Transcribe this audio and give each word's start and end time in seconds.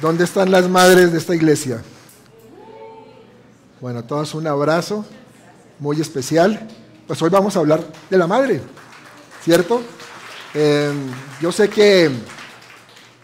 ¿Dónde 0.00 0.24
están 0.24 0.50
las 0.50 0.66
madres 0.66 1.12
de 1.12 1.18
esta 1.18 1.34
iglesia? 1.34 1.82
Bueno, 3.82 3.98
a 3.98 4.06
todas 4.06 4.34
un 4.34 4.46
abrazo 4.46 5.04
muy 5.78 6.00
especial. 6.00 6.68
Pues 7.06 7.20
hoy 7.20 7.28
vamos 7.28 7.54
a 7.54 7.58
hablar 7.58 7.84
de 8.08 8.16
la 8.16 8.26
madre, 8.26 8.62
¿cierto? 9.42 9.82
Eh, 10.54 10.90
yo 11.42 11.52
sé 11.52 11.68
que, 11.68 12.10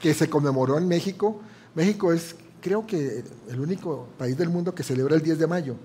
que 0.02 0.12
se 0.12 0.28
conmemoró 0.28 0.76
en 0.76 0.86
México. 0.86 1.40
México 1.74 2.12
es, 2.12 2.36
creo 2.60 2.86
que, 2.86 3.24
el 3.48 3.58
único 3.58 4.08
país 4.18 4.36
del 4.36 4.50
mundo 4.50 4.74
que 4.74 4.82
celebra 4.82 5.14
el 5.14 5.22
10 5.22 5.38
de 5.38 5.46
mayo 5.46 5.76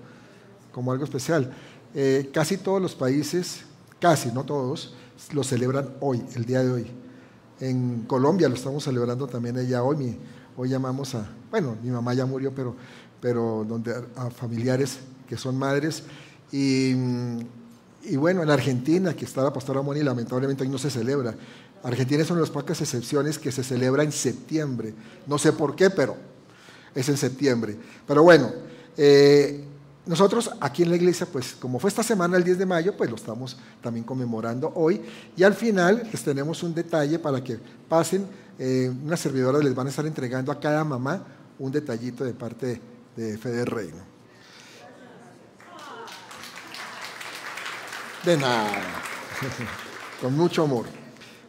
como 0.72 0.92
algo 0.92 1.04
especial. 1.04 1.54
Eh, 1.94 2.28
casi 2.34 2.58
todos 2.58 2.82
los 2.82 2.94
países, 2.94 3.62
casi, 3.98 4.30
no 4.30 4.44
todos, 4.44 4.94
lo 5.32 5.42
celebran 5.42 5.88
hoy, 6.00 6.22
el 6.34 6.44
día 6.44 6.62
de 6.62 6.70
hoy. 6.70 6.86
En 7.60 8.02
Colombia 8.02 8.48
lo 8.48 8.56
estamos 8.56 8.84
celebrando 8.84 9.26
también 9.26 9.56
ella 9.56 9.82
hoy. 9.82 10.18
Hoy 10.56 10.68
llamamos 10.68 11.14
a, 11.14 11.26
bueno, 11.50 11.76
mi 11.82 11.90
mamá 11.90 12.14
ya 12.14 12.26
murió, 12.26 12.52
pero, 12.54 12.76
pero 13.20 13.64
donde, 13.66 13.94
a 14.16 14.30
familiares 14.30 14.98
que 15.28 15.36
son 15.36 15.56
madres. 15.56 16.04
Y, 16.50 16.92
y 18.04 18.16
bueno, 18.16 18.42
en 18.42 18.50
Argentina, 18.50 19.14
que 19.14 19.24
está 19.24 19.42
la 19.42 19.52
pastora 19.52 19.80
Moni, 19.80 20.02
lamentablemente 20.02 20.62
hoy 20.62 20.68
no 20.68 20.78
se 20.78 20.90
celebra. 20.90 21.34
Argentina 21.82 22.22
es 22.22 22.30
una 22.30 22.40
de 22.40 22.46
las 22.46 22.50
pocas 22.50 22.80
excepciones 22.80 23.38
que 23.38 23.50
se 23.50 23.64
celebra 23.64 24.02
en 24.02 24.12
septiembre. 24.12 24.94
No 25.26 25.38
sé 25.38 25.52
por 25.52 25.74
qué, 25.74 25.90
pero 25.90 26.16
es 26.94 27.08
en 27.08 27.16
septiembre. 27.16 27.76
Pero 28.06 28.22
bueno, 28.22 28.50
eh, 28.96 29.64
nosotros 30.04 30.50
aquí 30.60 30.82
en 30.82 30.90
la 30.90 30.96
iglesia, 30.96 31.26
pues 31.30 31.54
como 31.54 31.78
fue 31.78 31.88
esta 31.88 32.02
semana 32.02 32.36
el 32.36 32.44
10 32.44 32.58
de 32.58 32.66
mayo, 32.66 32.96
pues 32.96 33.08
lo 33.08 33.16
estamos 33.16 33.56
también 33.80 34.04
conmemorando 34.04 34.72
hoy. 34.74 35.00
Y 35.36 35.42
al 35.42 35.54
final 35.54 36.08
les 36.10 36.22
tenemos 36.22 36.62
un 36.62 36.74
detalle 36.74 37.18
para 37.18 37.42
que 37.42 37.58
pasen 37.88 38.26
eh, 38.58 38.90
unas 39.04 39.20
servidoras 39.20 39.62
les 39.62 39.74
van 39.74 39.86
a 39.86 39.90
estar 39.90 40.06
entregando 40.06 40.52
a 40.52 40.60
cada 40.60 40.84
mamá 40.84 41.24
un 41.58 41.72
detallito 41.72 42.24
de 42.24 42.34
parte 42.34 42.80
de 43.16 43.38
Fede 43.38 43.64
Reino. 43.64 44.12
De 48.24 48.36
nada, 48.36 48.70
con 50.20 50.36
mucho 50.36 50.62
amor. 50.62 50.86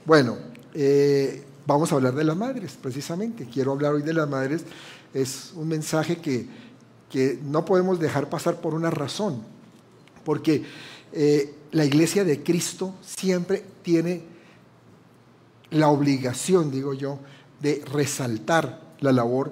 Bueno, 0.05 0.37
eh, 0.73 1.43
vamos 1.65 1.91
a 1.91 1.95
hablar 1.95 2.15
de 2.15 2.23
las 2.23 2.35
madres, 2.35 2.77
precisamente. 2.81 3.45
Quiero 3.45 3.71
hablar 3.73 3.93
hoy 3.93 4.01
de 4.01 4.13
las 4.13 4.27
madres. 4.27 4.63
Es 5.13 5.51
un 5.55 5.67
mensaje 5.67 6.17
que, 6.17 6.47
que 7.09 7.39
no 7.43 7.63
podemos 7.63 7.99
dejar 7.99 8.29
pasar 8.29 8.59
por 8.59 8.73
una 8.73 8.89
razón, 8.89 9.43
porque 10.25 10.65
eh, 11.11 11.53
la 11.71 11.85
iglesia 11.85 12.23
de 12.23 12.41
Cristo 12.41 12.95
siempre 13.01 13.63
tiene 13.83 14.32
la 15.73 15.89
obligación, 15.89 16.71
digo 16.71 16.93
yo, 16.93 17.19
de 17.59 17.83
resaltar 17.91 18.81
la 18.99 19.11
labor 19.11 19.51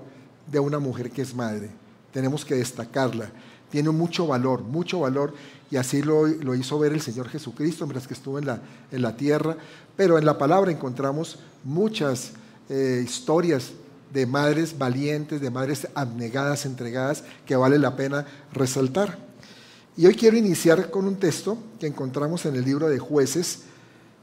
de 0.49 0.59
una 0.59 0.79
mujer 0.79 1.11
que 1.11 1.21
es 1.21 1.35
madre. 1.35 1.69
Tenemos 2.13 2.45
que 2.45 2.55
destacarla. 2.55 3.31
Tiene 3.69 3.89
mucho 3.89 4.27
valor, 4.27 4.61
mucho 4.63 4.99
valor, 4.99 5.33
y 5.69 5.77
así 5.77 6.01
lo, 6.01 6.27
hizo 6.55 6.77
ver 6.77 6.91
el 6.91 7.01
Señor 7.01 7.29
Jesucristo 7.29 7.85
mientras 7.85 8.07
que 8.07 8.13
estuvo 8.13 8.37
en 8.37 8.45
la, 8.45 8.61
en 8.91 9.01
la 9.01 9.15
tierra. 9.15 9.55
Pero 9.95 10.17
en 10.17 10.25
la 10.25 10.37
palabra 10.37 10.71
encontramos 10.71 11.39
muchas 11.63 12.33
eh, 12.69 13.01
historias 13.03 13.71
de 14.13 14.25
madres 14.25 14.77
valientes, 14.77 15.39
de 15.39 15.49
madres 15.49 15.87
abnegadas, 15.95 16.65
entregadas, 16.65 17.23
que 17.45 17.55
vale 17.55 17.79
la 17.79 17.95
pena 17.95 18.25
resaltar. 18.51 19.17
Y 19.95 20.05
hoy 20.05 20.15
quiero 20.15 20.37
iniciar 20.37 20.91
con 20.91 21.05
un 21.05 21.15
texto 21.15 21.57
que 21.79 21.87
encontramos 21.87 22.45
en 22.45 22.55
el 22.55 22.65
libro 22.65 22.89
de 22.89 22.99
jueces, 22.99 23.63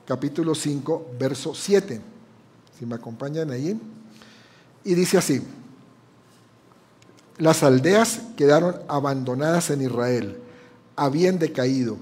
capítulo 0.09 0.55
5, 0.55 1.11
verso 1.19 1.55
7. 1.55 2.01
Si 2.79 2.87
me 2.87 2.95
acompañan 2.95 3.51
ahí. 3.51 3.79
Y 4.83 4.95
dice 4.95 5.19
así, 5.19 5.43
las 7.37 7.63
aldeas 7.63 8.23
quedaron 8.35 8.77
abandonadas 8.89 9.69
en 9.69 9.83
Israel, 9.83 10.39
habían 10.97 11.39
decaído, 11.39 11.99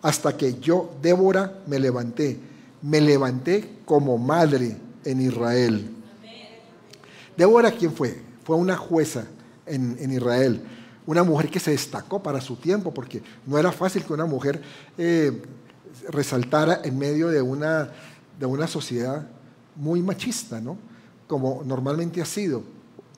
hasta 0.00 0.38
que 0.38 0.58
yo, 0.58 0.90
Débora, 1.02 1.60
me 1.66 1.78
levanté. 1.78 2.38
Me 2.80 2.98
levanté 2.98 3.80
como 3.84 4.16
madre 4.16 4.78
en 5.04 5.20
Israel. 5.20 5.90
Débora, 7.36 7.72
¿quién 7.72 7.92
fue? 7.92 8.22
Fue 8.42 8.56
una 8.56 8.78
jueza 8.78 9.26
en, 9.66 10.10
Israel, 10.10 10.62
una 11.04 11.24
mujer 11.24 11.50
que 11.50 11.60
se 11.60 11.72
destacó 11.72 12.22
para 12.22 12.40
su 12.40 12.56
tiempo, 12.56 12.94
porque 12.94 13.22
no 13.44 13.58
era 13.58 13.70
fácil 13.70 14.02
que 14.02 14.14
una 14.14 14.24
mujer 14.24 14.62
eh, 14.96 15.42
resaltara 16.08 16.80
en 16.84 16.98
medio 16.98 17.28
de 17.28 17.42
una, 17.42 17.90
de 18.38 18.46
una 18.46 18.66
sociedad 18.66 19.26
muy 19.76 20.02
machista, 20.02 20.60
¿no? 20.60 20.76
Como 21.26 21.62
normalmente 21.64 22.20
ha 22.20 22.26
sido. 22.26 22.62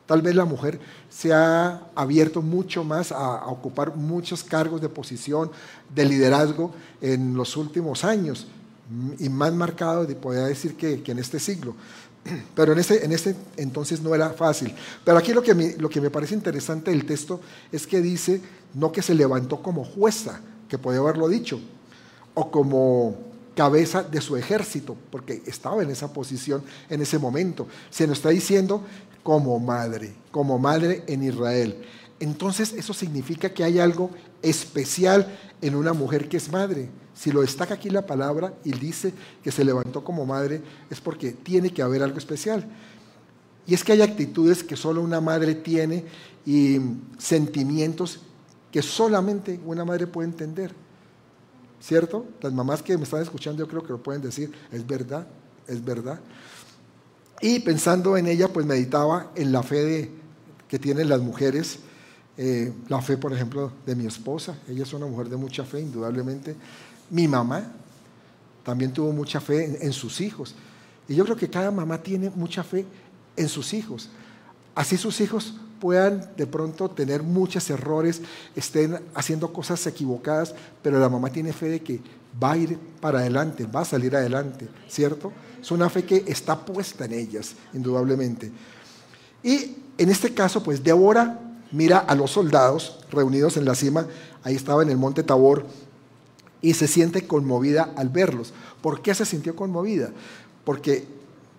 Tal 0.07 0.21
vez 0.21 0.35
la 0.35 0.45
mujer 0.45 0.81
se 1.09 1.33
ha 1.33 1.87
abierto 1.95 2.43
mucho 2.43 2.85
más 2.85 3.13
a, 3.13 3.47
ocupar 3.47 3.97
muchos 3.97 4.43
cargos 4.43 4.81
de 4.81 4.89
posición, 4.89 5.51
de 5.95 6.05
liderazgo 6.05 6.73
en 7.01 7.35
los 7.35 7.57
últimos 7.57 8.05
años, 8.05 8.47
y 9.19 9.29
más 9.29 9.53
marcado, 9.55 10.07
podría 10.19 10.45
decir, 10.45 10.77
que, 10.77 11.03
que 11.03 11.13
en 11.13 11.19
este 11.19 11.39
siglo. 11.39 11.75
Pero 12.55 12.73
en 12.73 12.79
ese, 12.79 13.05
en 13.05 13.13
ese 13.13 13.37
entonces 13.57 14.03
no 14.03 14.15
era 14.15 14.31
fácil. 14.31 14.75
Pero 15.05 15.19
aquí 15.19 15.33
lo 15.33 15.43
que, 15.43 15.55
me, 15.55 15.77
lo 15.77 15.89
que 15.89 16.01
me 16.01 16.11
parece 16.11 16.35
interesante 16.35 16.91
del 16.91 17.07
texto 17.07 17.41
es 17.71 17.87
que 17.87 18.01
dice, 18.01 18.41
no 18.75 18.93
que 18.93 19.03
se 19.03 19.15
levantó 19.15 19.63
como 19.63 19.85
jueza, 19.85 20.41
que 20.69 20.79
puede 20.79 20.99
haberlo 20.99 21.29
dicho, 21.29 21.61
o 22.35 22.51
como 22.51 23.17
cabeza 23.55 24.03
de 24.03 24.21
su 24.21 24.37
ejército, 24.37 24.97
porque 25.11 25.43
estaba 25.47 25.83
en 25.83 25.91
esa 25.91 26.13
posición 26.13 26.63
en 26.89 27.03
ese 27.03 27.19
momento. 27.19 27.67
Se 27.91 28.07
nos 28.07 28.19
está 28.19 28.31
diciendo 28.31 28.83
como 29.23 29.59
madre, 29.59 30.15
como 30.31 30.59
madre 30.59 31.05
en 31.07 31.23
Israel. 31.23 31.77
Entonces 32.19 32.73
eso 32.73 32.95
significa 32.95 33.51
que 33.51 33.65
hay 33.65 33.79
algo 33.79 34.11
especial 34.43 35.39
en 35.61 35.75
una 35.75 35.93
mujer 35.93 36.29
que 36.29 36.37
es 36.37 36.51
madre. 36.51 36.89
Si 37.15 37.31
lo 37.31 37.43
destaca 37.43 37.75
aquí 37.75 37.91
la 37.91 38.07
palabra 38.07 38.55
y 38.65 38.73
dice 38.73 39.13
que 39.43 39.53
se 39.53 39.65
levantó 39.65 40.03
como 40.03 40.25
madre, 40.25 40.63
es 40.91 41.01
porque 41.01 41.33
tiene 41.33 41.71
que 41.71 41.83
haber 41.83 42.03
algo 42.03 42.19
especial. 42.19 42.67
Y 43.67 43.75
es 43.75 43.85
que 43.85 43.93
hay 43.93 44.03
actitudes 44.03 44.65
que 44.65 44.77
solo 44.77 45.03
una 45.03 45.21
madre 45.21 45.55
tiene 45.55 46.05
y 46.45 46.79
sentimientos 47.19 48.21
que 48.73 48.83
solamente 48.83 49.61
una 49.65 49.85
madre 49.85 50.07
puede 50.07 50.29
entender. 50.29 50.75
¿Cierto? 51.83 52.25
Las 52.41 52.53
mamás 52.53 52.83
que 52.83 52.97
me 52.97 53.05
están 53.05 53.23
escuchando 53.23 53.65
yo 53.65 53.69
creo 53.69 53.83
que 53.83 53.93
lo 53.93 54.03
pueden 54.03 54.23
decir, 54.23 54.53
es 54.71 54.87
verdad, 54.87 55.27
es 55.67 55.85
verdad. 55.85 56.21
Y 57.41 57.59
pensando 57.59 58.17
en 58.17 58.29
ella, 58.29 58.49
pues 58.49 58.65
meditaba 58.65 59.33
en 59.35 59.51
la 59.51 59.63
fe 59.63 60.11
que 60.69 60.79
tienen 60.79 61.09
las 61.09 61.21
mujeres, 61.21 61.81
eh, 62.39 62.73
la 62.89 63.03
fe, 63.03 63.17
por 63.17 63.33
ejemplo, 63.33 63.73
de 63.85 63.97
mi 63.97 64.07
esposa. 64.07 64.57
Ella 64.69 64.85
es 64.85 64.93
una 64.93 65.07
mujer 65.07 65.29
de 65.29 65.37
mucha 65.37 65.65
fe, 65.65 65.81
indudablemente. 65.81 66.55
Mi 67.11 67.27
mamá 67.27 67.73
también 68.63 68.93
tuvo 68.93 69.13
mucha 69.13 69.41
fe 69.41 69.85
en 69.85 69.93
sus 69.93 70.21
hijos. 70.21 70.55
Y 71.09 71.17
yo 71.17 71.25
creo 71.25 71.37
que 71.37 71.51
cada 71.51 71.73
mamá 71.73 71.99
tiene 71.99 72.31
mucha 72.31 72.63
fe 72.63 72.87
en 73.37 73.49
sus 73.49 73.75
hijos. 73.75 74.09
Así 74.75 74.97
sus 74.97 75.21
hijos 75.21 75.55
puedan 75.83 76.31
de 76.37 76.47
pronto 76.47 76.89
tener 76.89 77.25
muchos 77.25 77.69
errores, 77.69 78.23
estén 78.55 79.01
haciendo 79.17 79.53
cosas 79.53 79.85
equivocadas, 79.85 80.55
pero 80.81 81.01
la 81.01 81.09
mamá 81.09 81.31
tiene 81.31 81.53
fe 81.53 81.71
de 81.71 81.81
que 81.83 82.01
va 82.41 82.53
a 82.53 82.57
ir 82.57 82.79
para 83.01 83.19
adelante, 83.19 83.67
va 83.67 83.81
a 83.81 83.85
salir 83.85 84.15
adelante, 84.15 84.69
¿cierto? 84.89 85.33
Es 85.61 85.73
una 85.73 85.91
fe 85.91 86.05
que 86.05 86.23
está 86.29 86.65
puesta 86.65 87.07
en 87.07 87.15
ellas, 87.15 87.57
indudablemente. 87.75 88.53
Y 89.43 89.75
en 89.99 90.09
este 90.09 90.33
caso, 90.33 90.63
pues 90.63 90.85
Débora 90.85 91.41
mira 91.73 91.99
a 91.99 92.15
los 92.15 92.31
soldados 92.31 93.01
reunidos 93.11 93.57
en 93.57 93.65
la 93.65 93.75
cima, 93.75 94.07
ahí 94.45 94.55
estaba 94.55 94.85
en 94.85 94.91
el 94.91 94.99
monte 94.99 95.25
Tabor, 95.25 95.67
y 96.61 96.75
se 96.75 96.87
siente 96.87 97.27
conmovida 97.27 97.93
al 97.97 98.09
verlos. 98.09 98.55
¿Por 98.81 99.03
qué 99.03 99.17
se 99.17 99.27
sintió 99.27 99.57
conmovida? 99.57 100.11
Porque 100.65 101.09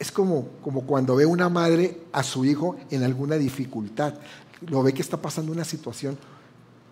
es 0.03 0.12
como, 0.12 0.50
como 0.62 0.81
cuando 0.81 1.16
ve 1.16 1.25
una 1.25 1.47
madre 1.47 2.02
a 2.11 2.23
su 2.23 2.44
hijo 2.44 2.76
en 2.91 3.03
alguna 3.03 3.35
dificultad, 3.38 4.16
lo 4.67 4.84
ve 4.84 4.94
que 4.94 5.02
está 5.02 5.16
pasando 5.16 5.53
una 5.53 5.64
situación 5.64 6.17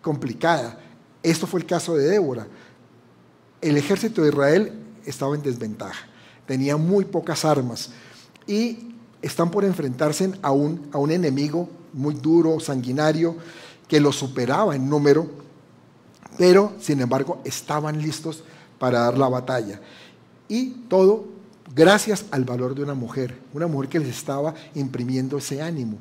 complicada. 0.01 0.79
Esto 1.21 1.45
fue 1.45 1.59
el 1.59 1.65
caso 1.65 1.93
de 1.93 2.07
Débora. 2.07 2.47
El 3.59 3.75
ejército 3.75 4.21
de 4.21 4.29
Israel 4.29 4.71
estaba 5.05 5.35
en 5.35 5.41
desventaja, 5.41 6.07
tenía 6.45 6.77
muy 6.77 7.03
pocas 7.03 7.43
armas 7.43 7.89
y 8.47 8.95
están 9.21 9.51
por 9.51 9.65
enfrentarse 9.65 10.31
a 10.41 10.51
un, 10.51 10.87
a 10.93 10.97
un 10.97 11.11
enemigo 11.11 11.67
muy 11.91 12.13
duro, 12.15 12.61
sanguinario, 12.61 13.35
que 13.89 13.99
lo 13.99 14.13
superaba 14.13 14.73
en 14.73 14.89
número, 14.89 15.29
pero 16.37 16.71
sin 16.79 17.01
embargo 17.01 17.41
estaban 17.43 18.01
listos 18.01 18.41
para 18.79 19.01
dar 19.01 19.17
la 19.17 19.27
batalla. 19.27 19.81
Y 20.47 20.85
todo 20.87 21.25
gracias 21.73 22.25
al 22.31 22.43
valor 22.43 22.75
de 22.75 22.83
una 22.83 22.93
mujer, 22.93 23.37
una 23.53 23.67
mujer 23.67 23.89
que 23.89 23.99
les 23.99 24.09
estaba 24.09 24.53
imprimiendo 24.75 25.37
ese 25.37 25.61
ánimo. 25.61 25.97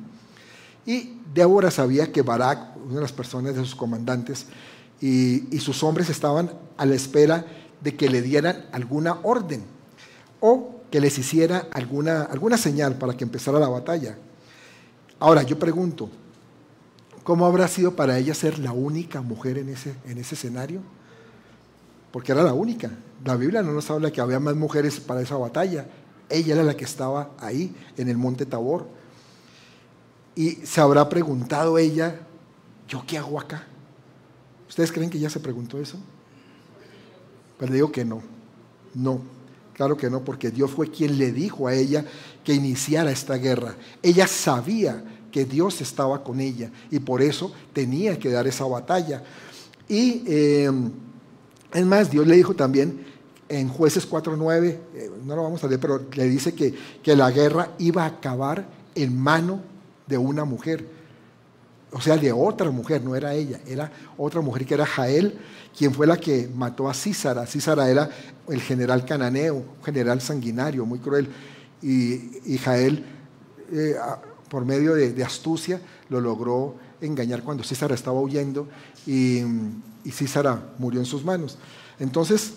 Y 0.85 1.17
Débora 1.33 1.71
sabía 1.71 2.11
que 2.11 2.21
Barak, 2.21 2.77
una 2.85 2.95
de 2.95 3.01
las 3.01 3.11
personas 3.11 3.55
de 3.55 3.61
sus 3.61 3.75
comandantes, 3.75 4.47
y, 4.99 5.59
sus 5.59 5.83
hombres 5.83 6.09
estaban 6.09 6.51
a 6.77 6.85
la 6.85 6.95
espera 6.95 7.45
de 7.81 7.95
que 7.95 8.09
le 8.09 8.21
dieran 8.21 8.65
alguna 8.71 9.17
orden 9.23 9.63
o 10.39 10.81
que 10.91 11.01
les 11.01 11.17
hiciera 11.17 11.67
alguna, 11.71 12.23
alguna 12.23 12.57
señal 12.57 12.95
para 12.95 13.15
que 13.17 13.23
empezara 13.23 13.59
la 13.59 13.69
batalla. 13.69 14.17
Ahora, 15.19 15.41
yo 15.43 15.57
pregunto, 15.57 16.09
¿cómo 17.23 17.45
habrá 17.45 17.67
sido 17.67 17.95
para 17.95 18.17
ella 18.17 18.35
ser 18.35 18.59
la 18.59 18.71
única 18.71 19.21
mujer 19.21 19.57
en 19.57 19.69
ese, 19.69 19.95
en 20.05 20.17
ese 20.19 20.35
escenario? 20.35 20.81
Porque 22.11 22.31
era 22.31 22.43
la 22.43 22.53
única. 22.53 22.91
La 23.23 23.35
Biblia 23.35 23.61
no 23.61 23.71
nos 23.71 23.89
habla 23.89 24.11
que 24.11 24.21
había 24.21 24.39
más 24.39 24.55
mujeres 24.55 24.99
para 24.99 25.21
esa 25.21 25.37
batalla. 25.37 25.85
Ella 26.29 26.55
era 26.55 26.63
la 26.63 26.75
que 26.75 26.85
estaba 26.85 27.31
ahí, 27.39 27.75
en 27.97 28.09
el 28.09 28.17
monte 28.17 28.45
Tabor. 28.45 28.87
Y 30.35 30.51
se 30.63 30.81
habrá 30.81 31.07
preguntado 31.09 31.77
ella, 31.77 32.19
¿yo 32.87 33.03
qué 33.05 33.17
hago 33.17 33.39
acá? 33.39 33.67
¿Ustedes 34.67 34.91
creen 34.91 35.09
que 35.09 35.19
ya 35.19 35.29
se 35.29 35.39
preguntó 35.39 35.77
eso? 35.77 35.97
Pues 37.57 37.69
le 37.69 37.75
digo 37.75 37.91
que 37.91 38.05
no, 38.05 38.21
no, 38.93 39.21
claro 39.73 39.97
que 39.97 40.09
no, 40.09 40.23
porque 40.23 40.49
Dios 40.49 40.71
fue 40.71 40.89
quien 40.89 41.17
le 41.17 41.31
dijo 41.31 41.67
a 41.67 41.73
ella 41.73 42.05
que 42.43 42.53
iniciara 42.53 43.11
esta 43.11 43.35
guerra. 43.35 43.75
Ella 44.01 44.27
sabía 44.27 45.03
que 45.31 45.45
Dios 45.45 45.81
estaba 45.81 46.23
con 46.23 46.39
ella 46.39 46.71
y 46.89 46.99
por 46.99 47.21
eso 47.21 47.51
tenía 47.73 48.17
que 48.17 48.31
dar 48.31 48.47
esa 48.47 48.65
batalla. 48.65 49.23
Y 49.87 50.23
eh, 50.25 50.71
es 51.73 51.85
más, 51.85 52.11
Dios 52.11 52.27
le 52.27 52.35
dijo 52.35 52.53
también 52.53 53.05
en 53.49 53.67
jueces 53.67 54.09
4.9, 54.09 54.77
eh, 54.95 55.11
no 55.25 55.35
lo 55.35 55.43
vamos 55.43 55.63
a 55.63 55.67
leer, 55.67 55.79
pero 55.79 56.05
le 56.13 56.25
dice 56.25 56.53
que, 56.53 56.73
que 57.03 57.15
la 57.15 57.31
guerra 57.31 57.71
iba 57.79 58.03
a 58.03 58.07
acabar 58.07 58.65
en 58.95 59.17
mano 59.17 59.61
de 60.07 60.17
una 60.17 60.45
mujer 60.45 60.85
o 61.93 61.99
sea, 61.99 62.17
de 62.17 62.31
otra 62.31 62.71
mujer, 62.71 63.03
no 63.03 63.15
era 63.15 63.33
ella, 63.33 63.59
era 63.67 63.91
otra 64.17 64.39
mujer 64.39 64.65
que 64.65 64.73
era 64.73 64.85
Jael, 64.85 65.37
quien 65.77 65.93
fue 65.93 66.07
la 66.07 66.17
que 66.17 66.49
mató 66.55 66.89
a 66.89 66.93
Císara. 66.93 67.45
Císara 67.45 67.89
era 67.89 68.09
el 68.47 68.61
general 68.61 69.03
cananeo, 69.03 69.55
un 69.55 69.83
general 69.83 70.21
sanguinario, 70.21 70.85
muy 70.85 70.99
cruel. 70.99 71.27
Y, 71.81 72.57
Jael, 72.63 73.03
eh, 73.73 73.95
por 74.49 74.63
medio 74.63 74.93
de, 74.93 75.23
astucia, 75.23 75.81
lo 76.09 76.21
logró 76.21 76.75
engañar 77.01 77.43
cuando 77.43 77.63
Císara 77.63 77.95
estaba 77.95 78.21
huyendo 78.21 78.69
y, 79.05 79.41
y 80.03 80.11
Císara 80.11 80.73
murió 80.77 80.99
en 80.99 81.05
sus 81.05 81.23
manos. 81.23 81.57
Entonces, 81.99 82.53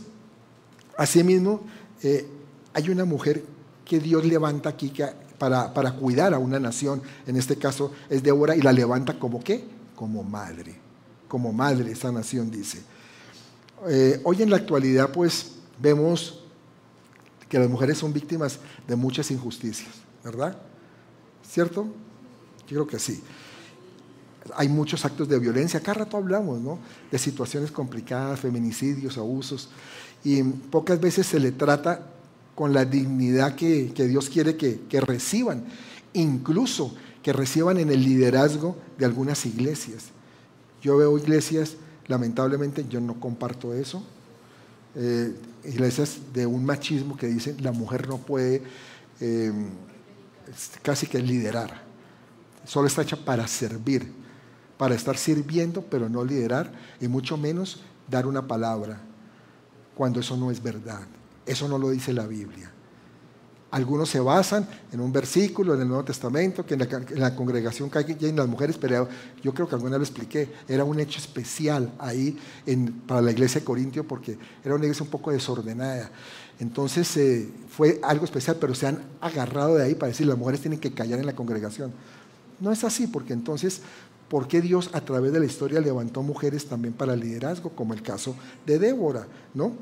asimismo, 0.97 1.61
eh, 2.03 2.27
hay 2.73 2.91
una 2.91 3.05
mujer 3.05 3.45
que 3.85 4.01
Dios 4.01 4.25
levanta 4.25 4.71
aquí, 4.71 4.91
que 4.91 5.07
para, 5.39 5.93
cuidar 5.93 6.33
a 6.33 6.39
una 6.39 6.59
nación, 6.59 7.03
en 7.27 7.37
este 7.37 7.57
caso 7.57 7.93
es 8.09 8.23
Débora, 8.23 8.57
y 8.57 8.63
la 8.63 8.73
levanta 8.73 9.19
como 9.19 9.43
qué? 9.43 9.65
Como 9.95 10.23
madre, 10.23 10.75
como 11.29 11.53
madre 11.53 11.93
esa 11.93 12.11
nación 12.11 12.51
dice. 12.51 12.83
Eh, 13.89 14.21
hoy 14.25 14.43
en 14.43 14.51
la 14.51 14.57
actualidad 14.57 15.11
pues 15.13 15.53
vemos 15.79 16.41
que 17.49 17.59
las 17.59 17.69
mujeres 17.69 17.99
son 17.99 18.13
víctimas 18.13 18.59
de 18.89 18.97
muchas 18.97 19.31
injusticias, 19.31 19.91
¿verdad? 20.25 20.57
¿Cierto? 21.47 21.85
Yo 22.67 22.69
creo 22.69 22.87
que 22.87 22.99
sí. 22.99 23.23
Hay 24.57 24.69
muchos 24.69 25.05
actos 25.05 25.29
de 25.29 25.39
violencia, 25.39 25.81
cada 25.81 26.01
rato 26.01 26.17
hablamos, 26.17 26.61
¿no? 26.61 26.79
De 27.11 27.19
situaciones 27.19 27.71
complicadas, 27.71 28.41
feminicidios, 28.41 29.17
abusos, 29.17 29.71
y 30.23 30.43
pocas 30.43 31.01
veces 31.01 31.27
se 31.27 31.39
le 31.39 31.53
trata 31.53 32.07
con 32.55 32.73
la 32.73 32.85
dignidad 32.85 33.55
que, 33.55 33.93
Dios 33.95 34.31
quiere 34.31 34.57
que, 34.57 35.01
reciban, 35.01 35.65
incluso 36.13 36.95
que 37.23 37.33
reciban 37.33 37.79
en 37.79 37.91
el 37.91 38.03
liderazgo 38.03 38.77
de 38.99 39.05
algunas 39.05 39.45
iglesias. 39.47 40.07
Yo 40.83 40.97
veo 40.97 41.19
iglesias, 41.19 41.77
lamentablemente 42.07 42.87
yo 42.89 43.01
no 43.01 43.19
comparto 43.19 43.75
eso, 43.75 44.03
eh, 44.95 45.35
iglesias 45.65 46.19
de 46.33 46.47
un 46.47 46.65
machismo 46.65 47.17
que 47.17 47.27
dicen 47.27 47.57
la 47.61 47.73
mujer 47.73 48.09
no 48.09 48.19
puede 48.19 48.63
eh, 49.21 49.53
casi 50.83 51.07
que 51.07 51.19
liderar, 51.19 51.83
solo 52.65 52.87
está 52.87 53.03
hecha 53.03 53.17
para 53.17 53.47
servir, 53.49 54.24
para 54.77 54.95
estar 54.95 55.17
sirviendo, 55.17 55.83
pero 55.83 56.09
no 56.09 56.25
liderar, 56.25 56.73
y 57.01 57.09
mucho 57.09 57.37
menos 57.37 57.81
dar 58.09 58.27
una 58.27 58.47
palabra, 58.47 59.01
cuando 59.95 60.21
eso 60.21 60.37
no 60.37 60.51
es 60.51 60.63
verdad. 60.63 61.03
Eso 61.47 61.69
no 61.69 61.79
lo 61.79 61.91
dice 61.91 62.13
la 62.13 62.27
Biblia. 62.27 62.71
Algunos 63.71 64.09
se 64.09 64.21
basan 64.21 64.69
en 64.93 65.01
un 65.01 65.13
versículo 65.13 65.75
en 65.75 65.81
el 65.81 65.89
Nuevo 65.89 66.05
Testamento 66.05 66.65
que 66.65 66.75
en 66.75 67.21
la, 67.21 67.35
congregación 67.35 67.91
caen 67.91 68.37
las 68.37 68.47
mujeres, 68.47 68.79
pero 68.79 69.09
yo 69.43 69.53
creo 69.53 69.69
que 69.69 69.75
alguna 69.75 69.99
vez 69.99 70.09
lo 70.09 70.13
expliqué. 70.13 70.49
Era 70.69 70.85
un 70.85 71.01
hecho 71.01 71.19
especial 71.19 71.93
ahí 71.99 72.39
para 73.09 73.21
la 73.21 73.33
iglesia 73.33 73.61
de 73.61 73.65
Corintio 73.65 74.07
porque 74.07 74.39
era 74.65 74.77
una 74.77 74.85
iglesia 74.85 75.03
un 75.03 75.11
poco 75.11 75.33
desordenada. 75.33 76.09
Entonces 76.61 77.17
eh, 77.17 77.51
fue 77.69 77.99
algo 78.05 78.25
especial, 78.25 78.59
pero 78.61 78.77
se 78.77 78.87
han 78.87 79.03
agarrado 79.21 79.75
de 79.75 79.83
ahí 79.83 79.97
para 79.97 80.11
decir 80.11 80.29
las 80.29 80.39
mujeres 80.39 80.61
tienen 80.61 80.79
que 80.79 80.93
callar 80.93 81.19
en 81.19 81.27
la 81.27 81.35
congregación. 81.35 81.93
No 82.61 82.71
es 82.71 82.85
así, 82.85 83.09
porque 83.09 83.33
entonces, 83.33 83.81
¿por 84.35 84.49
qué 84.49 84.61
Dios 84.61 84.91
a 84.93 85.01
través 85.01 85.33
de 85.33 85.39
la 85.39 85.47
historia 85.47 85.81
levantó 85.81 86.21
mujeres 86.21 86.67
también 86.67 86.93
para 86.93 87.15
liderazgo, 87.15 87.71
como 87.71 87.95
el 87.95 88.03
caso 88.03 88.35
de 88.67 88.81
Débora? 88.81 89.29
¿no? 89.55 89.75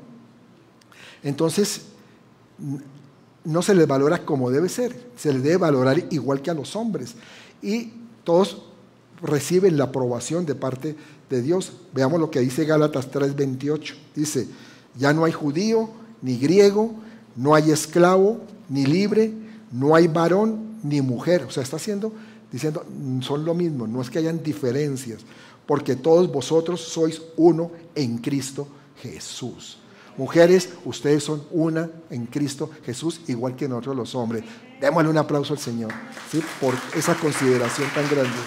Entonces, 1.23 1.85
no 3.43 3.63
se 3.63 3.73
les 3.73 3.87
valora 3.87 4.23
como 4.23 4.51
debe 4.51 4.69
ser, 4.69 5.09
se 5.17 5.33
les 5.33 5.41
debe 5.41 5.57
valorar 5.57 5.97
igual 6.11 6.43
que 6.43 6.51
a 6.51 6.53
los 6.53 6.75
hombres. 6.75 7.15
Y 7.63 7.93
todos 8.23 8.61
reciben 9.23 9.75
la 9.75 9.85
aprobación 9.85 10.45
de 10.45 10.53
parte 10.53 10.95
de 11.31 11.41
Dios. 11.41 11.73
Veamos 11.91 12.19
lo 12.19 12.29
que 12.29 12.41
dice 12.41 12.63
Gálatas 12.65 13.09
3:28. 13.09 13.95
Dice, 14.13 14.47
ya 14.95 15.13
no 15.13 15.25
hay 15.25 15.31
judío 15.31 15.89
ni 16.21 16.37
griego, 16.37 16.93
no 17.35 17.55
hay 17.55 17.71
esclavo 17.71 18.41
ni 18.69 18.85
libre, 18.85 19.33
no 19.71 19.95
hay 19.95 20.07
varón 20.07 20.77
ni 20.83 21.01
mujer. 21.01 21.43
O 21.45 21.49
sea, 21.49 21.63
está 21.63 21.77
haciendo, 21.77 22.13
diciendo, 22.53 22.85
son 23.21 23.43
lo 23.43 23.55
mismo, 23.55 23.87
no 23.87 23.99
es 23.99 24.11
que 24.11 24.19
hayan 24.19 24.43
diferencias, 24.43 25.21
porque 25.65 25.95
todos 25.95 26.31
vosotros 26.31 26.79
sois 26.81 27.19
uno 27.35 27.71
en 27.95 28.19
Cristo 28.19 28.67
Jesús. 29.01 29.79
Mujeres, 30.17 30.69
ustedes 30.85 31.23
son 31.23 31.43
una 31.49 31.89
en 32.11 32.27
Cristo 32.27 32.69
Jesús, 32.85 33.21
igual 33.27 33.55
que 33.55 33.67
nosotros 33.67 33.95
los 33.95 34.13
hombres. 34.13 34.43
Démosle 34.79 35.09
un 35.09 35.17
aplauso 35.17 35.53
al 35.53 35.59
Señor 35.59 35.91
¿sí? 36.31 36.43
por 36.61 36.75
esa 36.95 37.15
consideración 37.15 37.89
tan 37.95 38.07
grande. 38.07 38.37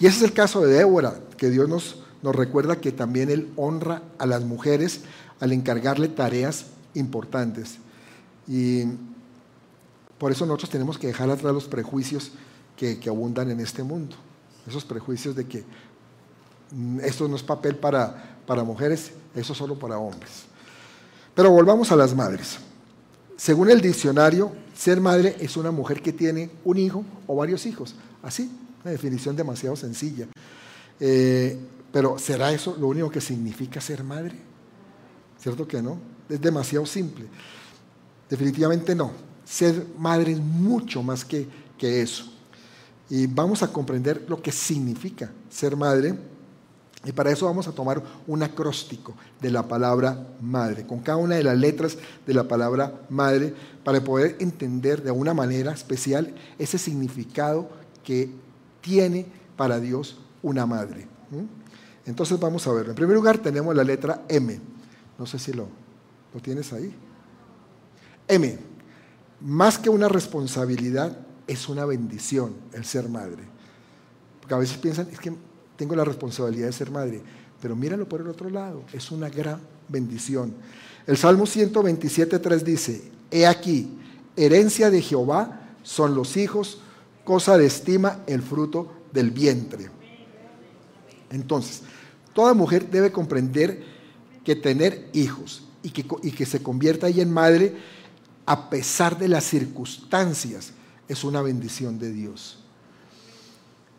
Y 0.00 0.06
ese 0.06 0.16
es 0.16 0.22
el 0.22 0.32
caso 0.32 0.62
de 0.62 0.72
Débora, 0.72 1.20
que 1.36 1.50
Dios 1.50 1.68
nos, 1.68 2.02
nos 2.22 2.34
recuerda 2.34 2.80
que 2.80 2.90
también 2.90 3.28
Él 3.28 3.52
honra 3.56 4.02
a 4.18 4.24
las 4.24 4.44
mujeres 4.44 5.02
al 5.40 5.52
encargarle 5.52 6.08
tareas 6.08 6.66
importantes. 6.94 7.76
Y 8.48 8.84
por 10.22 10.30
eso 10.30 10.46
nosotros 10.46 10.70
tenemos 10.70 10.98
que 10.98 11.08
dejar 11.08 11.28
atrás 11.30 11.52
los 11.52 11.64
prejuicios 11.64 12.30
que, 12.76 12.96
abundan 13.08 13.50
en 13.50 13.58
este 13.58 13.82
mundo. 13.82 14.14
Esos 14.68 14.84
prejuicios 14.84 15.34
de 15.34 15.48
que 15.48 15.64
mm, 16.70 17.00
esto 17.00 17.26
no 17.26 17.34
es 17.34 17.42
papel 17.42 17.74
para, 17.74 18.38
para 18.46 18.62
mujeres, 18.62 19.10
eso 19.34 19.52
solo 19.52 19.76
para 19.76 19.98
hombres. 19.98 20.44
Pero 21.34 21.50
volvamos 21.50 21.90
a 21.90 21.96
las 21.96 22.14
madres. 22.14 22.58
Según 23.36 23.68
el 23.68 23.80
diccionario, 23.80 24.52
ser 24.76 25.00
madre 25.00 25.34
es 25.40 25.56
una 25.56 25.72
mujer 25.72 26.00
que 26.00 26.12
tiene 26.12 26.52
un 26.64 26.78
hijo 26.78 27.04
o 27.26 27.34
varios 27.34 27.66
hijos. 27.66 27.96
Así, 28.22 28.48
una 28.84 28.92
definición 28.92 29.34
demasiado 29.34 29.74
sencilla. 29.74 30.28
Eh, 31.00 31.58
pero 31.90 32.16
¿será 32.16 32.52
eso 32.52 32.76
lo 32.78 32.86
único 32.86 33.10
que 33.10 33.20
significa 33.20 33.80
ser 33.80 34.04
madre? 34.04 34.36
¿Cierto 35.40 35.66
que 35.66 35.82
no? 35.82 35.98
Es 36.28 36.40
demasiado 36.40 36.86
simple. 36.86 37.26
Definitivamente 38.30 38.94
no. 38.94 39.31
Ser 39.52 39.86
madre 39.98 40.32
es 40.32 40.40
mucho 40.40 41.02
más 41.02 41.26
que, 41.26 41.46
que 41.76 42.00
eso. 42.00 42.24
Y 43.10 43.26
vamos 43.26 43.62
a 43.62 43.70
comprender 43.70 44.24
lo 44.26 44.40
que 44.40 44.50
significa 44.50 45.30
ser 45.50 45.76
madre 45.76 46.16
y 47.04 47.12
para 47.12 47.30
eso 47.30 47.44
vamos 47.44 47.68
a 47.68 47.72
tomar 47.72 48.02
un 48.26 48.42
acróstico 48.42 49.12
de 49.42 49.50
la 49.50 49.68
palabra 49.68 50.26
madre, 50.40 50.86
con 50.86 51.00
cada 51.00 51.18
una 51.18 51.34
de 51.34 51.42
las 51.42 51.58
letras 51.58 51.98
de 52.26 52.32
la 52.32 52.48
palabra 52.48 53.02
madre, 53.10 53.52
para 53.84 54.02
poder 54.02 54.36
entender 54.40 55.02
de 55.02 55.10
una 55.10 55.34
manera 55.34 55.72
especial 55.72 56.34
ese 56.58 56.78
significado 56.78 57.68
que 58.02 58.30
tiene 58.80 59.26
para 59.58 59.80
Dios 59.80 60.18
una 60.42 60.64
madre. 60.64 61.06
Entonces 62.06 62.40
vamos 62.40 62.66
a 62.66 62.72
ver. 62.72 62.88
En 62.88 62.94
primer 62.94 63.16
lugar 63.16 63.36
tenemos 63.36 63.76
la 63.76 63.84
letra 63.84 64.22
M. 64.30 64.58
No 65.18 65.26
sé 65.26 65.38
si 65.38 65.52
lo, 65.52 65.68
lo 66.32 66.40
tienes 66.40 66.72
ahí. 66.72 66.94
M. 68.28 68.71
Más 69.44 69.78
que 69.78 69.90
una 69.90 70.08
responsabilidad, 70.08 71.16
es 71.46 71.68
una 71.68 71.84
bendición 71.84 72.54
el 72.72 72.84
ser 72.84 73.08
madre. 73.08 73.42
Porque 74.40 74.54
a 74.54 74.58
veces 74.58 74.78
piensan, 74.78 75.08
es 75.10 75.18
que 75.18 75.32
tengo 75.76 75.96
la 75.96 76.04
responsabilidad 76.04 76.66
de 76.66 76.72
ser 76.72 76.90
madre. 76.90 77.20
Pero 77.60 77.76
míralo 77.76 78.08
por 78.08 78.20
el 78.20 78.28
otro 78.28 78.50
lado, 78.50 78.84
es 78.92 79.10
una 79.10 79.28
gran 79.28 79.60
bendición. 79.88 80.54
El 81.06 81.16
Salmo 81.16 81.44
127.3 81.44 82.62
dice, 82.62 83.10
He 83.30 83.46
aquí, 83.46 83.90
herencia 84.36 84.90
de 84.90 85.02
Jehová 85.02 85.60
son 85.82 86.14
los 86.14 86.36
hijos, 86.36 86.80
cosa 87.24 87.56
de 87.56 87.66
estima 87.66 88.20
el 88.26 88.42
fruto 88.42 88.92
del 89.12 89.30
vientre. 89.30 89.90
Entonces, 91.30 91.82
toda 92.32 92.54
mujer 92.54 92.90
debe 92.90 93.10
comprender 93.10 93.82
que 94.44 94.56
tener 94.56 95.08
hijos 95.12 95.64
y 95.82 95.90
que, 95.90 96.04
y 96.22 96.32
que 96.32 96.46
se 96.46 96.62
convierta 96.62 97.08
ella 97.08 97.22
en 97.22 97.32
madre 97.32 97.76
a 98.46 98.70
pesar 98.70 99.18
de 99.18 99.28
las 99.28 99.44
circunstancias 99.44 100.72
es 101.08 101.24
una 101.24 101.42
bendición 101.42 101.98
de 101.98 102.12
Dios. 102.12 102.58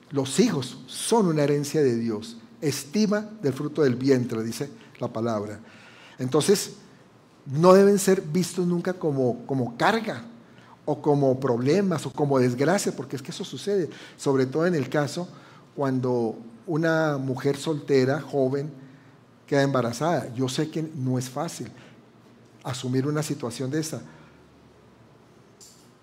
Los 0.09 0.39
hijos 0.39 0.77
son 0.85 1.27
una 1.27 1.43
herencia 1.43 1.81
de 1.81 1.95
Dios. 1.95 2.37
Estima 2.61 3.27
del 3.41 3.53
fruto 3.53 3.81
del 3.81 3.95
vientre, 3.95 4.43
dice 4.43 4.69
la 4.99 5.07
palabra. 5.07 5.59
Entonces, 6.19 6.73
no 7.45 7.73
deben 7.73 7.99
ser 7.99 8.21
vistos 8.21 8.65
nunca 8.65 8.93
como, 8.93 9.45
como 9.45 9.75
carga 9.75 10.23
o 10.85 11.01
como 11.01 11.39
problemas 11.39 12.05
o 12.05 12.11
como 12.11 12.39
desgracia, 12.39 12.95
porque 12.95 13.15
es 13.15 13.21
que 13.21 13.31
eso 13.31 13.43
sucede, 13.43 13.89
sobre 14.17 14.45
todo 14.45 14.65
en 14.65 14.75
el 14.75 14.89
caso 14.89 15.27
cuando 15.75 16.37
una 16.67 17.17
mujer 17.17 17.57
soltera, 17.57 18.21
joven, 18.21 18.71
queda 19.47 19.63
embarazada. 19.63 20.33
Yo 20.33 20.47
sé 20.47 20.69
que 20.69 20.83
no 20.95 21.17
es 21.17 21.29
fácil 21.29 21.71
asumir 22.63 23.07
una 23.07 23.23
situación 23.23 23.69
de 23.71 23.79
esa. 23.79 24.01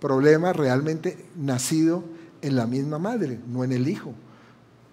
Problema 0.00 0.52
realmente 0.52 1.26
nacido 1.36 2.02
en 2.42 2.56
la 2.56 2.66
misma 2.66 2.98
madre, 2.98 3.38
no 3.46 3.64
en 3.64 3.72
el 3.72 3.88
hijo, 3.88 4.14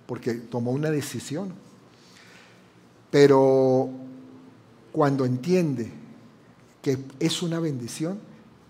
porque 0.05 0.33
tomó 0.33 0.71
una 0.71 0.91
decisión. 0.91 1.53
Pero 3.09 3.89
cuando 4.91 5.25
entiende 5.25 5.91
que 6.81 6.97
es 7.19 7.41
una 7.41 7.59
bendición, 7.59 8.19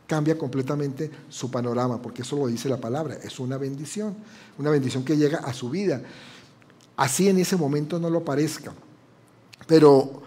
cambia 0.07 0.37
completamente 0.37 1.11
su 1.29 1.51
panorama, 1.51 2.01
porque 2.01 2.21
eso 2.21 2.37
lo 2.37 2.47
dice 2.47 2.69
la 2.69 2.77
palabra, 2.77 3.15
es 3.15 3.39
una 3.39 3.57
bendición, 3.57 4.15
una 4.57 4.69
bendición 4.69 5.03
que 5.03 5.17
llega 5.17 5.39
a 5.39 5.53
su 5.53 5.69
vida. 5.69 6.01
Así 6.95 7.29
en 7.29 7.39
ese 7.39 7.57
momento 7.57 7.99
no 7.99 8.09
lo 8.09 8.23
parezca, 8.23 8.73
pero 9.67 10.23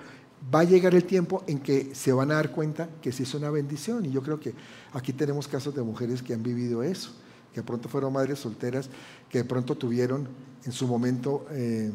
va 0.53 0.61
a 0.61 0.65
llegar 0.65 0.95
el 0.95 1.05
tiempo 1.05 1.45
en 1.47 1.61
que 1.61 1.95
se 1.95 2.13
van 2.13 2.31
a 2.31 2.35
dar 2.35 2.53
cuenta 2.53 2.89
que 3.03 3.13
sí 3.13 3.25
es 3.25 3.35
una 3.35 3.51
bendición, 3.51 4.05
y 4.07 4.11
yo 4.11 4.23
creo 4.23 4.41
que 4.41 4.55
aquí 4.93 5.13
tenemos 5.13 5.47
casos 5.49 5.75
de 5.75 5.83
mujeres 5.83 6.23
que 6.23 6.35
han 6.35 6.43
vivido 6.43 6.83
eso, 6.83 7.13
que 7.53 7.61
de 7.61 7.67
pronto 7.67 7.89
fueron 7.89 8.13
madres 8.13 8.39
solteras, 8.39 8.89
que 9.29 9.39
de 9.39 9.45
pronto 9.45 9.77
tuvieron 9.77 10.29
en 10.65 10.73
su 10.73 10.87
momento, 10.87 11.47
eh, 11.51 11.91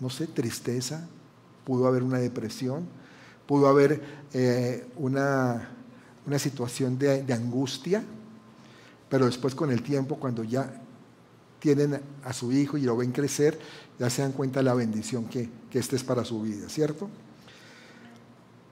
no 0.00 0.10
sé, 0.10 0.26
tristeza, 0.26 1.06
pudo 1.64 1.86
haber 1.86 2.02
una 2.02 2.18
depresión, 2.18 2.86
pudo 3.46 3.68
haber 3.68 4.00
eh, 4.32 4.86
una 4.96 5.70
una 6.26 6.38
situación 6.38 6.98
de, 6.98 7.32
angustia, 7.32 8.02
pero 9.08 9.26
después 9.26 9.54
con 9.54 9.70
el 9.70 9.82
tiempo, 9.82 10.16
cuando 10.16 10.42
ya 10.42 10.80
tienen 11.58 12.00
a 12.24 12.32
su 12.32 12.52
hijo 12.52 12.76
y 12.76 12.82
lo 12.82 12.96
ven 12.96 13.12
crecer, 13.12 13.58
ya 13.98 14.10
se 14.10 14.22
dan 14.22 14.32
cuenta 14.32 14.60
de 14.60 14.64
la 14.64 14.74
bendición 14.74 15.26
que, 15.26 15.48
que 15.70 15.78
este 15.78 15.96
es 15.96 16.04
para 16.04 16.24
su 16.24 16.42
vida, 16.42 16.68
¿cierto? 16.68 17.08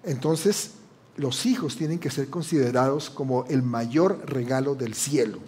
Entonces, 0.05 0.73
los 1.17 1.47
hijos 1.47 1.77
tienen 1.77 1.99
que 1.99 2.11
ser 2.11 2.29
considerados 2.29 3.11
como 3.11 3.45
el 3.47 3.63
mayor 3.63 4.23
regalo 4.29 4.75
del 4.75 4.95
cielo. 4.95 5.41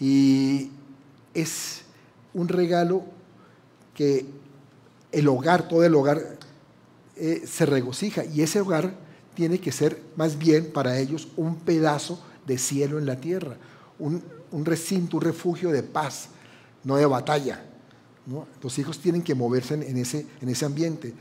Y 0.00 0.70
es 1.34 1.82
un 2.34 2.48
regalo 2.48 3.04
que 3.94 4.26
el 5.12 5.28
hogar, 5.28 5.68
todo 5.68 5.84
el 5.84 5.94
hogar, 5.94 6.38
eh, 7.16 7.44
se 7.46 7.66
regocija. 7.66 8.24
Y 8.24 8.42
ese 8.42 8.60
hogar 8.60 8.94
tiene 9.34 9.58
que 9.60 9.72
ser 9.72 10.02
más 10.16 10.38
bien 10.38 10.72
para 10.72 10.98
ellos 10.98 11.28
un 11.36 11.56
pedazo 11.56 12.22
de 12.46 12.58
cielo 12.58 12.98
en 12.98 13.06
la 13.06 13.20
tierra, 13.20 13.56
un, 13.98 14.22
recinto, 14.64 15.18
un 15.18 15.22
refugio 15.22 15.70
de 15.70 15.82
paz, 15.82 16.28
no 16.84 16.96
de 16.96 17.06
batalla. 17.06 17.64
Los 18.62 18.78
hijos 18.78 18.98
tienen 18.98 19.22
que 19.22 19.34
moverse 19.34 19.74
en 19.74 19.96
ese, 19.96 20.26
en 20.40 20.48
ese 20.48 20.64
ambiente. 20.64 21.14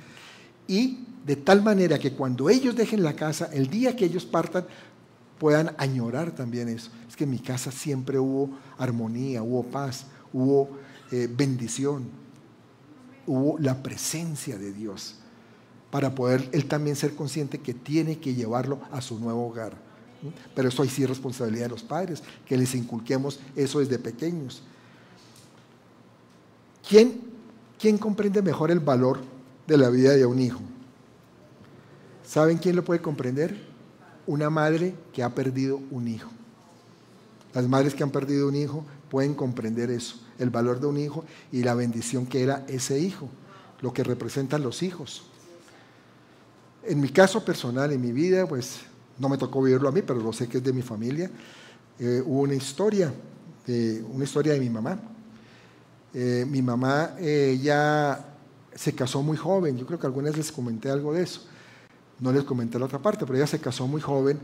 Y 0.68 1.06
de 1.26 1.36
tal 1.36 1.62
manera 1.62 2.00
que 2.00 2.14
cuando 2.14 2.50
ellos 2.50 2.76
dejen 2.76 3.04
la 3.04 3.16
casa, 3.16 3.50
el 3.54 3.70
día 3.70 3.96
que 3.96 4.06
ellos 4.06 4.26
partan, 4.26 4.66
puedan 5.38 5.74
añorar 5.78 6.32
también 6.32 6.70
eso. 6.70 6.92
Es 7.08 7.16
que 7.16 7.24
en 7.24 7.32
mi 7.32 7.40
casa 7.40 7.72
siempre 7.72 8.20
hubo 8.20 8.52
armonía, 8.78 9.42
hubo 9.44 9.64
paz, 9.64 10.06
hubo 10.34 10.70
eh, 11.12 11.28
bendición, 11.32 12.06
hubo 13.26 13.58
la 13.60 13.82
presencia 13.82 14.58
de 14.58 14.72
Dios 14.72 15.16
para 15.90 16.16
poder 16.16 16.48
él 16.54 16.68
también 16.68 16.96
ser 16.96 17.16
consciente 17.16 17.60
que 17.60 17.74
tiene 17.74 18.20
que 18.20 18.34
llevarlo 18.34 18.80
a 18.92 19.02
su 19.02 19.20
nuevo 19.20 19.48
hogar. 19.48 19.74
Pero 20.56 20.70
eso 20.70 20.86
sí 20.86 21.04
es 21.04 21.10
responsabilidad 21.10 21.66
de 21.66 21.72
los 21.72 21.84
padres, 21.84 22.24
que 22.46 22.56
les 22.56 22.76
inculquemos 22.76 23.40
eso 23.56 23.80
desde 23.80 23.98
pequeños. 23.98 24.62
¿Quién, 26.88 27.22
¿Quién 27.80 27.98
comprende 27.98 28.42
mejor 28.42 28.72
el 28.72 28.80
valor 28.80 29.20
de 29.68 29.78
la 29.78 29.90
vida 29.90 30.12
de 30.12 30.26
un 30.26 30.40
hijo? 30.40 30.62
¿Saben 32.32 32.60
quién 32.60 32.78
lo 32.78 32.86
puede 32.86 33.02
comprender? 33.02 33.58
Una 34.26 34.50
madre 34.50 34.96
que 35.12 35.22
ha 35.22 35.36
perdido 35.36 35.82
un 35.92 36.08
hijo. 36.08 36.30
Las 37.54 37.68
madres 37.68 37.94
que 37.94 38.04
han 38.04 38.10
perdido 38.10 38.48
un 38.48 38.56
hijo 38.56 38.86
pueden 39.10 39.34
comprender 39.34 39.92
eso, 39.92 40.16
el 40.40 40.50
valor 40.50 40.80
de 40.80 40.88
un 40.88 40.98
hijo 40.98 41.26
y 41.52 41.64
la 41.64 41.74
bendición 41.76 42.26
que 42.26 42.42
era 42.42 42.64
ese 42.70 42.98
hijo, 42.98 43.28
lo 43.82 43.92
que 43.92 44.06
representan 44.06 44.64
los 44.64 44.82
hijos. 44.82 45.24
En 46.84 47.02
mi 47.02 47.10
caso 47.10 47.44
personal, 47.44 47.92
en 47.92 48.00
mi 48.00 48.14
vida, 48.14 48.48
pues 48.48 48.80
no 49.20 49.28
me 49.28 49.38
tocó 49.38 49.62
vivirlo 49.62 49.90
a 49.90 49.92
mí, 49.92 50.02
pero 50.02 50.22
lo 50.22 50.32
sé 50.32 50.48
que 50.48 50.60
es 50.60 50.64
de 50.64 50.72
mi 50.72 50.84
familia. 50.84 51.30
Eh, 52.00 52.24
hubo 52.26 52.44
una 52.44 52.56
historia, 52.56 53.14
una 54.10 54.24
historia 54.24 54.54
de 54.54 54.60
mi 54.62 54.70
mamá. 54.70 54.98
Eh, 56.14 56.46
mi 56.48 56.62
mamá 56.62 57.14
ya 57.62 58.26
se 58.74 58.96
casó 58.96 59.22
muy 59.22 59.36
joven, 59.36 59.76
yo 59.76 59.86
creo 59.86 60.00
que 60.00 60.08
algunas 60.08 60.38
les 60.38 60.50
comenté 60.50 60.90
algo 60.90 61.14
de 61.14 61.24
eso. 61.24 61.51
No 62.22 62.32
les 62.32 62.44
comenté 62.44 62.80
la 62.80 62.86
otra 62.86 63.00
parte, 63.00 63.26
pero 63.26 63.38
ella 63.38 63.48
se 63.48 63.60
casó 63.60 63.88
muy 63.88 64.00
joven 64.00 64.40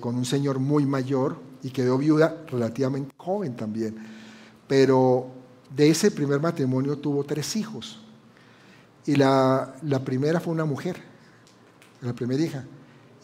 con 0.00 0.14
un 0.16 0.24
señor 0.24 0.58
muy 0.58 0.86
mayor 0.86 1.36
y 1.62 1.70
quedó 1.70 1.98
viuda 1.98 2.42
relativamente 2.48 3.14
joven 3.16 3.54
también. 3.54 3.96
Pero 4.66 5.30
de 5.74 5.90
ese 5.90 6.10
primer 6.10 6.40
matrimonio 6.40 6.98
tuvo 6.98 7.22
tres 7.24 7.54
hijos. 7.54 8.00
Y 9.04 9.16
la, 9.16 9.76
la 9.82 10.02
primera 10.04 10.40
fue 10.40 10.52
una 10.52 10.64
mujer, 10.64 10.96
la 12.00 12.14
primera 12.14 12.42
hija. 12.42 12.64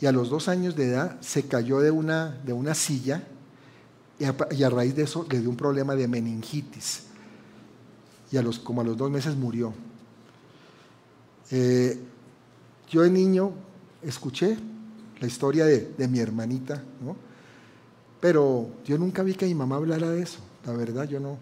Y 0.01 0.07
a 0.07 0.13
los 0.13 0.29
dos 0.29 0.49
años 0.49 0.77
de 0.77 0.91
edad 0.91 1.19
se 1.21 1.45
cayó 1.45 1.81
de 1.81 1.91
una, 1.91 2.39
de 2.45 2.53
una 2.53 2.75
silla 2.75 3.25
y 4.19 4.63
a, 4.63 4.71
raíz 4.71 4.95
de 4.95 5.03
eso 5.03 5.27
le 5.29 5.41
dio 5.41 5.51
un 5.51 5.57
problema 5.57 5.95
de 5.95 6.07
meningitis. 6.07 7.05
Y 8.31 8.37
a 8.37 8.43
los, 8.43 8.59
como 8.59 8.81
a 8.81 8.85
los 8.85 8.97
dos 8.97 9.11
meses 9.11 9.37
murió. 9.37 9.73
Eh, 11.51 12.01
yo 12.95 13.03
de 13.03 13.11
niño 13.11 13.51
escuché 14.05 14.57
la 15.19 15.27
historia 15.27 15.65
de, 15.65 16.09
mi 16.09 16.21
hermanita, 16.21 16.81
¿no? 17.05 17.17
pero 18.21 18.69
yo 18.85 18.97
nunca 18.99 19.25
vi 19.25 19.35
que 19.35 19.47
mi 19.47 19.55
mamá 19.55 19.77
hablara 19.77 20.11
de 20.11 20.23
eso. 20.23 20.39
La 20.65 20.73
verdad, 20.75 21.09
yo 21.09 21.19
no, 21.19 21.37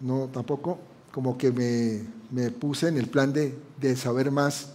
no 0.00 0.28
tampoco 0.32 0.80
como 1.12 1.38
que 1.38 1.52
me, 1.52 2.02
me 2.32 2.50
puse 2.50 2.88
en 2.88 2.98
el 2.98 3.08
plan 3.08 3.32
de, 3.32 3.56
de 3.80 3.94
saber 3.94 4.32
más 4.32 4.72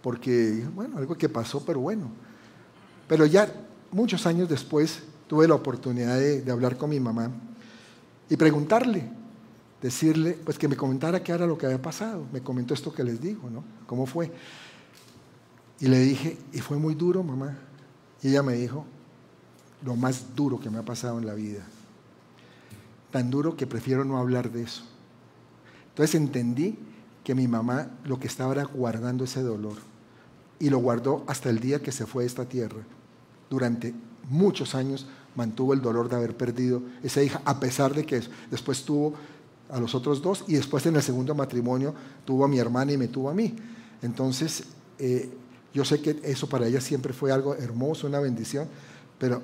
porque, 0.00 0.64
bueno, 0.76 0.96
algo 0.96 1.18
que 1.18 1.28
pasó, 1.28 1.64
pero 1.64 1.80
bueno. 1.80 2.08
Pero 3.08 3.26
ya 3.26 3.52
muchos 3.90 4.26
años 4.26 4.48
después 4.48 5.02
tuve 5.26 5.48
la 5.48 5.56
oportunidad 5.56 6.20
de, 6.20 6.48
hablar 6.52 6.76
con 6.76 6.90
mi 6.90 7.00
mamá 7.00 7.32
y 8.30 8.36
preguntarle, 8.36 9.10
decirle, 9.82 10.38
pues 10.44 10.56
que 10.56 10.68
me 10.68 10.76
comentara 10.76 11.20
qué 11.20 11.32
era 11.32 11.48
lo 11.48 11.58
que 11.58 11.66
había 11.66 11.82
pasado. 11.82 12.26
Me 12.32 12.42
comentó 12.42 12.74
esto 12.74 12.92
que 12.92 13.02
les 13.02 13.20
digo, 13.20 13.50
¿no? 13.50 13.64
¿Cómo 13.88 14.06
fue? 14.06 14.30
Y 15.80 15.88
le 15.88 16.00
dije, 16.00 16.36
y 16.52 16.60
fue 16.60 16.76
muy 16.76 16.94
duro, 16.94 17.22
mamá. 17.22 17.56
Y 18.22 18.28
ella 18.28 18.42
me 18.42 18.54
dijo, 18.54 18.84
lo 19.84 19.94
más 19.96 20.34
duro 20.34 20.58
que 20.58 20.70
me 20.70 20.78
ha 20.78 20.84
pasado 20.84 21.18
en 21.18 21.26
la 21.26 21.34
vida. 21.34 21.64
Tan 23.10 23.30
duro 23.30 23.56
que 23.56 23.66
prefiero 23.66 24.04
no 24.04 24.18
hablar 24.18 24.50
de 24.50 24.62
eso. 24.62 24.82
Entonces 25.90 26.14
entendí 26.16 26.78
que 27.24 27.34
mi 27.34 27.46
mamá 27.46 27.90
lo 28.04 28.18
que 28.18 28.26
estaba 28.26 28.52
era 28.52 28.64
guardando 28.64 29.24
ese 29.24 29.42
dolor. 29.42 29.76
Y 30.58 30.70
lo 30.70 30.78
guardó 30.78 31.24
hasta 31.28 31.50
el 31.50 31.60
día 31.60 31.80
que 31.80 31.92
se 31.92 32.06
fue 32.06 32.24
de 32.24 32.28
esta 32.28 32.46
tierra. 32.46 32.82
Durante 33.48 33.94
muchos 34.28 34.74
años 34.74 35.06
mantuvo 35.36 35.72
el 35.72 35.80
dolor 35.80 36.08
de 36.08 36.16
haber 36.16 36.36
perdido 36.36 36.82
esa 37.02 37.22
hija, 37.22 37.40
a 37.44 37.60
pesar 37.60 37.94
de 37.94 38.04
que 38.04 38.20
después 38.50 38.84
tuvo 38.84 39.14
a 39.70 39.78
los 39.78 39.94
otros 39.94 40.22
dos 40.22 40.44
y 40.48 40.54
después 40.54 40.84
en 40.86 40.96
el 40.96 41.02
segundo 41.02 41.34
matrimonio 41.34 41.94
tuvo 42.24 42.44
a 42.44 42.48
mi 42.48 42.58
hermana 42.58 42.92
y 42.92 42.96
me 42.96 43.08
tuvo 43.08 43.30
a 43.30 43.34
mí. 43.34 43.54
Entonces, 44.02 44.64
eh, 44.98 45.30
yo 45.72 45.84
sé 45.84 46.00
que 46.00 46.20
eso 46.22 46.48
para 46.48 46.66
ella 46.66 46.80
siempre 46.80 47.12
fue 47.12 47.32
algo 47.32 47.54
hermoso, 47.54 48.06
una 48.06 48.20
bendición, 48.20 48.68
pero 49.18 49.42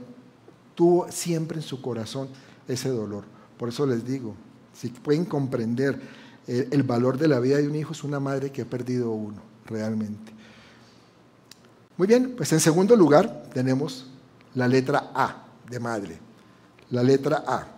tuvo 0.74 1.10
siempre 1.10 1.58
en 1.58 1.62
su 1.62 1.80
corazón 1.80 2.28
ese 2.66 2.88
dolor. 2.88 3.24
Por 3.58 3.68
eso 3.68 3.86
les 3.86 4.04
digo, 4.04 4.34
si 4.72 4.88
pueden 4.88 5.24
comprender 5.24 6.00
eh, 6.46 6.68
el 6.70 6.82
valor 6.82 7.18
de 7.18 7.28
la 7.28 7.40
vida 7.40 7.58
de 7.58 7.68
un 7.68 7.74
hijo 7.76 7.92
es 7.92 8.04
una 8.04 8.20
madre 8.20 8.50
que 8.50 8.62
ha 8.62 8.66
perdido 8.66 9.10
uno, 9.10 9.40
realmente. 9.66 10.32
Muy 11.96 12.08
bien, 12.08 12.34
pues 12.36 12.52
en 12.52 12.60
segundo 12.60 12.96
lugar 12.96 13.44
tenemos 13.52 14.10
la 14.54 14.66
letra 14.66 15.12
A 15.14 15.46
de 15.70 15.78
madre, 15.78 16.18
la 16.90 17.02
letra 17.02 17.44
A. 17.46 17.68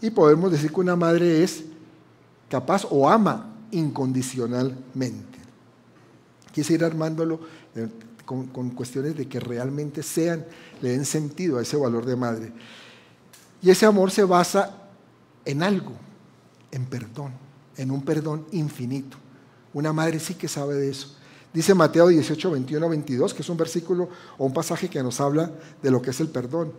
Y 0.00 0.10
podemos 0.10 0.52
decir 0.52 0.72
que 0.72 0.80
una 0.80 0.96
madre 0.96 1.42
es 1.42 1.64
capaz 2.48 2.86
o 2.88 3.08
ama 3.08 3.52
incondicionalmente. 3.70 5.33
Quise 6.54 6.74
ir 6.74 6.84
armándolo, 6.84 7.40
eh, 7.74 7.88
con, 8.24 8.46
con 8.46 8.70
cuestiones 8.70 9.16
de 9.16 9.26
que 9.26 9.40
realmente 9.40 10.04
sean, 10.04 10.46
le 10.80 10.90
den 10.90 11.04
sentido 11.04 11.58
a 11.58 11.62
ese 11.62 11.76
valor 11.76 12.06
de 12.06 12.14
madre. 12.14 12.52
Y 13.60 13.70
ese 13.70 13.86
amor 13.86 14.12
se 14.12 14.22
basa 14.22 14.70
en 15.44 15.64
algo, 15.64 15.92
en 16.70 16.86
perdón, 16.86 17.32
en 17.76 17.90
un 17.90 18.02
perdón 18.02 18.46
infinito. 18.52 19.16
Una 19.72 19.92
madre 19.92 20.20
sí 20.20 20.34
que 20.34 20.46
sabe 20.46 20.74
de 20.74 20.90
eso. 20.90 21.16
Dice 21.52 21.74
Mateo 21.74 22.06
18, 22.06 22.52
21, 22.52 22.88
22, 22.88 23.34
que 23.34 23.42
es 23.42 23.48
un 23.48 23.56
versículo 23.56 24.08
o 24.38 24.46
un 24.46 24.52
pasaje 24.52 24.88
que 24.88 25.02
nos 25.02 25.20
habla 25.20 25.50
de 25.82 25.90
lo 25.90 26.00
que 26.00 26.10
es 26.10 26.20
el 26.20 26.28
perdón. 26.28 26.72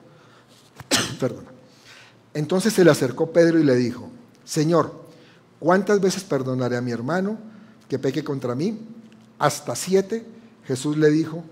perdón. 1.20 1.46
Entonces 2.34 2.74
se 2.74 2.86
le 2.86 2.92
acercó 2.92 3.32
Pedro 3.32 3.60
y 3.60 3.64
le 3.64 3.76
dijo, 3.76 4.10
Señor, 4.46 4.94
¿cuántas 5.60 6.00
veces 6.00 6.24
perdonaré 6.24 6.78
a 6.78 6.82
mi 6.82 6.92
hermano 6.92 7.38
que 7.90 8.00
peque 8.00 8.24
contra 8.24 8.56
mí? 8.56 8.78
Hasta 9.40 9.76
siete. 9.76 10.26
Jesús 10.66 10.98
le 10.98 11.10
dijo, 11.12 11.44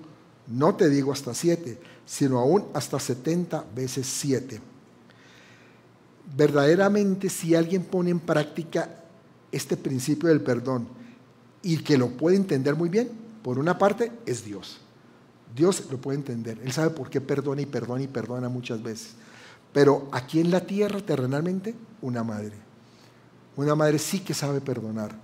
no 0.48 0.76
te 0.76 0.90
digo 0.90 1.12
hasta 1.12 1.34
siete, 1.34 1.80
sino 2.06 2.40
aún 2.40 2.66
hasta 2.74 3.00
setenta 3.00 3.64
veces 3.76 4.08
siete. 4.08 4.60
Verdaderamente, 6.36 7.30
si 7.30 7.54
alguien 7.54 7.84
pone 7.84 8.10
en 8.10 8.20
práctica 8.20 8.90
este 9.52 9.78
principio 9.78 10.30
del 10.30 10.42
perdón 10.42 10.88
y 11.62 11.78
que 11.78 11.98
lo 11.98 12.10
puede 12.10 12.36
entender 12.38 12.76
muy 12.76 12.90
bien, 12.90 13.12
por 13.44 13.60
una 13.60 13.78
parte 13.78 14.12
es 14.26 14.44
Dios. 14.44 14.80
Dios 15.56 15.84
lo 15.92 16.00
puede 16.00 16.18
entender. 16.18 16.60
Él 16.64 16.72
sabe 16.72 16.90
por 16.90 17.10
qué 17.10 17.22
perdona 17.22 17.62
y 17.62 17.68
perdona 17.68 18.02
y 18.02 18.08
perdona 18.08 18.50
muchas 18.50 18.82
veces. 18.82 19.12
Pero 19.72 20.08
aquí 20.12 20.40
en 20.40 20.50
la 20.50 20.62
tierra, 20.62 21.00
terrenalmente, 21.02 21.76
una 22.02 22.24
madre. 22.24 22.54
Una 23.56 23.76
madre 23.76 24.00
sí 24.00 24.20
que 24.20 24.34
sabe 24.34 24.62
perdonar. 24.62 25.16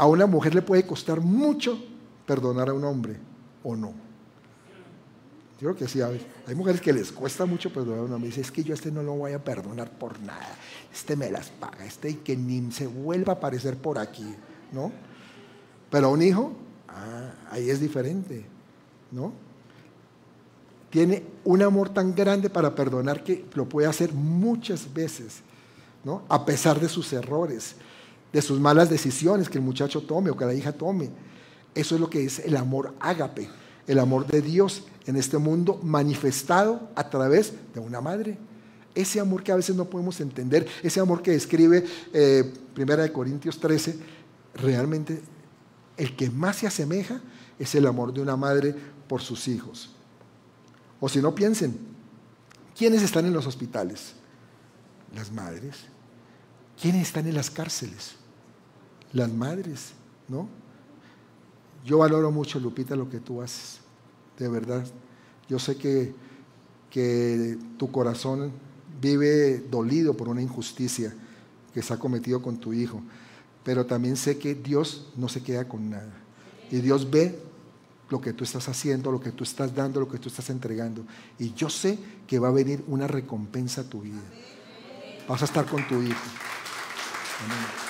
A 0.00 0.06
una 0.06 0.24
mujer 0.24 0.54
le 0.54 0.62
puede 0.62 0.86
costar 0.86 1.20
mucho 1.20 1.78
perdonar 2.24 2.70
a 2.70 2.72
un 2.72 2.82
hombre 2.84 3.18
o 3.62 3.76
no. 3.76 3.88
Yo 5.60 5.68
creo 5.68 5.76
que 5.76 5.88
sí, 5.88 6.00
hay 6.00 6.54
mujeres 6.54 6.80
que 6.80 6.90
les 6.90 7.12
cuesta 7.12 7.44
mucho 7.44 7.70
perdonar 7.70 7.98
a 7.98 8.02
un 8.04 8.12
hombre. 8.14 8.30
Dice, 8.30 8.40
es 8.40 8.50
que 8.50 8.64
yo 8.64 8.72
a 8.72 8.76
este 8.76 8.90
no 8.90 9.02
lo 9.02 9.12
voy 9.12 9.32
a 9.32 9.44
perdonar 9.44 9.90
por 9.90 10.18
nada. 10.20 10.56
Este 10.90 11.16
me 11.16 11.30
las 11.30 11.50
paga, 11.50 11.84
este 11.84 12.08
y 12.08 12.14
que 12.14 12.34
ni 12.34 12.72
se 12.72 12.86
vuelva 12.86 13.34
a 13.34 13.36
aparecer 13.36 13.76
por 13.76 13.98
aquí, 13.98 14.24
¿no? 14.72 14.90
Pero 15.90 16.06
a 16.06 16.10
un 16.12 16.22
hijo, 16.22 16.52
ah, 16.88 17.32
ahí 17.50 17.68
es 17.68 17.78
diferente, 17.78 18.46
¿no? 19.10 19.34
Tiene 20.88 21.24
un 21.44 21.60
amor 21.60 21.90
tan 21.90 22.14
grande 22.14 22.48
para 22.48 22.74
perdonar 22.74 23.22
que 23.22 23.44
lo 23.52 23.68
puede 23.68 23.86
hacer 23.86 24.14
muchas 24.14 24.90
veces, 24.94 25.40
¿no? 26.04 26.22
A 26.30 26.46
pesar 26.46 26.80
de 26.80 26.88
sus 26.88 27.12
errores, 27.12 27.76
de 28.32 28.42
sus 28.42 28.60
malas 28.60 28.90
decisiones 28.90 29.48
que 29.48 29.58
el 29.58 29.64
muchacho 29.64 30.02
tome 30.02 30.30
o 30.30 30.36
que 30.36 30.44
la 30.44 30.54
hija 30.54 30.72
tome. 30.72 31.10
Eso 31.74 31.94
es 31.94 32.00
lo 32.00 32.10
que 32.10 32.24
es 32.24 32.40
el 32.40 32.56
amor 32.56 32.94
ágape, 33.00 33.48
el 33.86 33.98
amor 33.98 34.26
de 34.26 34.42
Dios 34.42 34.84
en 35.06 35.16
este 35.16 35.38
mundo 35.38 35.80
manifestado 35.82 36.90
a 36.94 37.08
través 37.08 37.52
de 37.74 37.80
una 37.80 38.00
madre. 38.00 38.38
Ese 38.94 39.20
amor 39.20 39.42
que 39.42 39.52
a 39.52 39.56
veces 39.56 39.76
no 39.76 39.84
podemos 39.84 40.20
entender, 40.20 40.66
ese 40.82 41.00
amor 41.00 41.22
que 41.22 41.30
describe 41.30 41.84
eh, 42.12 42.52
Primera 42.74 43.02
de 43.02 43.12
Corintios 43.12 43.58
13, 43.60 43.96
realmente 44.54 45.22
el 45.96 46.16
que 46.16 46.30
más 46.30 46.56
se 46.56 46.66
asemeja 46.66 47.20
es 47.58 47.74
el 47.74 47.86
amor 47.86 48.12
de 48.12 48.20
una 48.20 48.36
madre 48.36 48.74
por 49.06 49.20
sus 49.20 49.46
hijos. 49.48 49.90
O 50.98 51.08
si 51.08 51.20
no 51.20 51.34
piensen, 51.34 51.78
¿quiénes 52.76 53.02
están 53.02 53.26
en 53.26 53.32
los 53.32 53.46
hospitales? 53.46 54.14
Las 55.14 55.30
madres. 55.30 55.76
¿Quiénes 56.80 57.02
están 57.02 57.26
en 57.26 57.34
las 57.34 57.50
cárceles? 57.50 58.14
Las 59.12 59.32
madres, 59.32 59.92
¿no? 60.28 60.48
Yo 61.84 61.98
valoro 61.98 62.30
mucho, 62.30 62.60
Lupita, 62.60 62.94
lo 62.94 63.08
que 63.08 63.20
tú 63.20 63.42
haces. 63.42 63.80
De 64.38 64.48
verdad. 64.48 64.84
Yo 65.48 65.58
sé 65.58 65.76
que, 65.76 66.14
que 66.90 67.58
tu 67.78 67.90
corazón 67.90 68.52
vive 69.00 69.58
dolido 69.70 70.16
por 70.16 70.28
una 70.28 70.42
injusticia 70.42 71.14
que 71.72 71.82
se 71.82 71.92
ha 71.92 71.98
cometido 71.98 72.42
con 72.42 72.58
tu 72.58 72.72
hijo. 72.72 73.02
Pero 73.64 73.86
también 73.86 74.16
sé 74.16 74.38
que 74.38 74.54
Dios 74.54 75.08
no 75.16 75.28
se 75.28 75.42
queda 75.42 75.68
con 75.68 75.90
nada. 75.90 76.12
Y 76.70 76.76
Dios 76.76 77.10
ve 77.10 77.38
lo 78.08 78.20
que 78.20 78.32
tú 78.32 78.44
estás 78.44 78.68
haciendo, 78.68 79.12
lo 79.12 79.20
que 79.20 79.32
tú 79.32 79.44
estás 79.44 79.74
dando, 79.74 80.00
lo 80.00 80.08
que 80.08 80.18
tú 80.18 80.28
estás 80.28 80.50
entregando. 80.50 81.04
Y 81.38 81.52
yo 81.54 81.70
sé 81.70 81.98
que 82.26 82.38
va 82.38 82.48
a 82.48 82.52
venir 82.52 82.84
una 82.88 83.06
recompensa 83.06 83.82
a 83.82 83.84
tu 83.84 84.02
vida. 84.02 84.20
Vas 85.28 85.42
a 85.42 85.44
estar 85.44 85.66
con 85.66 85.86
tu 85.86 86.02
hijo. 86.02 86.28
Amén. 87.44 87.89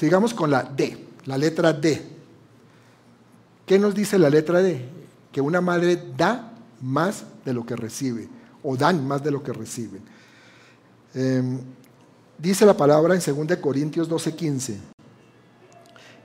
Sigamos 0.00 0.32
con 0.32 0.50
la 0.50 0.62
D, 0.62 0.96
la 1.26 1.36
letra 1.36 1.74
D. 1.74 2.02
¿Qué 3.66 3.78
nos 3.78 3.94
dice 3.94 4.18
la 4.18 4.30
letra 4.30 4.62
D? 4.62 4.82
Que 5.30 5.42
una 5.42 5.60
madre 5.60 6.02
da 6.16 6.54
más 6.80 7.24
de 7.44 7.52
lo 7.52 7.66
que 7.66 7.76
recibe, 7.76 8.26
o 8.62 8.78
dan 8.78 9.06
más 9.06 9.22
de 9.22 9.30
lo 9.30 9.42
que 9.42 9.52
reciben. 9.52 10.00
Em, 11.12 11.60
dice 12.38 12.64
la 12.64 12.74
palabra 12.74 13.14
en 13.14 13.20
2 13.20 13.58
Corintios 13.58 14.08
12:15, 14.08 14.78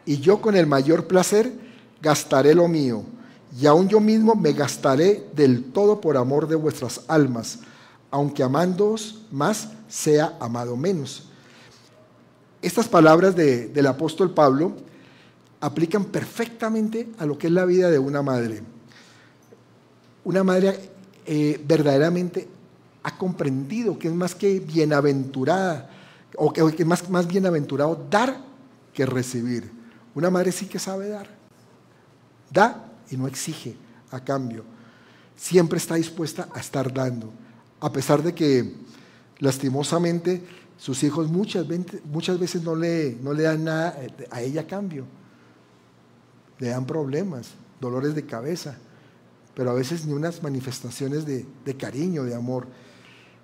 y 0.05 0.19
yo 0.21 0.39
con 0.39 0.55
el 0.55 0.67
mayor 0.67 1.05
placer 1.05 1.51
gastaré 2.01 2.55
lo 2.55 2.69
mío, 2.69 3.03
y 3.59 3.65
aún 3.65 3.89
yo 3.89 3.99
mismo 3.99 4.35
me 4.35 4.53
gastaré 4.53 5.27
del 5.35 5.73
todo 5.73 5.99
por 5.99 6.15
amor 6.15 6.47
de 6.47 6.55
vuestras 6.55 7.01
almas, 7.09 7.59
aunque 8.09 8.41
amándoos 8.41 9.25
más 9.31 9.67
sea 9.89 10.37
amado 10.39 10.77
menos. 10.77 11.27
Estas 12.65 12.87
palabras 12.87 13.35
del 13.35 13.85
apóstol 13.85 14.33
Pablo 14.33 14.73
aplican 15.61 16.05
perfectamente 16.05 17.09
a 17.19 17.27
lo 17.27 17.37
que 17.37 17.45
es 17.45 17.53
la 17.53 17.63
vida 17.63 17.91
de 17.91 17.99
una 17.99 18.23
madre. 18.23 18.63
Una 20.23 20.43
madre 20.43 20.89
eh, 21.27 21.61
verdaderamente 21.63 22.47
ha 23.03 23.19
comprendido 23.19 23.99
que 23.99 24.07
es 24.07 24.15
más 24.15 24.33
que 24.33 24.59
bienaventurada, 24.61 25.91
o 26.37 26.51
que, 26.51 26.61
es 26.75 26.85
más, 26.87 27.07
más 27.07 27.27
bienaventurado 27.27 28.03
dar 28.09 28.35
que 28.95 29.05
recibir. 29.05 29.71
Una 30.15 30.31
madre 30.31 30.51
sí 30.51 30.65
que 30.65 30.79
sabe 30.79 31.09
dar. 31.09 31.29
Da 32.49 32.83
y 33.11 33.15
no 33.15 33.27
exige 33.27 33.75
a 34.09 34.19
cambio. 34.21 34.63
Siempre 35.35 35.77
está 35.77 35.93
dispuesta 35.93 36.49
a 36.51 36.61
estar 36.61 36.91
dando. 36.91 37.31
A 37.79 37.91
pesar 37.91 38.23
de 38.23 38.33
que 38.33 38.73
lastimosamente 39.37 40.64
sus 40.77 41.03
hijos 41.03 41.29
muchas, 41.29 41.67
veces 41.67 42.63
no 42.63 42.75
le, 42.75 43.15
dan 43.15 43.63
nada 43.63 43.97
a 44.29 44.41
ella 44.41 44.61
a 44.61 44.67
cambio. 44.67 45.05
Le 46.59 46.69
dan 46.69 46.85
problemas, 46.85 47.51
dolores 47.79 48.15
de 48.15 48.25
cabeza, 48.25 48.77
pero 49.53 49.71
a 49.71 49.73
veces 49.73 50.05
ni 50.05 50.13
unas 50.13 50.43
manifestaciones 50.43 51.25
de, 51.25 51.45
cariño, 51.77 52.23
de 52.23 52.35
amor. 52.35 52.67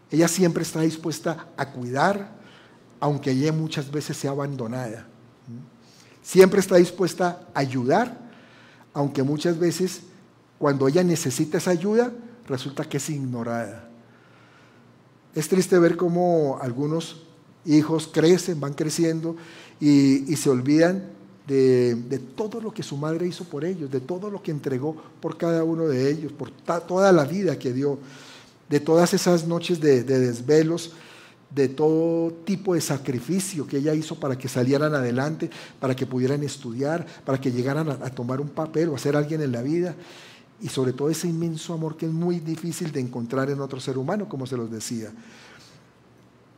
Ella 0.10 0.28
siempre 0.28 0.64
está 0.64 0.82
dispuesta 0.82 1.48
a 1.56 1.72
cuidar, 1.72 2.36
aunque 3.00 3.32
ella 3.32 3.54
muchas 3.54 3.90
veces 3.92 4.18
sea 4.18 4.32
abandonada. 4.32 5.08
Siempre 6.22 6.60
está 6.60 6.76
dispuesta 6.76 7.48
a 7.54 7.60
ayudar, 7.60 8.18
aunque 8.94 9.24
muchas 9.24 9.58
veces 9.58 10.02
cuando 10.60 10.88
ella 10.88 11.04
necesita 11.04 11.58
esa 11.58 11.72
ayuda, 11.72 12.12
resulta 12.48 12.84
que 12.84 12.98
es 12.98 13.10
ignorada. 13.10 13.91
Es 15.34 15.48
triste 15.48 15.80
ver 15.80 15.96
cómo 15.96 16.60
algunos 16.62 17.22
hijos 17.66 18.10
crecen, 18.12 18.60
van 18.60 18.74
creciendo 18.74 19.36
y, 19.80 20.36
se 20.36 20.50
olvidan 20.50 21.04
de, 21.48 22.22
todo 22.36 22.60
lo 22.60 22.74
que 22.74 22.84
su 22.84 22.98
madre 22.98 23.28
hizo 23.28 23.46
por 23.46 23.64
ellos, 23.64 23.90
de 23.90 24.02
todo 24.02 24.30
lo 24.30 24.42
que 24.44 24.52
entregó 24.52 24.96
por 25.22 25.38
cada 25.38 25.64
uno 25.64 25.88
de 25.88 26.10
ellos, 26.10 26.32
por 26.32 26.52
toda 26.52 27.12
la 27.12 27.24
vida 27.24 27.58
que 27.58 27.72
dio, 27.72 28.00
de 28.70 28.80
todas 28.80 29.14
esas 29.14 29.48
noches 29.48 29.80
de, 29.80 30.04
desvelos, 30.04 30.92
de 31.50 31.68
todo 31.68 32.32
tipo 32.46 32.74
de 32.74 32.82
sacrificio 32.82 33.68
que 33.68 33.78
ella 33.78 33.94
hizo 33.94 34.16
para 34.16 34.38
que 34.38 34.48
salieran 34.48 34.96
adelante, 34.96 35.50
para 35.80 35.96
que 35.96 36.06
pudieran 36.06 36.44
estudiar, 36.44 37.06
para 37.26 37.40
que 37.40 37.52
llegaran 37.52 37.90
a, 37.90 37.94
a 37.94 38.10
tomar 38.10 38.40
un 38.40 38.50
papel 38.50 38.90
o 38.90 38.96
a 38.96 39.00
ser 39.00 39.16
alguien 39.16 39.42
en 39.42 39.52
la 39.52 39.62
vida 39.62 39.96
y 40.62 40.70
sobre 40.70 40.94
todo 40.94 41.10
ese 41.10 41.28
inmenso 41.28 41.74
amor 41.74 41.98
que 41.98 42.06
es 42.06 42.12
muy 42.12 42.40
difícil 42.40 42.92
de 42.92 43.00
encontrar 43.00 43.50
en 43.50 43.60
otro 43.62 43.80
ser 43.80 43.98
humano, 43.98 44.30
como 44.30 44.46
se 44.46 44.56
los 44.56 44.70
decía. 44.70 45.12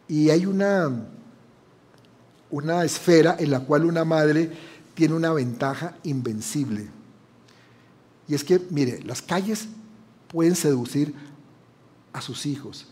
Y 0.08 0.30
hay 0.30 0.46
una, 0.46 1.08
una 2.52 2.84
esfera 2.84 3.38
en 3.40 3.50
la 3.50 3.62
cual 3.62 3.86
una 3.86 4.04
madre 4.04 4.52
tiene 4.94 5.14
una 5.14 5.32
ventaja 5.32 5.98
invencible. 6.04 6.88
Y 8.28 8.36
es 8.36 8.44
que, 8.44 8.62
mire, 8.70 9.02
las 9.04 9.22
calles 9.22 9.68
pueden 10.28 10.56
seducir 10.56 11.14
a 12.12 12.22
sus 12.22 12.46
hijos, 12.46 12.88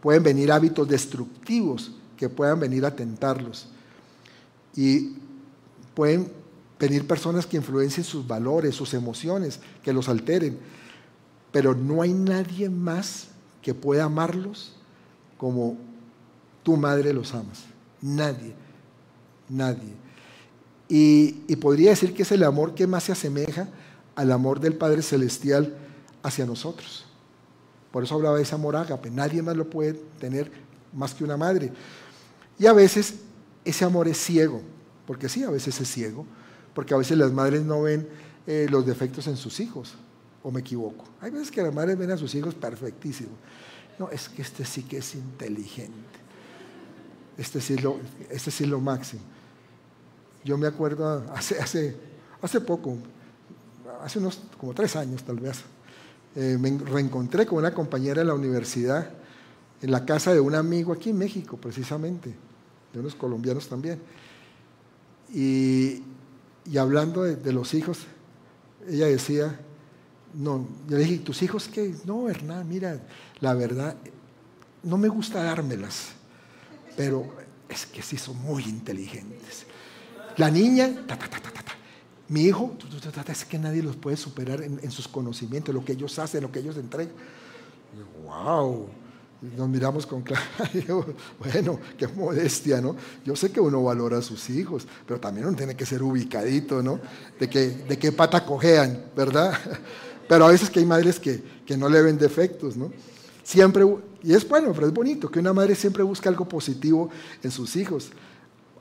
pueden 0.00 0.22
venir 0.22 0.52
hábitos 0.52 0.86
destructivos 0.86 1.92
que 2.16 2.28
puedan 2.28 2.60
venir 2.60 2.84
a 2.84 2.94
tentarlos. 2.94 3.68
Y 4.76 5.16
pueden 5.94 6.43
venir 6.78 7.06
personas 7.06 7.46
que 7.46 7.56
influencien 7.56 8.04
sus 8.04 8.26
valores, 8.26 8.74
sus 8.74 8.94
emociones, 8.94 9.60
que 9.82 9.92
los 9.92 10.08
alteren. 10.08 10.58
Pero 11.52 11.74
no 11.74 12.02
hay 12.02 12.12
nadie 12.12 12.68
más 12.68 13.28
que 13.62 13.74
pueda 13.74 14.04
amarlos 14.04 14.74
como 15.38 15.76
tu 16.62 16.76
madre 16.76 17.12
los 17.12 17.34
amas. 17.34 17.64
Nadie, 18.00 18.54
nadie. 19.48 19.94
Y, 20.88 21.42
y 21.48 21.56
podría 21.56 21.90
decir 21.90 22.12
que 22.12 22.22
es 22.22 22.32
el 22.32 22.42
amor 22.42 22.74
que 22.74 22.86
más 22.86 23.04
se 23.04 23.12
asemeja 23.12 23.68
al 24.16 24.32
amor 24.32 24.60
del 24.60 24.74
Padre 24.74 25.02
Celestial 25.02 25.76
hacia 26.22 26.46
nosotros. 26.46 27.06
Por 27.90 28.02
eso 28.02 28.16
hablaba 28.16 28.36
de 28.36 28.42
ese 28.42 28.54
amor 28.54 28.76
ágape. 28.76 29.10
Nadie 29.10 29.40
más 29.40 29.56
lo 29.56 29.70
puede 29.70 29.94
tener 30.18 30.50
más 30.92 31.14
que 31.14 31.24
una 31.24 31.36
madre. 31.36 31.72
Y 32.58 32.66
a 32.66 32.72
veces 32.72 33.14
ese 33.64 33.84
amor 33.84 34.08
es 34.08 34.18
ciego, 34.18 34.62
porque 35.06 35.28
sí, 35.28 35.42
a 35.42 35.50
veces 35.50 35.80
es 35.80 35.88
ciego, 35.88 36.26
porque 36.74 36.94
a 36.94 36.96
veces 36.96 37.16
las 37.16 37.32
madres 37.32 37.62
no 37.62 37.82
ven 37.82 38.08
eh, 38.46 38.66
los 38.70 38.84
defectos 38.84 39.26
en 39.26 39.36
sus 39.36 39.60
hijos, 39.60 39.94
o 40.42 40.50
me 40.50 40.60
equivoco. 40.60 41.04
Hay 41.20 41.30
veces 41.30 41.50
que 41.50 41.62
las 41.62 41.74
madres 41.74 41.96
ven 41.96 42.10
a 42.10 42.16
sus 42.16 42.34
hijos 42.34 42.54
perfectísimos. 42.54 43.34
No, 43.98 44.10
es 44.10 44.28
que 44.28 44.42
este 44.42 44.64
sí 44.64 44.82
que 44.82 44.98
es 44.98 45.14
inteligente. 45.14 45.94
Este 47.38 47.60
sí 47.60 47.74
es 47.74 47.82
lo, 47.82 47.98
este 48.30 48.50
sí 48.50 48.66
lo 48.66 48.80
máximo. 48.80 49.22
Yo 50.44 50.58
me 50.58 50.66
acuerdo 50.66 51.24
hace, 51.34 51.58
hace, 51.58 51.96
hace 52.42 52.60
poco, 52.60 52.98
hace 54.02 54.18
unos 54.18 54.40
como 54.58 54.74
tres 54.74 54.94
años 54.96 55.22
tal 55.22 55.40
vez, 55.40 55.62
eh, 56.36 56.58
me 56.60 56.76
reencontré 56.78 57.46
con 57.46 57.58
una 57.58 57.72
compañera 57.72 58.20
de 58.20 58.26
la 58.26 58.34
universidad 58.34 59.08
en 59.80 59.90
la 59.90 60.04
casa 60.04 60.34
de 60.34 60.40
un 60.40 60.54
amigo 60.54 60.92
aquí 60.92 61.10
en 61.10 61.18
México, 61.18 61.56
precisamente, 61.56 62.34
de 62.92 63.00
unos 63.00 63.14
colombianos 63.14 63.68
también. 63.68 64.00
Y, 65.32 66.02
hablando 66.76 67.22
de, 67.22 67.52
los 67.52 67.74
hijos, 67.74 68.00
ella 68.88 69.06
decía, 69.06 69.60
no, 70.34 70.66
yo 70.88 70.96
le 70.96 71.04
dije, 71.04 71.18
¿tus 71.18 71.42
hijos 71.42 71.68
qué? 71.68 71.94
No, 72.04 72.28
Hernán, 72.28 72.68
mira, 72.68 73.00
la 73.40 73.54
verdad, 73.54 73.96
no 74.82 74.96
me 74.96 75.08
gusta 75.08 75.42
dármelas, 75.42 76.10
pero 76.96 77.34
es 77.68 77.86
que 77.86 78.02
sí 78.02 78.16
son 78.16 78.36
muy 78.42 78.64
inteligentes. 78.64 79.66
La 80.36 80.50
niña, 80.50 81.04
ta, 81.06 81.18
ta, 81.18 81.28
ta, 81.28 81.40
mi 82.28 82.44
hijo, 82.44 82.76
es 83.28 83.44
que 83.44 83.58
nadie 83.58 83.82
los 83.82 83.96
puede 83.96 84.16
superar 84.16 84.62
en, 84.62 84.90
sus 84.90 85.06
conocimientos, 85.06 85.74
lo 85.74 85.84
que 85.84 85.92
ellos 85.92 86.18
hacen, 86.18 86.42
lo 86.42 86.50
que 86.50 86.60
ellos 86.60 86.76
entregan. 86.76 87.14
¡Wow! 88.24 88.88
Nos 89.56 89.68
miramos 89.68 90.06
con 90.06 90.22
claro, 90.22 91.06
bueno, 91.38 91.78
qué 91.98 92.08
modestia, 92.08 92.80
¿no? 92.80 92.96
Yo 93.24 93.36
sé 93.36 93.50
que 93.50 93.60
uno 93.60 93.82
valora 93.82 94.18
a 94.18 94.22
sus 94.22 94.48
hijos, 94.48 94.86
pero 95.06 95.20
también 95.20 95.46
uno 95.46 95.56
tiene 95.56 95.76
que 95.76 95.84
ser 95.84 96.02
ubicadito, 96.02 96.82
¿no? 96.82 96.98
De, 97.38 97.48
que, 97.48 97.68
de 97.68 97.98
qué 97.98 98.12
pata 98.12 98.44
cojean, 98.44 99.04
¿verdad? 99.16 99.52
Pero 100.28 100.46
a 100.46 100.48
veces 100.48 100.70
que 100.70 100.80
hay 100.80 100.86
madres 100.86 101.20
que, 101.20 101.42
que 101.66 101.76
no 101.76 101.86
le 101.86 102.00
ven 102.00 102.16
defectos, 102.16 102.78
¿no? 102.78 102.90
Siempre, 103.42 103.84
y 104.22 104.32
es 104.32 104.48
bueno, 104.48 104.72
pero 104.72 104.86
es 104.86 104.92
bonito 104.94 105.30
que 105.30 105.38
una 105.38 105.52
madre 105.52 105.74
siempre 105.74 106.02
busque 106.02 106.30
algo 106.30 106.48
positivo 106.48 107.10
en 107.42 107.50
sus 107.50 107.76
hijos, 107.76 108.08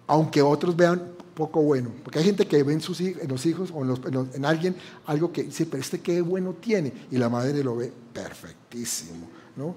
aunque 0.07 0.41
otros 0.41 0.73
vean 0.73 1.11
poco 1.33 1.61
bueno. 1.61 1.91
Porque 2.01 2.19
hay 2.19 2.25
gente 2.25 2.47
que 2.47 2.63
ve 2.63 2.71
en, 2.71 2.79
sus, 2.79 3.01
en 3.01 3.27
los 3.27 3.45
hijos 3.45 3.71
o 3.73 3.83
en, 3.83 4.45
alguien 4.45 4.75
algo 5.05 5.33
que 5.33 5.43
dice, 5.43 5.65
pero 5.65 5.81
este 5.81 5.99
qué 5.99 6.21
bueno 6.21 6.53
tiene. 6.53 6.93
Y 7.11 7.17
la 7.17 7.27
madre 7.27 7.61
lo 7.61 7.75
ve 7.75 7.91
perfectísimo. 8.13 9.27
¿no? 9.57 9.75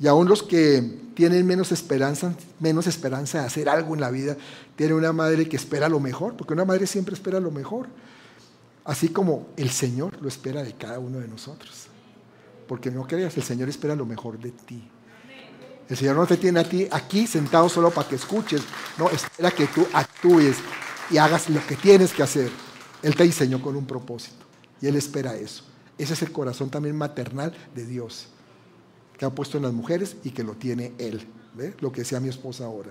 Y 0.00 0.06
aún 0.06 0.28
los 0.28 0.42
que 0.42 1.04
tienen 1.14 1.46
menos 1.46 1.70
esperanza, 1.72 2.34
menos 2.58 2.86
esperanza 2.86 3.40
de 3.40 3.46
hacer 3.46 3.68
algo 3.68 3.94
en 3.94 4.00
la 4.00 4.10
vida, 4.10 4.36
tienen 4.76 4.96
una 4.96 5.12
madre 5.12 5.48
que 5.48 5.56
espera 5.56 5.88
lo 5.88 6.00
mejor, 6.00 6.36
porque 6.36 6.52
una 6.52 6.64
madre 6.64 6.86
siempre 6.86 7.14
espera 7.14 7.38
lo 7.40 7.50
mejor. 7.50 7.86
Así 8.84 9.08
como 9.08 9.46
el 9.56 9.70
Señor 9.70 10.20
lo 10.20 10.28
espera 10.28 10.62
de 10.62 10.74
cada 10.74 10.98
uno 10.98 11.20
de 11.20 11.28
nosotros. 11.28 11.86
Porque 12.66 12.90
no 12.90 13.06
creas, 13.06 13.36
el 13.36 13.42
Señor 13.42 13.68
espera 13.68 13.94
lo 13.94 14.04
mejor 14.04 14.38
de 14.38 14.50
ti. 14.50 14.90
El 15.88 15.96
Señor 15.96 16.16
no 16.16 16.26
te 16.26 16.36
tiene 16.38 16.60
a 16.60 16.68
ti 16.68 16.88
aquí 16.90 17.26
sentado 17.26 17.68
solo 17.68 17.90
para 17.90 18.08
que 18.08 18.16
escuches. 18.16 18.62
No, 18.98 19.08
espera 19.10 19.50
que 19.50 19.66
tú 19.66 19.86
actúes 19.92 20.56
y 21.10 21.18
hagas 21.18 21.48
lo 21.50 21.64
que 21.66 21.76
tienes 21.76 22.12
que 22.12 22.22
hacer. 22.22 22.50
Él 23.02 23.14
te 23.14 23.24
diseñó 23.24 23.60
con 23.62 23.76
un 23.76 23.86
propósito 23.86 24.44
y 24.80 24.86
Él 24.86 24.96
espera 24.96 25.36
eso. 25.36 25.62
Ese 25.96 26.14
es 26.14 26.22
el 26.22 26.32
corazón 26.32 26.70
también 26.70 26.96
maternal 26.96 27.54
de 27.74 27.86
Dios 27.86 28.28
que 29.16 29.24
ha 29.24 29.30
puesto 29.30 29.56
en 29.56 29.64
las 29.64 29.72
mujeres 29.72 30.16
y 30.24 30.30
que 30.30 30.42
lo 30.42 30.54
tiene 30.54 30.92
Él. 30.98 31.26
¿Ve? 31.54 31.74
Lo 31.80 31.92
que 31.92 32.00
decía 32.00 32.20
mi 32.20 32.28
esposa 32.28 32.64
ahora. 32.64 32.90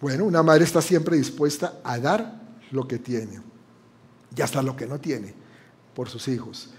Bueno, 0.00 0.24
una 0.24 0.42
madre 0.42 0.64
está 0.64 0.80
siempre 0.80 1.16
dispuesta 1.16 1.80
a 1.82 1.98
dar 1.98 2.40
lo 2.70 2.86
que 2.86 2.98
tiene 2.98 3.40
y 4.36 4.42
hasta 4.42 4.62
lo 4.62 4.76
que 4.76 4.86
no 4.86 5.00
tiene 5.00 5.34
por 5.94 6.08
sus 6.08 6.28
hijos. 6.28 6.70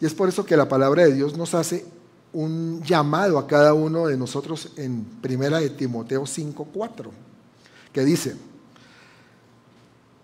Y 0.00 0.06
es 0.06 0.14
por 0.14 0.28
eso 0.28 0.46
que 0.46 0.56
la 0.56 0.68
palabra 0.68 1.04
de 1.04 1.12
Dios 1.12 1.36
nos 1.36 1.54
hace 1.54 1.84
un 2.32 2.82
llamado 2.84 3.38
a 3.38 3.46
cada 3.46 3.74
uno 3.74 4.06
de 4.06 4.16
nosotros 4.16 4.72
en 4.76 5.04
primera 5.20 5.58
de 5.58 5.70
Timoteo 5.70 6.22
5:4, 6.22 7.10
que 7.92 8.04
dice: 8.04 8.36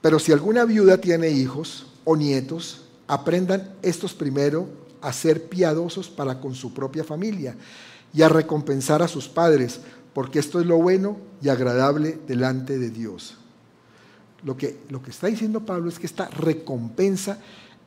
Pero 0.00 0.18
si 0.18 0.32
alguna 0.32 0.64
viuda 0.64 0.98
tiene 0.98 1.30
hijos 1.30 1.86
o 2.04 2.16
nietos, 2.16 2.84
aprendan 3.08 3.74
estos 3.82 4.14
primero 4.14 4.83
a 5.04 5.12
ser 5.12 5.48
piadosos 5.48 6.08
para 6.08 6.40
con 6.40 6.54
su 6.54 6.72
propia 6.72 7.04
familia 7.04 7.56
y 8.12 8.22
a 8.22 8.28
recompensar 8.28 9.02
a 9.02 9.08
sus 9.08 9.28
padres, 9.28 9.80
porque 10.12 10.38
esto 10.38 10.60
es 10.60 10.66
lo 10.66 10.78
bueno 10.78 11.18
y 11.42 11.48
agradable 11.48 12.18
delante 12.26 12.78
de 12.78 12.90
Dios. 12.90 13.36
Lo 14.42 14.56
que, 14.56 14.78
lo 14.88 15.02
que 15.02 15.10
está 15.10 15.26
diciendo 15.26 15.64
Pablo 15.64 15.88
es 15.88 15.98
que 15.98 16.06
esta 16.06 16.28
recompensa 16.28 17.38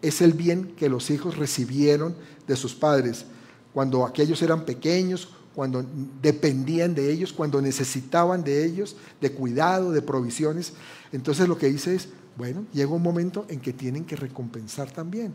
es 0.02 0.22
el 0.22 0.34
bien 0.34 0.74
que 0.76 0.90
los 0.90 1.10
hijos 1.10 1.38
recibieron 1.38 2.16
de 2.48 2.56
sus 2.56 2.76
padres 2.76 3.26
cuando 3.74 4.06
aquellos 4.06 4.42
eran 4.42 4.66
pequeños, 4.66 5.30
cuando 5.54 5.86
dependían 6.22 6.94
de 6.94 7.12
ellos, 7.12 7.34
cuando 7.34 7.62
necesitaban 7.62 8.44
de 8.44 8.66
ellos, 8.66 8.96
de 9.22 9.32
cuidado, 9.32 9.92
de 9.92 10.02
provisiones. 10.02 10.74
Entonces 11.12 11.48
lo 11.48 11.58
que 11.58 11.68
dice 11.68 11.96
es, 11.96 12.10
bueno, 12.38 12.66
llega 12.74 12.92
un 12.92 13.02
momento 13.02 13.46
en 13.50 13.60
que 13.60 13.74
tienen 13.74 14.06
que 14.06 14.16
recompensar 14.16 14.92
también. 14.92 15.34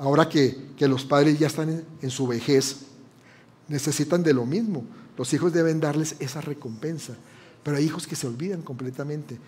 Ahora 0.00 0.28
que, 0.28 0.70
los 0.80 1.04
padres 1.04 1.38
ya 1.38 1.46
están 1.46 1.84
en, 2.02 2.10
su 2.10 2.26
vejez, 2.26 2.86
necesitan 3.68 4.22
de 4.22 4.32
lo 4.32 4.46
mismo. 4.46 4.84
Los 5.16 5.32
hijos 5.32 5.52
deben 5.52 5.78
darles 5.78 6.16
esa 6.18 6.40
recompensa. 6.40 7.14
Pero 7.62 7.76
hay 7.76 7.84
hijos 7.84 8.06
que 8.06 8.16
se 8.16 8.26
olvidan 8.26 8.62
completamente. 8.62 9.38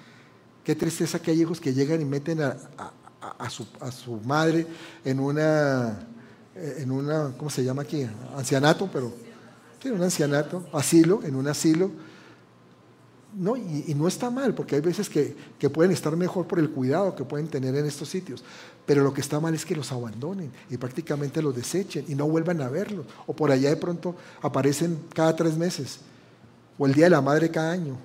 Qué 0.63 0.77
tristeza 0.77 1.21
que 1.21 1.31
hay 1.31 1.41
hijos 1.41 1.61
que 1.61 1.73
llegan 1.73 2.01
y 2.01 2.05
meten 2.05 2.41
a 2.43 3.51
su 3.51 4.21
madre 4.25 4.67
en 5.05 5.19
una 5.19 6.07
en 6.55 6.91
una, 6.91 7.33
¿cómo 7.37 7.51
se 7.51 7.65
llama 7.65 7.83
aquí? 7.83 8.07
Ancianato, 8.37 8.89
pero 8.93 9.13
sí, 9.83 9.89
un 9.89 10.03
ancianato, 10.03 10.67
asilo, 10.73 11.23
en 11.25 11.35
un 11.35 11.49
asilo. 11.49 11.91
No, 13.35 13.57
y, 13.57 13.95
no 13.95 14.09
está 14.09 14.31
mal, 14.31 14.55
porque 14.55 14.75
hay 14.75 14.83
veces 14.83 15.09
que, 15.09 15.35
que, 15.59 15.71
pueden 15.71 15.91
estar 15.91 16.15
mejor 16.17 16.47
por 16.47 16.59
el 16.59 16.71
cuidado 16.71 17.15
que 17.15 17.25
pueden 17.25 17.49
tener 17.49 17.75
en 17.75 17.87
estos 17.87 18.09
sitios. 18.09 18.45
Pero 18.85 19.03
lo 19.03 19.15
que 19.15 19.23
está 19.23 19.41
mal 19.41 19.55
es 19.55 19.65
que 19.65 19.75
los 19.75 19.91
abandonen 19.91 20.53
y 20.69 20.77
prácticamente 20.77 21.41
los 21.41 21.57
desechen 21.57 22.05
y 22.09 22.15
no 22.15 22.29
vuelvan 22.29 22.61
a 22.61 22.69
verlos. 22.69 23.07
O 23.27 23.35
por 23.35 23.51
allá 23.51 23.71
de 23.71 23.77
pronto 23.77 24.15
aparecen 24.43 24.99
cada 25.15 25.35
tres 25.35 25.57
meses. 25.57 26.01
O 26.77 26.87
el 26.87 26.93
Día 26.93 27.05
de 27.05 27.11
la 27.11 27.23
Madre 27.23 27.51
cada 27.51 27.73
año. 27.73 27.97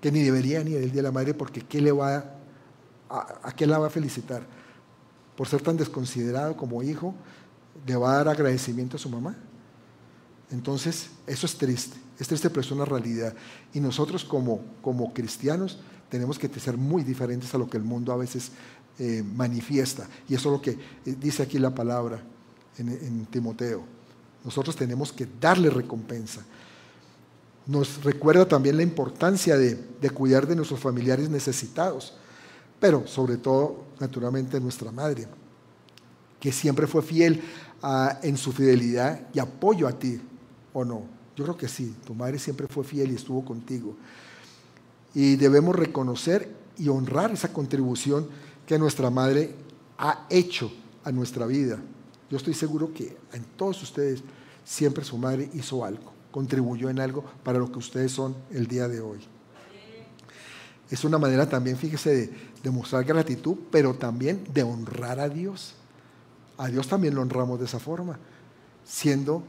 Que 0.00 0.10
ni 0.10 0.22
debería 0.22 0.64
ni 0.64 0.74
el 0.74 0.84
Día 0.84 0.96
de 0.96 1.02
la 1.02 1.12
Madre 1.12 1.34
porque 1.34 1.60
¿qué 1.60 1.80
le 1.80 1.92
va 1.92 2.24
a, 3.10 3.38
a 3.42 3.52
qué 3.54 3.66
la 3.66 3.78
va 3.78 3.88
a 3.88 3.90
felicitar? 3.90 4.42
por 5.36 5.46
ser 5.46 5.62
tan 5.62 5.76
desconsiderado 5.76 6.56
como 6.56 6.82
hijo, 6.82 7.14
le 7.86 7.94
va 7.94 8.14
a 8.14 8.16
dar 8.16 8.28
agradecimiento 8.28 8.96
a 8.96 8.98
su 8.98 9.08
mamá. 9.08 9.36
Entonces, 10.50 11.10
eso 11.26 11.46
es 11.46 11.56
triste, 11.56 11.96
es 12.18 12.28
triste, 12.28 12.50
pero 12.50 12.60
es 12.60 12.70
una 12.70 12.84
realidad. 12.84 13.34
Y 13.72 13.80
nosotros 13.80 14.24
como, 14.24 14.60
como 14.82 15.12
cristianos 15.12 15.78
tenemos 16.08 16.38
que 16.38 16.48
ser 16.60 16.76
muy 16.76 17.02
diferentes 17.02 17.54
a 17.54 17.58
lo 17.58 17.68
que 17.68 17.76
el 17.76 17.82
mundo 17.82 18.12
a 18.12 18.16
veces 18.16 18.52
eh, 18.98 19.22
manifiesta. 19.22 20.08
Y 20.28 20.34
eso 20.34 20.48
es 20.48 20.52
lo 20.52 20.62
que 20.62 20.70
eh, 20.70 21.16
dice 21.20 21.42
aquí 21.42 21.58
la 21.58 21.74
palabra 21.74 22.22
en, 22.78 23.26
Timoteo. 23.26 23.84
Nosotros 24.44 24.76
tenemos 24.76 25.12
que 25.12 25.26
darle 25.40 25.70
recompensa. 25.70 26.44
Nos 27.66 28.04
recuerda 28.04 28.46
también 28.46 28.76
la 28.76 28.82
importancia 28.82 29.56
de, 29.56 29.74
de 29.74 30.10
cuidar 30.10 30.46
de 30.46 30.54
nuestros 30.54 30.80
familiares 30.80 31.28
necesitados 31.28 32.14
pero 32.78 33.06
sobre 33.06 33.36
todo, 33.38 33.84
naturalmente, 33.98 34.60
nuestra 34.60 34.92
madre, 34.92 35.26
que 36.38 36.52
siempre 36.52 36.86
fue 36.86 37.02
fiel 37.02 37.42
en 38.22 38.36
su 38.36 38.52
fidelidad 38.52 39.28
y 39.32 39.38
apoyo 39.38 39.88
a 39.88 39.92
ti, 39.92 40.20
¿o 40.72 40.84
no? 40.84 41.15
Yo 41.36 41.44
creo 41.44 41.56
que 41.56 41.68
sí, 41.68 41.94
tu 42.04 42.14
madre 42.14 42.38
siempre 42.38 42.66
fue 42.66 42.82
fiel 42.82 43.12
y 43.12 43.14
estuvo 43.14 43.44
contigo. 43.44 43.94
Y 45.14 45.36
debemos 45.36 45.76
reconocer 45.76 46.50
y 46.78 46.88
honrar 46.88 47.30
esa 47.30 47.52
contribución 47.52 48.26
que 48.66 48.78
nuestra 48.78 49.10
madre 49.10 49.54
ha 49.98 50.26
hecho 50.30 50.72
a 51.04 51.12
nuestra 51.12 51.46
vida. 51.46 51.78
Yo 52.30 52.36
estoy 52.36 52.54
seguro 52.54 52.92
que 52.92 53.16
en 53.32 53.44
todos 53.56 53.82
ustedes 53.82 54.22
siempre 54.64 55.04
su 55.04 55.16
madre 55.16 55.48
hizo 55.54 55.84
algo, 55.84 56.12
contribuyó 56.30 56.90
en 56.90 57.00
algo 57.00 57.24
para 57.44 57.58
lo 57.58 57.70
que 57.70 57.78
ustedes 57.78 58.12
son 58.12 58.34
el 58.50 58.66
día 58.66 58.88
de 58.88 59.00
hoy. 59.00 59.20
Es 60.90 61.04
una 61.04 61.18
manera 61.18 61.48
también, 61.48 61.76
fíjese, 61.76 62.30
de, 62.62 62.70
mostrar 62.70 63.04
gratitud, 63.04 63.56
pero 63.70 63.94
también 63.94 64.44
de 64.52 64.62
honrar 64.62 65.20
a 65.20 65.28
Dios. 65.28 65.74
A 66.58 66.68
Dios 66.68 66.88
también 66.88 67.14
lo 67.14 67.22
honramos 67.22 67.58
de 67.60 67.66
esa 67.66 67.78
forma, 67.78 68.18
siendo 68.84 69.44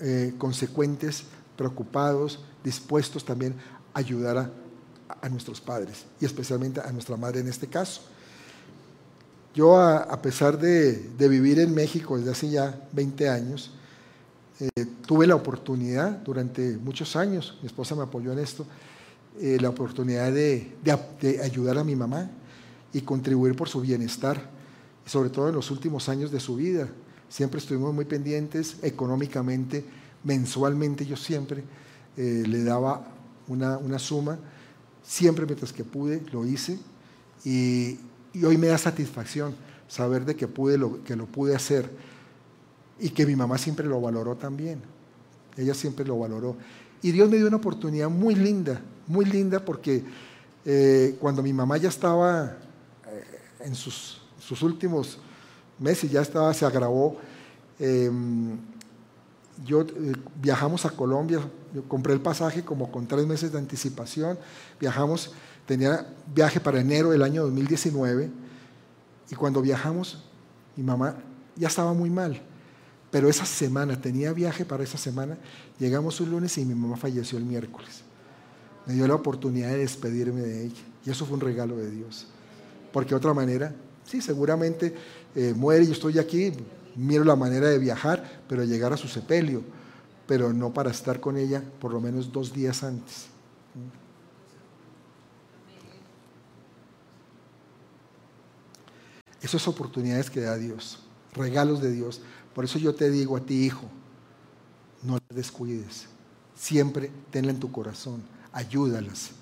eh, 0.00 0.34
consecuentes, 0.38 1.24
preocupados, 1.56 2.40
dispuestos 2.62 3.24
también 3.24 3.54
ayudar 3.92 4.38
a, 4.38 5.28
nuestros 5.28 5.60
padres 5.60 6.04
y 6.20 6.26
especialmente 6.26 6.80
a 6.80 6.92
nuestra 6.92 7.16
madre 7.16 7.40
en 7.40 7.48
este 7.48 7.66
caso. 7.66 8.02
Yo, 9.54 9.80
a, 9.80 10.20
pesar 10.20 10.58
de, 10.58 11.10
vivir 11.16 11.60
en 11.60 11.74
México 11.74 12.18
desde 12.18 12.30
hace 12.32 12.50
ya 12.50 12.88
20 12.92 13.28
años, 13.28 13.70
eh, 14.60 14.86
tuve 15.06 15.26
la 15.26 15.34
oportunidad 15.34 16.10
durante 16.18 16.76
muchos 16.76 17.16
años, 17.16 17.56
mi 17.62 17.68
esposa 17.68 17.94
me 17.94 18.02
apoyó 18.02 18.32
en 18.32 18.40
esto, 18.40 18.66
eh, 19.40 19.58
la 19.60 19.68
oportunidad 19.68 20.32
de, 20.32 20.72
ayudar 21.42 21.78
a 21.78 21.84
mi 21.84 21.96
mamá 21.96 22.30
y 22.92 23.00
contribuir 23.00 23.56
por 23.56 23.68
su 23.68 23.80
bienestar, 23.80 24.50
sobre 25.06 25.30
todo 25.30 25.48
en 25.48 25.54
los 25.54 25.70
últimos 25.70 26.08
años 26.08 26.30
de 26.30 26.38
su 26.38 26.56
vida. 26.56 26.88
Siempre 27.34 27.58
estuvimos 27.58 27.92
muy 27.92 28.04
pendientes 28.04 28.76
económicamente, 28.80 29.84
mensualmente 30.22 31.04
yo 31.04 31.16
siempre 31.16 31.64
eh, 32.16 32.44
le 32.46 32.62
daba 32.62 33.08
una, 33.48 33.76
una, 33.76 33.98
suma, 33.98 34.38
siempre 35.02 35.44
mientras 35.44 35.72
que 35.72 35.82
pude 35.82 36.22
lo 36.30 36.46
hice 36.46 36.78
y, 37.44 37.98
y, 38.32 38.44
hoy 38.44 38.56
me 38.56 38.68
da 38.68 38.78
satisfacción 38.78 39.52
saber 39.88 40.24
de 40.24 40.36
que, 40.36 40.46
pude 40.46 40.78
lo, 40.78 41.02
que 41.02 41.16
lo 41.16 41.26
pude 41.26 41.56
hacer 41.56 41.90
y 43.00 43.10
que 43.10 43.26
mi 43.26 43.34
mamá 43.34 43.58
siempre 43.58 43.88
lo 43.88 44.00
valoró 44.00 44.36
también. 44.36 44.80
Ella 45.56 45.74
siempre 45.74 46.04
lo 46.04 46.16
valoró. 46.16 46.56
Y 47.02 47.10
Dios 47.10 47.28
me 47.28 47.38
dio 47.38 47.48
una 47.48 47.56
oportunidad 47.56 48.10
muy 48.10 48.36
linda, 48.36 48.80
muy 49.08 49.24
linda 49.24 49.58
porque 49.58 50.04
eh, 50.64 51.16
cuando 51.18 51.42
mi 51.42 51.52
mamá 51.52 51.78
ya 51.78 51.88
estaba 51.88 52.58
eh, 53.08 53.24
en 53.64 53.74
sus, 53.74 54.22
sus, 54.38 54.62
últimos 54.62 55.18
meses, 55.78 56.10
ya 56.10 56.22
estaba, 56.22 56.52
se 56.54 56.64
agravó, 56.64 57.16
em, 57.78 58.58
yo 59.64 59.82
eh, 59.82 60.12
viajamos 60.40 60.84
a 60.84 60.90
Colombia, 60.90 61.40
yo 61.74 61.84
compré 61.88 62.12
el 62.12 62.20
pasaje 62.20 62.64
como 62.64 62.90
con 62.90 63.06
tres 63.06 63.26
meses 63.26 63.52
de 63.52 63.58
anticipación, 63.58 64.38
viajamos, 64.80 65.32
tenía 65.66 66.06
viaje 66.34 66.60
para 66.60 66.80
enero 66.80 67.10
del 67.10 67.22
año 67.22 67.42
2019 67.42 68.30
y 69.30 69.34
cuando 69.34 69.62
viajamos 69.62 70.24
mi 70.76 70.82
mamá 70.82 71.16
ya 71.56 71.68
estaba 71.68 71.94
muy 71.94 72.10
mal 72.10 72.40
pero 73.14 73.28
esa 73.28 73.46
semana, 73.46 74.00
tenía 74.00 74.32
viaje 74.32 74.64
para 74.64 74.82
esa 74.82 74.98
semana, 74.98 75.38
llegamos 75.78 76.20
un 76.20 76.32
lunes 76.32 76.58
y 76.58 76.64
mi 76.64 76.74
mamá 76.74 76.96
falleció 76.96 77.38
el 77.38 77.44
miércoles. 77.44 78.00
Me 78.86 78.94
dio 78.94 79.06
la 79.06 79.14
oportunidad 79.14 79.68
de 79.68 79.78
despedirme 79.78 80.40
de 80.40 80.64
ella. 80.64 80.82
Y 81.06 81.10
eso 81.10 81.24
fue 81.24 81.34
un 81.34 81.40
regalo 81.40 81.76
de 81.76 81.92
Dios. 81.92 82.26
Porque 82.92 83.10
de 83.10 83.14
otra 83.14 83.32
manera, 83.32 83.72
sí, 84.04 84.20
seguramente 84.20 84.96
eh, 85.34 85.54
muere 85.54 85.84
y 85.84 85.90
estoy 85.90 86.18
aquí, 86.18 86.52
miro 86.96 87.24
la 87.24 87.36
manera 87.36 87.68
de 87.68 87.78
viajar, 87.78 88.42
pero 88.48 88.64
llegar 88.64 88.92
a 88.92 88.96
su 88.96 89.08
sepelio, 89.08 89.62
pero 90.26 90.52
no 90.52 90.72
para 90.72 90.90
estar 90.90 91.20
con 91.20 91.36
ella 91.36 91.62
por 91.80 91.92
lo 91.92 92.00
menos 92.00 92.32
dos 92.32 92.52
días 92.52 92.82
antes. 92.82 93.26
Esas 99.40 99.68
oportunidades 99.68 100.30
que 100.30 100.40
da 100.40 100.56
Dios, 100.56 101.00
regalos 101.34 101.82
de 101.82 101.92
Dios 101.92 102.22
por 102.54 102.64
eso 102.64 102.78
yo 102.78 102.94
te 102.94 103.10
digo 103.10 103.36
a 103.36 103.40
ti, 103.40 103.64
hijo, 103.64 103.86
no 105.02 105.14
las 105.14 105.36
descuides. 105.36 106.06
Siempre 106.54 107.10
tenla 107.30 107.50
en 107.50 107.58
tu 107.58 107.72
corazón, 107.72 108.22
ayúdalas. 108.52 109.32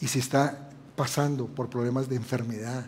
Y 0.00 0.08
si 0.08 0.18
está 0.18 0.70
pasando 0.96 1.46
por 1.46 1.68
problemas 1.68 2.08
de 2.08 2.16
enfermedad, 2.16 2.86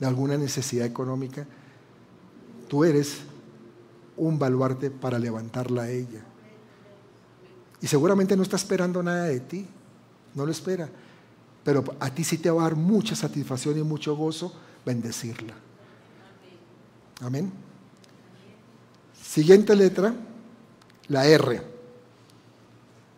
de 0.00 0.06
alguna 0.06 0.36
necesidad 0.38 0.86
económica, 0.86 1.46
tú 2.68 2.84
eres 2.84 3.18
un 4.16 4.38
baluarte 4.38 4.90
para 4.90 5.18
levantarla 5.18 5.82
a 5.82 5.90
ella. 5.90 6.22
Y 7.82 7.86
seguramente 7.86 8.36
no 8.36 8.42
está 8.42 8.56
esperando 8.56 9.02
nada 9.02 9.24
de 9.24 9.40
ti, 9.40 9.66
no 10.34 10.44
lo 10.44 10.52
espera, 10.52 10.88
pero 11.62 11.84
a 12.00 12.10
ti 12.10 12.24
sí 12.24 12.38
te 12.38 12.50
va 12.50 12.62
a 12.62 12.64
dar 12.64 12.76
mucha 12.76 13.14
satisfacción 13.14 13.78
y 13.78 13.82
mucho 13.82 14.16
gozo 14.16 14.52
bendecirla. 14.84 15.54
Amén. 17.20 17.52
Siguiente 19.22 19.76
letra, 19.76 20.14
la 21.08 21.26
R. 21.26 21.62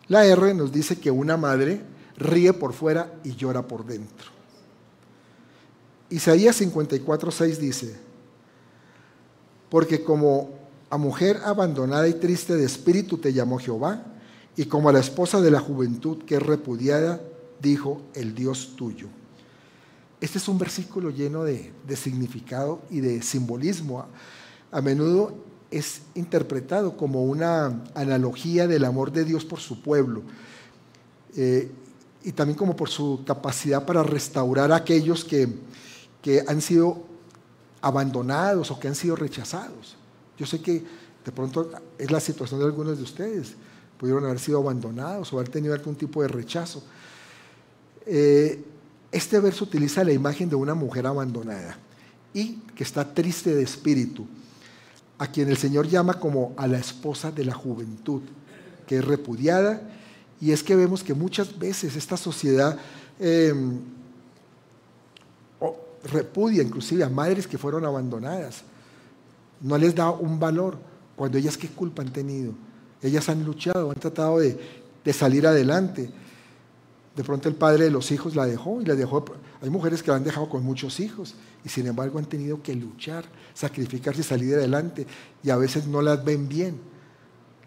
La 0.09 0.25
R 0.25 0.53
nos 0.53 0.71
dice 0.71 0.99
que 0.99 1.09
una 1.09 1.37
madre 1.37 1.81
ríe 2.17 2.53
por 2.53 2.73
fuera 2.73 3.13
y 3.23 3.35
llora 3.35 3.67
por 3.67 3.85
dentro. 3.85 4.32
Isaías 6.09 6.61
54:6 6.61 7.57
dice, 7.57 7.95
porque 9.69 10.03
como 10.03 10.49
a 10.89 10.97
mujer 10.97 11.39
abandonada 11.43 12.07
y 12.07 12.13
triste 12.13 12.55
de 12.55 12.65
espíritu 12.65 13.17
te 13.17 13.33
llamó 13.33 13.57
Jehová, 13.57 14.03
y 14.55 14.65
como 14.65 14.89
a 14.89 14.93
la 14.93 14.99
esposa 14.99 15.41
de 15.41 15.49
la 15.49 15.59
juventud 15.59 16.19
que 16.25 16.35
es 16.35 16.43
repudiada, 16.43 17.19
dijo 17.59 18.01
el 18.13 18.35
Dios 18.35 18.75
tuyo. 18.75 19.07
Este 20.21 20.37
es 20.37 20.47
un 20.47 20.59
versículo 20.59 21.09
lleno 21.09 21.43
de, 21.43 21.73
de 21.87 21.95
significado 21.95 22.81
y 22.89 22.99
de 22.99 23.21
simbolismo. 23.23 24.05
A 24.71 24.81
menudo 24.81 25.33
es 25.73 26.01
interpretado 26.13 26.95
como 26.95 27.23
una 27.23 27.83
analogía 27.95 28.67
del 28.67 28.85
amor 28.85 29.11
de 29.11 29.25
Dios 29.25 29.43
por 29.43 29.59
su 29.59 29.81
pueblo 29.81 30.21
eh, 31.35 31.71
y 32.23 32.31
también 32.31 32.57
como 32.57 32.75
por 32.75 32.89
su 32.89 33.23
capacidad 33.25 33.85
para 33.85 34.03
restaurar 34.03 34.71
a 34.71 34.77
aquellos 34.77 35.25
que, 35.25 35.49
que 36.23 36.43
han 36.47 36.61
sido 36.61 37.03
abandonados 37.81 38.71
o 38.71 38.79
que 38.79 38.87
han 38.87 38.95
sido 38.95 39.15
rechazados. 39.15 39.97
Yo 40.39 40.47
sé 40.47 40.61
que 40.61 40.83
de 41.23 41.31
pronto 41.31 41.69
es 41.97 42.09
la 42.09 42.19
situación 42.19 42.59
de 42.59 42.65
algunos 42.65 42.97
de 42.97 43.03
ustedes, 43.03 43.53
pudieron 43.99 44.25
haber 44.25 44.39
sido 44.39 44.59
abandonados 44.59 45.31
o 45.31 45.37
haber 45.37 45.49
tenido 45.49 45.73
algún 45.73 45.95
tipo 45.95 46.21
de 46.21 46.29
rechazo. 46.29 46.83
Eh, 48.05 48.63
este 49.11 49.39
verso 49.39 49.65
utiliza 49.65 50.03
la 50.03 50.11
imagen 50.11 50.49
de 50.49 50.55
una 50.55 50.73
mujer 50.73 51.05
abandonada 51.05 51.77
y 52.33 52.55
que 52.75 52.83
está 52.83 53.13
triste 53.13 53.53
de 53.53 53.61
espíritu 53.61 54.25
a 55.19 55.27
quien 55.27 55.49
el 55.49 55.57
Señor 55.57 55.87
llama 55.87 56.15
como 56.15 56.53
a 56.57 56.67
la 56.67 56.79
esposa 56.79 57.31
de 57.31 57.45
la 57.45 57.53
juventud, 57.53 58.23
que 58.87 58.97
es 58.97 59.05
repudiada. 59.05 59.89
Y 60.41 60.51
es 60.51 60.63
que 60.63 60.75
vemos 60.75 61.03
que 61.03 61.13
muchas 61.13 61.57
veces 61.57 61.95
esta 61.95 62.17
sociedad 62.17 62.77
em, 63.19 63.79
repudia 66.03 66.61
inclusive 66.61 67.03
a 67.03 67.09
madres 67.09 67.47
que 67.47 67.57
fueron 67.57 67.85
abandonadas. 67.85 68.63
No 69.61 69.77
les 69.77 69.95
da 69.95 70.11
un 70.11 70.39
valor 70.39 70.77
cuando 71.15 71.37
ellas 71.37 71.57
qué 71.57 71.67
culpa 71.69 72.01
han 72.01 72.11
tenido. 72.11 72.53
Ellas 73.01 73.27
han 73.29 73.43
luchado, 73.43 73.91
han 73.91 73.99
tratado 73.99 74.39
de, 74.39 74.57
de 75.03 75.13
salir 75.13 75.47
adelante. 75.47 76.09
De 77.15 77.23
pronto 77.23 77.47
el 77.47 77.55
padre 77.55 77.85
de 77.85 77.91
los 77.91 78.11
hijos 78.11 78.35
la 78.35 78.45
dejó 78.45 78.81
y 78.81 78.85
la 78.85 78.95
dejó. 78.95 79.23
Hay 79.61 79.69
mujeres 79.69 80.01
que 80.01 80.11
la 80.11 80.17
han 80.17 80.23
dejado 80.23 80.49
con 80.49 80.63
muchos 80.63 80.99
hijos 80.99 81.35
y 81.63 81.69
sin 81.69 81.87
embargo 81.87 82.19
han 82.19 82.25
tenido 82.25 82.61
que 82.61 82.75
luchar, 82.75 83.25
sacrificarse 83.53 84.23
salir 84.23 84.55
adelante 84.55 85.05
y 85.43 85.49
a 85.49 85.57
veces 85.57 85.87
no 85.87 86.01
las 86.01 86.23
ven 86.23 86.49
bien. 86.49 86.79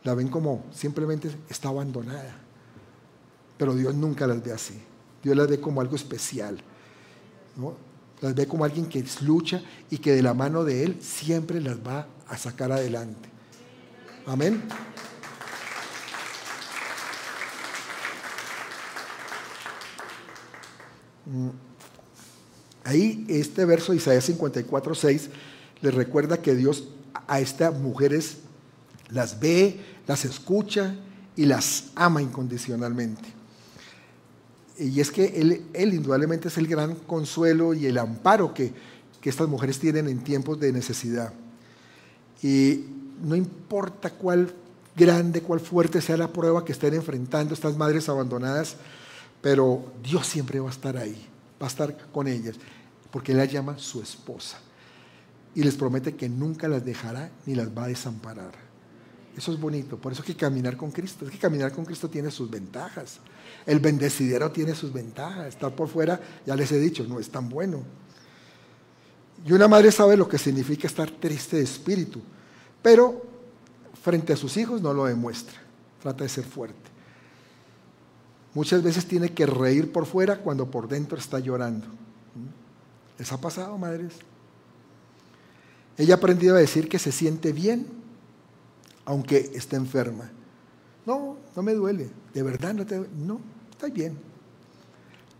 La 0.02 0.14
ven 0.14 0.28
como 0.28 0.64
simplemente 0.72 1.30
está 1.48 1.68
abandonada. 1.68 2.36
Pero 3.56 3.74
Dios 3.74 3.94
nunca 3.94 4.26
las 4.26 4.42
ve 4.42 4.52
así. 4.52 4.80
Dios 5.22 5.36
las 5.36 5.48
ve 5.48 5.60
como 5.60 5.80
algo 5.80 5.96
especial. 5.96 6.58
¿no? 7.56 7.85
Las 8.20 8.34
ve 8.34 8.46
como 8.46 8.64
alguien 8.64 8.86
que 8.86 9.04
lucha 9.20 9.62
y 9.90 9.98
que 9.98 10.12
de 10.12 10.22
la 10.22 10.34
mano 10.34 10.64
de 10.64 10.84
Él 10.84 10.98
siempre 11.00 11.60
las 11.60 11.76
va 11.78 12.06
a 12.28 12.38
sacar 12.38 12.72
adelante. 12.72 13.28
Amén. 14.26 14.62
Mm. 21.26 21.48
Ahí 22.84 23.26
este 23.28 23.64
verso 23.64 23.92
de 23.92 23.98
Isaías 23.98 24.24
54, 24.24 24.94
6 24.94 25.30
les 25.82 25.94
recuerda 25.94 26.40
que 26.40 26.54
Dios 26.54 26.84
a 27.26 27.40
estas 27.40 27.78
mujeres 27.78 28.38
las 29.10 29.40
ve, 29.40 29.80
las 30.06 30.24
escucha 30.24 30.94
y 31.34 31.46
las 31.46 31.90
ama 31.94 32.22
incondicionalmente. 32.22 33.35
Y 34.78 35.00
es 35.00 35.10
que 35.10 35.26
Él, 35.40 35.64
él 35.72 35.94
indudablemente 35.94 36.48
es 36.48 36.58
el 36.58 36.66
gran 36.66 36.94
consuelo 36.94 37.74
y 37.74 37.86
el 37.86 37.98
amparo 37.98 38.52
que, 38.52 38.72
que 39.20 39.30
estas 39.30 39.48
mujeres 39.48 39.78
tienen 39.78 40.08
en 40.08 40.22
tiempos 40.22 40.60
de 40.60 40.72
necesidad. 40.72 41.32
Y 42.42 42.84
no 43.22 43.34
importa 43.34 44.10
cuál 44.10 44.52
grande, 44.94 45.42
cuál 45.42 45.60
fuerte 45.60 46.00
sea 46.00 46.16
la 46.16 46.32
prueba 46.32 46.64
que 46.64 46.72
estén 46.72 46.94
enfrentando 46.94 47.54
estas 47.54 47.76
madres 47.76 48.08
abandonadas, 48.08 48.76
pero 49.42 49.92
Dios 50.02 50.26
siempre 50.26 50.58
va 50.60 50.68
a 50.68 50.72
estar 50.72 50.96
ahí, 50.96 51.26
va 51.60 51.66
a 51.66 51.70
estar 51.70 51.96
con 52.12 52.26
ellas, 52.26 52.56
porque 53.10 53.32
Él 53.32 53.38
las 53.38 53.52
llama 53.52 53.78
su 53.78 54.00
esposa. 54.00 54.58
Y 55.54 55.62
les 55.62 55.74
promete 55.74 56.14
que 56.14 56.28
nunca 56.28 56.68
las 56.68 56.84
dejará 56.84 57.30
ni 57.46 57.54
las 57.54 57.68
va 57.68 57.84
a 57.84 57.88
desamparar. 57.88 58.52
Eso 59.36 59.52
es 59.52 59.60
bonito, 59.60 59.98
por 59.98 60.12
eso 60.12 60.22
hay 60.22 60.34
que 60.34 60.36
caminar 60.36 60.76
con 60.76 60.90
Cristo. 60.90 61.26
Es 61.26 61.30
que 61.30 61.38
caminar 61.38 61.72
con 61.72 61.84
Cristo 61.84 62.08
tiene 62.08 62.30
sus 62.30 62.50
ventajas. 62.50 63.20
El 63.66 63.80
bendecidero 63.80 64.52
tiene 64.52 64.74
sus 64.74 64.92
ventajas. 64.92 65.48
Estar 65.48 65.74
por 65.74 65.88
fuera, 65.88 66.20
ya 66.46 66.54
les 66.54 66.70
he 66.70 66.78
dicho, 66.78 67.04
no 67.04 67.18
es 67.18 67.28
tan 67.28 67.48
bueno. 67.48 67.82
Y 69.44 69.52
una 69.52 69.68
madre 69.68 69.90
sabe 69.92 70.16
lo 70.16 70.28
que 70.28 70.38
significa 70.38 70.86
estar 70.86 71.10
triste 71.10 71.56
de 71.56 71.62
espíritu, 71.62 72.20
pero 72.80 73.22
frente 74.02 74.32
a 74.32 74.36
sus 74.36 74.56
hijos 74.56 74.80
no 74.80 74.94
lo 74.94 75.04
demuestra. 75.04 75.60
Trata 76.00 76.24
de 76.24 76.30
ser 76.30 76.44
fuerte. 76.44 76.90
muchas 78.54 78.82
veces 78.82 79.06
tiene 79.06 79.34
que 79.34 79.44
reír 79.44 79.92
por 79.92 80.06
fuera 80.06 80.38
cuando 80.38 80.70
por 80.70 80.88
dentro 80.88 81.18
está 81.18 81.38
llorando. 81.40 81.86
¿Les 83.18 83.32
ha 83.32 83.40
pasado, 83.40 83.76
madres? 83.76 84.14
Ella 85.98 86.14
ha 86.14 86.16
aprendido 86.18 86.56
a 86.56 86.58
decir 86.58 86.88
que 86.88 86.98
se 86.98 87.12
siente 87.12 87.52
bien, 87.52 87.86
aunque 89.04 89.50
esté 89.54 89.76
enferma. 89.76 90.30
No, 91.06 91.36
no 91.54 91.62
me 91.62 91.74
duele, 91.74 92.10
de 92.34 92.42
verdad 92.42 92.74
no 92.74 92.84
te 92.84 92.98
No, 93.16 93.40
está 93.76 93.88
bien. 93.88 94.16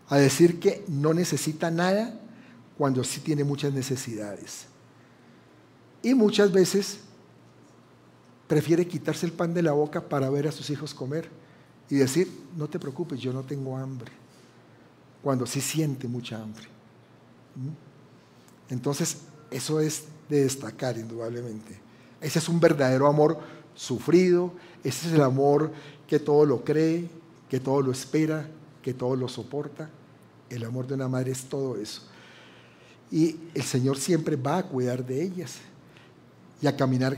A 0.09 0.17
decir 0.17 0.59
que 0.59 0.85
no 0.87 1.13
necesita 1.13 1.71
nada 1.71 2.17
cuando 2.77 3.03
sí 3.03 3.19
tiene 3.19 3.43
muchas 3.43 3.73
necesidades. 3.73 4.67
Y 6.03 6.13
muchas 6.13 6.51
veces 6.51 6.99
prefiere 8.47 8.87
quitarse 8.87 9.25
el 9.25 9.33
pan 9.33 9.53
de 9.53 9.63
la 9.63 9.73
boca 9.73 10.07
para 10.07 10.29
ver 10.29 10.47
a 10.47 10.51
sus 10.51 10.69
hijos 10.69 10.93
comer 10.93 11.29
y 11.89 11.95
decir, 11.95 12.31
no 12.55 12.67
te 12.67 12.79
preocupes, 12.79 13.19
yo 13.19 13.33
no 13.33 13.43
tengo 13.43 13.75
hambre, 13.75 14.11
cuando 15.21 15.45
sí 15.45 15.59
siente 15.59 16.07
mucha 16.07 16.41
hambre. 16.41 16.67
¿Mm? 17.55 18.73
Entonces, 18.73 19.17
eso 19.49 19.79
es 19.79 20.05
de 20.29 20.43
destacar 20.43 20.97
indudablemente. 20.97 21.79
Ese 22.21 22.39
es 22.39 22.47
un 22.47 22.59
verdadero 22.59 23.07
amor 23.07 23.39
sufrido, 23.73 24.53
ese 24.83 25.07
es 25.07 25.13
el 25.13 25.21
amor 25.21 25.71
que 26.07 26.19
todo 26.19 26.45
lo 26.45 26.63
cree, 26.63 27.09
que 27.49 27.59
todo 27.59 27.81
lo 27.81 27.91
espera, 27.91 28.47
que 28.81 28.93
todo 28.93 29.15
lo 29.15 29.27
soporta. 29.27 29.89
El 30.49 30.63
amor 30.63 30.87
de 30.87 30.93
una 30.93 31.07
madre 31.07 31.31
es 31.31 31.43
todo 31.45 31.77
eso. 31.77 32.03
Y 33.11 33.37
el 33.53 33.63
Señor 33.63 33.97
siempre 33.97 34.35
va 34.35 34.57
a 34.57 34.63
cuidar 34.63 35.05
de 35.05 35.23
ellas 35.23 35.57
y 36.61 36.67
a 36.67 36.75
caminar. 36.75 37.17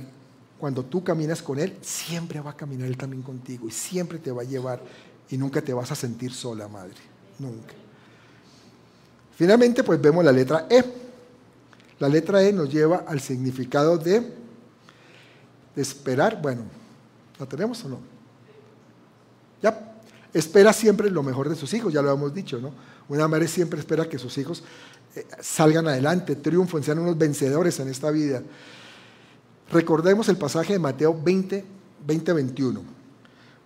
Cuando 0.60 0.84
tú 0.84 1.04
caminas 1.04 1.42
con 1.42 1.58
Él, 1.58 1.78
siempre 1.82 2.42
va 2.42 2.52
a 2.52 2.58
caminar 2.58 2.88
Él 2.88 2.98
también 2.98 3.24
contigo 3.24 3.68
y 3.68 3.72
siempre 3.72 4.20
te 4.20 4.32
va 4.32 4.42
a 4.42 4.46
llevar 4.46 4.82
y 5.30 5.38
nunca 5.38 5.62
te 5.62 5.74
vas 5.74 5.92
a 5.92 5.96
sentir 5.96 6.34
sola, 6.34 6.68
madre. 6.68 6.98
Nunca. 7.38 7.74
Finalmente, 9.36 9.84
pues 9.84 10.02
vemos 10.02 10.26
la 10.26 10.32
letra 10.32 10.68
E. 10.70 10.84
La 12.00 12.10
letra 12.10 12.44
E 12.44 12.52
nos 12.52 12.72
lleva 12.72 13.06
al 13.08 13.20
significado 13.20 13.98
de, 13.98 14.20
de 15.76 15.82
esperar. 15.82 16.42
Bueno, 16.42 16.64
¿la 17.40 17.46
tenemos 17.46 17.84
o 17.86 17.90
no? 17.90 18.00
Ya, 19.62 19.99
espera 20.34 20.74
siempre 20.74 21.10
lo 21.10 21.24
mejor 21.24 21.50
de 21.50 21.56
sus 21.56 21.74
hijos, 21.74 21.94
ya 21.94 22.02
lo 22.02 22.12
hemos 22.12 22.34
dicho, 22.34 22.60
¿no? 22.60 22.72
Una 23.08 23.28
madre 23.28 23.48
siempre 23.48 23.80
espera 23.80 24.08
que 24.08 24.20
sus 24.20 24.38
hijos 24.38 24.64
eh, 25.16 25.26
salgan 25.42 25.88
adelante, 25.88 26.36
triunfen, 26.36 26.84
sean 26.84 27.00
unos 27.00 27.18
vencedores 27.18 27.80
en 27.80 27.90
esta 27.90 28.12
vida. 28.12 28.44
Recordemos 29.72 30.30
el 30.30 30.38
pasaje 30.38 30.74
de 30.74 30.80
Mateo 30.80 31.20
20, 31.20 31.66
20, 32.06 32.34
21. 32.34 33.00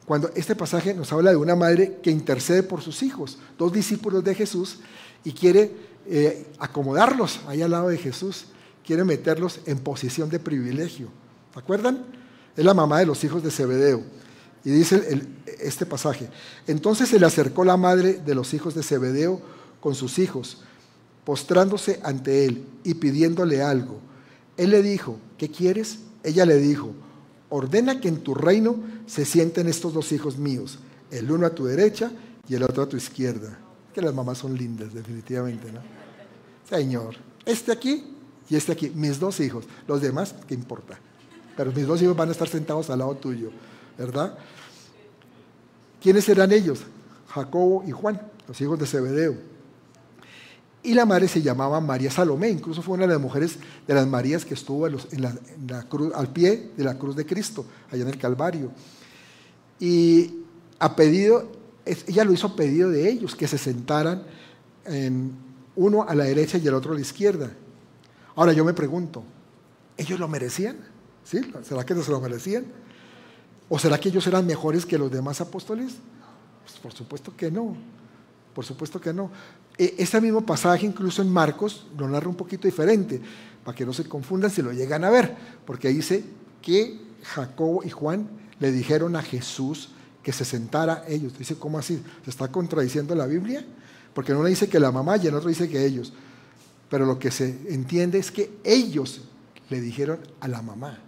Cuando 0.05 0.29
este 0.35 0.55
pasaje 0.55 0.93
nos 0.93 1.11
habla 1.13 1.31
de 1.31 1.37
una 1.37 1.55
madre 1.55 1.99
que 2.01 2.11
intercede 2.11 2.63
por 2.63 2.81
sus 2.81 3.03
hijos, 3.03 3.37
dos 3.57 3.71
discípulos 3.71 4.23
de 4.23 4.35
Jesús, 4.35 4.79
y 5.23 5.31
quiere 5.31 5.71
eh, 6.05 6.47
acomodarlos 6.59 7.39
ahí 7.47 7.61
al 7.61 7.71
lado 7.71 7.87
de 7.87 7.97
Jesús, 7.97 8.47
quiere 8.85 9.05
meterlos 9.05 9.61
en 9.65 9.79
posición 9.79 10.29
de 10.29 10.39
privilegio. 10.39 11.07
¿Se 11.53 11.59
acuerdan? 11.59 12.05
Es 12.55 12.65
la 12.65 12.73
mamá 12.73 12.99
de 12.99 13.05
los 13.05 13.23
hijos 13.23 13.41
de 13.41 13.51
Zebedeo. 13.51 14.03
Y 14.65 14.71
dice 14.71 15.21
este 15.59 15.85
pasaje, 15.85 16.29
entonces 16.67 17.09
se 17.09 17.19
le 17.19 17.25
acercó 17.25 17.65
la 17.65 17.77
madre 17.77 18.13
de 18.13 18.35
los 18.35 18.53
hijos 18.53 18.73
de 18.75 18.83
Zebedeo 18.83 19.41
con 19.81 19.93
sus 19.93 20.19
hijos, 20.19 20.61
postrándose 21.25 21.99
ante 22.03 22.45
él 22.45 22.65
y 22.83 22.93
pidiéndole 22.93 23.61
algo. 23.61 23.99
Él 24.55 24.69
le 24.69 24.81
dijo, 24.81 25.17
¿qué 25.37 25.49
quieres? 25.49 25.99
Ella 26.23 26.45
le 26.45 26.57
dijo, 26.57 26.93
ordena 27.49 27.99
que 27.99 28.07
en 28.07 28.21
tu 28.21 28.33
reino 28.33 28.77
se 29.05 29.25
sienten 29.25 29.67
estos 29.67 29.93
dos 29.93 30.11
hijos 30.11 30.37
míos, 30.37 30.79
el 31.11 31.29
uno 31.29 31.45
a 31.45 31.53
tu 31.53 31.65
derecha 31.65 32.11
y 32.47 32.55
el 32.55 32.63
otro 32.63 32.83
a 32.83 32.89
tu 32.89 32.95
izquierda. 32.95 33.59
Que 33.93 34.01
las 34.01 34.13
mamás 34.13 34.37
son 34.37 34.57
lindas, 34.57 34.93
definitivamente, 34.93 35.71
¿no? 35.71 35.81
Señor, 36.69 37.15
este 37.45 37.71
aquí 37.71 38.05
y 38.49 38.55
este 38.55 38.71
aquí, 38.71 38.91
mis 38.95 39.19
dos 39.19 39.39
hijos. 39.39 39.65
Los 39.87 40.01
demás, 40.01 40.33
¿qué 40.47 40.53
importa? 40.53 40.97
Pero 41.55 41.71
mis 41.71 41.85
dos 41.85 42.01
hijos 42.01 42.15
van 42.15 42.29
a 42.29 42.31
estar 42.31 42.47
sentados 42.47 42.89
al 42.89 42.99
lado 42.99 43.15
tuyo, 43.15 43.51
¿verdad? 43.97 44.37
¿Quiénes 46.01 46.27
eran 46.29 46.51
ellos? 46.51 46.81
Jacobo 47.29 47.83
y 47.87 47.91
Juan, 47.91 48.21
los 48.47 48.59
hijos 48.61 48.77
de 48.79 48.85
Zebedeo. 48.85 49.35
Y 50.83 50.93
la 50.93 51.05
madre 51.05 51.29
se 51.29 51.41
llamaba 51.41 51.79
María 51.79 52.11
Salomé, 52.11 52.49
incluso 52.49 52.81
fue 52.81 52.95
una 52.95 53.07
de 53.07 53.13
las 53.13 53.21
mujeres 53.21 53.57
de 53.87 53.93
las 53.93 54.05
Marías 54.05 54.43
que 54.43 54.53
estuvo 54.53 54.85
en 54.85 54.97
la, 55.67 55.83
cruz, 55.83 56.11
al 56.13 56.27
pie 56.33 56.71
de 56.75 56.83
la 56.83 56.97
cruz 56.97 57.15
de 57.15 57.25
Cristo, 57.25 57.65
allá 57.89 58.03
en 58.03 58.09
el 58.09 58.17
Calvario. 58.17 58.69
Y 59.79 60.41
a 60.79 60.93
pedido, 60.93 61.49
ella 61.85 62.25
lo 62.25 62.33
hizo 62.33 62.47
a 62.47 62.55
pedido 62.57 62.89
de 62.89 63.09
ellos, 63.09 63.33
que 63.33 63.47
se 63.47 63.57
sentaran 63.57 64.23
en 64.85 65.31
uno 65.77 66.03
a 66.03 66.13
la 66.15 66.25
derecha 66.25 66.57
y 66.57 66.67
el 66.67 66.73
otro 66.73 66.91
a 66.91 66.95
la 66.95 67.01
izquierda. 67.01 67.49
Ahora 68.35 68.51
yo 68.51 68.65
me 68.65 68.73
pregunto, 68.73 69.23
¿ellos 69.95 70.19
lo 70.19 70.27
merecían? 70.27 70.77
¿Sí? 71.23 71.39
¿Será 71.63 71.85
que 71.85 71.95
no 71.95 72.03
se 72.03 72.11
lo 72.11 72.19
merecían? 72.19 72.65
¿O 73.69 73.79
será 73.79 73.99
que 73.99 74.09
ellos 74.09 74.25
eran 74.27 74.45
mejores 74.45 74.85
que 74.85 74.97
los 74.97 75.11
demás 75.11 75.41
apóstoles? 75.41 75.93
Pues 76.63 76.79
por 76.79 76.93
supuesto 76.93 77.35
que 77.35 77.49
no. 77.51 77.75
Por 78.53 78.65
supuesto 78.65 78.99
que 79.01 79.13
no. 79.13 79.31
Este 79.77 80.21
mismo 80.21 80.45
pasaje, 80.45 80.85
incluso 80.85 81.21
en 81.21 81.29
Marcos, 81.29 81.87
lo 81.97 82.07
narra 82.07 82.29
un 82.29 82.35
poquito 82.35 82.67
diferente, 82.67 83.19
para 83.63 83.75
que 83.75 83.85
no 83.85 83.93
se 83.93 84.03
confundan 84.03 84.51
si 84.51 84.61
lo 84.61 84.71
llegan 84.71 85.03
a 85.03 85.09
ver, 85.09 85.35
porque 85.65 85.89
dice 85.89 86.23
que 86.61 87.01
Jacobo 87.23 87.83
y 87.83 87.89
Juan 87.89 88.29
le 88.59 88.71
dijeron 88.71 89.15
a 89.15 89.23
Jesús 89.23 89.89
que 90.21 90.31
se 90.31 90.45
sentara 90.45 91.03
ellos. 91.07 91.37
Dice, 91.37 91.55
¿cómo 91.55 91.79
así? 91.79 92.01
¿Se 92.23 92.29
está 92.29 92.49
contradiciendo 92.49 93.15
la 93.15 93.25
Biblia? 93.25 93.65
Porque 94.13 94.31
en 94.31 94.37
uno 94.37 94.47
dice 94.47 94.69
que 94.69 94.79
la 94.79 94.91
mamá 94.91 95.17
y 95.17 95.27
en 95.27 95.33
otro 95.33 95.49
dice 95.49 95.67
que 95.67 95.85
ellos. 95.85 96.13
Pero 96.89 97.05
lo 97.05 97.17
que 97.17 97.31
se 97.31 97.49
entiende 97.69 98.19
es 98.19 98.31
que 98.31 98.57
ellos 98.63 99.21
le 99.69 99.81
dijeron 99.81 100.19
a 100.39 100.47
la 100.47 100.61
mamá. 100.61 100.99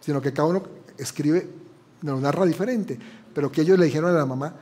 Sino 0.00 0.22
que 0.22 0.32
cada 0.32 0.48
uno 0.48 0.62
escribe, 0.98 1.48
nos 2.02 2.20
narra 2.20 2.44
diferente, 2.46 2.98
pero 3.34 3.50
que 3.50 3.62
ellos 3.62 3.78
le 3.78 3.86
dijeron 3.86 4.10
a 4.10 4.18
la 4.18 4.26
mamá, 4.26 4.54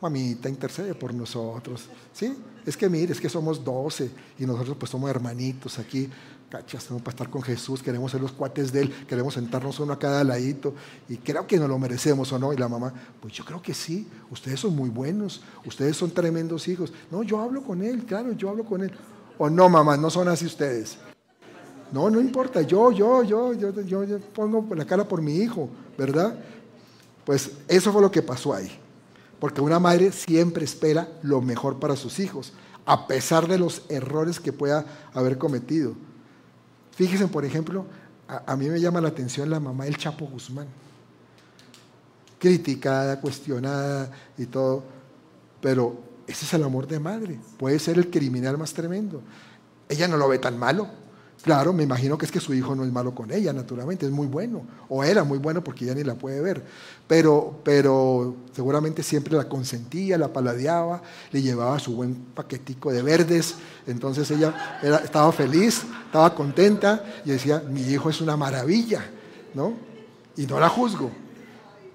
mamita, 0.00 0.48
intercede 0.48 0.94
por 0.94 1.14
nosotros. 1.14 1.88
¿Sí? 2.12 2.36
Es 2.66 2.76
que 2.76 2.88
mire, 2.88 3.12
es 3.12 3.20
que 3.20 3.28
somos 3.28 3.64
doce 3.64 4.10
y 4.38 4.46
nosotros 4.46 4.76
pues 4.78 4.90
somos 4.90 5.08
hermanitos 5.10 5.78
aquí. 5.78 6.08
Cachas, 6.50 6.84
para 6.84 7.10
estar 7.10 7.30
con 7.30 7.40
Jesús, 7.40 7.82
queremos 7.82 8.10
ser 8.10 8.20
los 8.20 8.32
cuates 8.32 8.70
de 8.72 8.82
Él, 8.82 8.92
queremos 9.08 9.32
sentarnos 9.32 9.80
uno 9.80 9.94
a 9.94 9.98
cada 9.98 10.22
ladito 10.22 10.74
y 11.08 11.16
creo 11.16 11.46
que 11.46 11.56
nos 11.56 11.66
lo 11.66 11.78
merecemos 11.78 12.30
o 12.30 12.38
no. 12.38 12.52
Y 12.52 12.58
la 12.58 12.68
mamá, 12.68 12.92
pues 13.22 13.32
yo 13.32 13.42
creo 13.42 13.62
que 13.62 13.72
sí, 13.72 14.06
ustedes 14.30 14.60
son 14.60 14.76
muy 14.76 14.90
buenos, 14.90 15.42
ustedes 15.64 15.96
son 15.96 16.10
tremendos 16.10 16.68
hijos. 16.68 16.92
No, 17.10 17.22
yo 17.22 17.40
hablo 17.40 17.62
con 17.62 17.82
Él, 17.82 18.04
claro, 18.04 18.32
yo 18.32 18.50
hablo 18.50 18.64
con 18.64 18.82
Él. 18.82 18.92
O 19.38 19.48
no, 19.48 19.70
mamá, 19.70 19.96
no 19.96 20.10
son 20.10 20.28
así 20.28 20.44
ustedes. 20.44 20.98
No, 21.92 22.08
no 22.10 22.20
importa, 22.20 22.62
yo, 22.62 22.90
yo, 22.90 23.22
yo, 23.22 23.52
yo, 23.52 23.82
yo, 23.82 24.18
pongo 24.34 24.74
la 24.74 24.84
cara 24.84 25.06
por 25.06 25.20
mi 25.20 25.36
hijo, 25.36 25.68
¿verdad? 25.96 26.34
Pues 27.24 27.50
eso 27.68 27.92
fue 27.92 28.00
lo 28.00 28.10
que 28.10 28.22
pasó 28.22 28.54
ahí 28.54 28.82
porque 29.42 29.60
una 29.60 29.80
madre 29.80 30.12
siempre 30.12 30.64
espera 30.64 31.08
lo 31.20 31.42
mejor 31.42 31.80
para 31.80 31.96
sus 31.96 32.20
hijos, 32.20 32.52
a 32.86 33.08
pesar 33.08 33.48
de 33.48 33.58
los 33.58 33.82
errores 33.88 34.38
que 34.38 34.52
pueda 34.52 34.86
haber 35.12 35.36
cometido. 35.36 35.96
Fíjense, 36.92 37.26
por 37.26 37.44
ejemplo, 37.44 37.84
a, 38.28 38.54
mí 38.54 38.68
me 38.68 38.80
llama 38.80 39.00
la 39.00 39.08
atención 39.08 39.50
la 39.50 39.58
mamá 39.58 39.86
del 39.86 39.96
Chapo 39.96 40.26
Guzmán, 40.26 40.68
criticada, 42.38 43.20
cuestionada 43.20 44.12
y 44.38 44.46
todo, 44.46 44.84
pero 45.60 46.00
ese 46.28 46.44
es 46.44 46.54
el 46.54 46.62
amor 46.62 46.86
de 46.86 47.00
madre, 47.00 47.40
puede 47.58 47.80
ser 47.80 47.98
el 47.98 48.10
criminal 48.10 48.56
más 48.56 48.72
tremendo. 48.72 49.22
Ella 49.88 50.06
no 50.06 50.18
lo 50.18 50.28
ve 50.28 50.38
tan 50.38 50.56
malo, 50.56 50.86
Claro, 51.42 51.72
me 51.72 51.82
imagino 51.82 52.16
que 52.16 52.24
es 52.24 52.30
que 52.30 52.38
su 52.38 52.54
hijo 52.54 52.76
no 52.76 52.84
es 52.84 52.92
malo 52.92 53.16
con 53.16 53.32
ella, 53.32 53.52
naturalmente, 53.52 54.06
es 54.06 54.12
muy 54.12 54.28
bueno, 54.28 54.62
o 54.88 55.02
era 55.02 55.24
muy 55.24 55.38
bueno 55.38 55.62
porque 55.62 55.84
ya 55.84 55.92
ni 55.92 56.04
la 56.04 56.14
puede 56.14 56.40
ver, 56.40 56.62
pero, 57.08 57.58
pero 57.64 58.36
seguramente 58.54 59.02
siempre 59.02 59.36
la 59.36 59.48
consentía, 59.48 60.16
la 60.18 60.32
paladeaba, 60.32 61.02
le 61.32 61.42
llevaba 61.42 61.80
su 61.80 61.96
buen 61.96 62.14
paquetico 62.14 62.92
de 62.92 63.02
verdes, 63.02 63.56
entonces 63.88 64.30
ella 64.30 64.78
estaba 65.02 65.32
feliz, 65.32 65.82
estaba 66.06 66.32
contenta 66.32 67.04
y 67.24 67.30
decía, 67.30 67.60
mi 67.68 67.82
hijo 67.82 68.08
es 68.08 68.20
una 68.20 68.36
maravilla, 68.36 69.04
¿no? 69.52 69.74
Y 70.36 70.46
no 70.46 70.60
la 70.60 70.68
juzgo. 70.68 71.10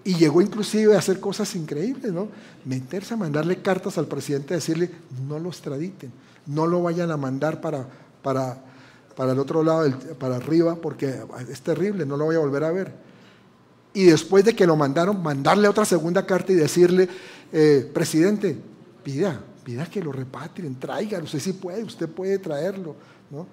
Y 0.03 0.15
llegó 0.15 0.41
inclusive 0.41 0.93
a 0.93 0.99
hacer 0.99 1.21
cosas 1.21 1.55
increíbles, 1.55 2.11
¿no? 2.11 2.27
Meterse 2.65 3.13
a 3.13 3.17
mandarle 3.17 3.61
cartas 3.61 3.97
al 3.97 4.07
presidente, 4.07 4.55
decirle, 4.55 4.91
no 5.25 5.39
lo 5.39 5.47
extraditen, 5.47 6.11
no 6.47 6.67
lo 6.67 6.83
vayan 6.83 7.11
a 7.11 7.17
mandar 7.17 7.61
para... 7.61 7.87
para 8.21 8.67
para 9.17 9.31
el 9.31 9.39
otro 9.39 9.63
lado, 9.63 9.91
para 10.19 10.35
arriba, 10.35 10.75
porque 10.75 11.23
es 11.49 11.61
terrible, 11.61 12.05
no 12.05 12.17
lo 12.17 12.25
voy 12.25 12.35
a 12.35 12.39
volver 12.39 12.63
a 12.63 12.71
ver. 12.71 12.93
Y 13.91 14.05
después 14.05 14.45
de 14.45 14.55
que 14.55 14.67
lo 14.67 14.75
mandaron, 14.75 15.23
mandarle 15.23 15.67
otra 15.67 15.85
segunda 15.85 16.23
carta 16.23 16.51
y 16.51 16.55
decirle, 16.55 17.09
eh, 17.51 17.89
presidente, 17.91 18.55
pida, 19.03 19.41
pida 19.63 19.87
que 19.87 20.03
lo 20.03 20.11
repatrien, 20.11 20.75
tráigalo, 20.75 21.23
usted 21.23 21.39
sí 21.39 21.53
puede, 21.53 21.83
usted 21.83 22.07
puede 22.07 22.37
traerlo, 22.37 22.95
¿no? 23.31 23.47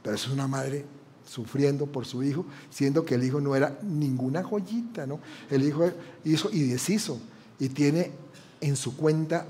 Pero 0.00 0.14
es 0.14 0.28
una 0.28 0.46
madre 0.46 0.84
sufriendo 1.26 1.86
por 1.86 2.06
su 2.06 2.22
hijo, 2.22 2.46
siendo 2.70 3.04
que 3.04 3.16
el 3.16 3.24
hijo 3.24 3.40
no 3.40 3.56
era 3.56 3.80
ninguna 3.82 4.44
joyita, 4.44 5.08
¿no? 5.08 5.18
El 5.50 5.64
hijo 5.64 5.90
hizo 6.22 6.50
y 6.52 6.68
deshizo. 6.68 7.18
y 7.58 7.68
tiene 7.68 8.12
en 8.60 8.76
su 8.76 8.96
cuenta 8.96 9.44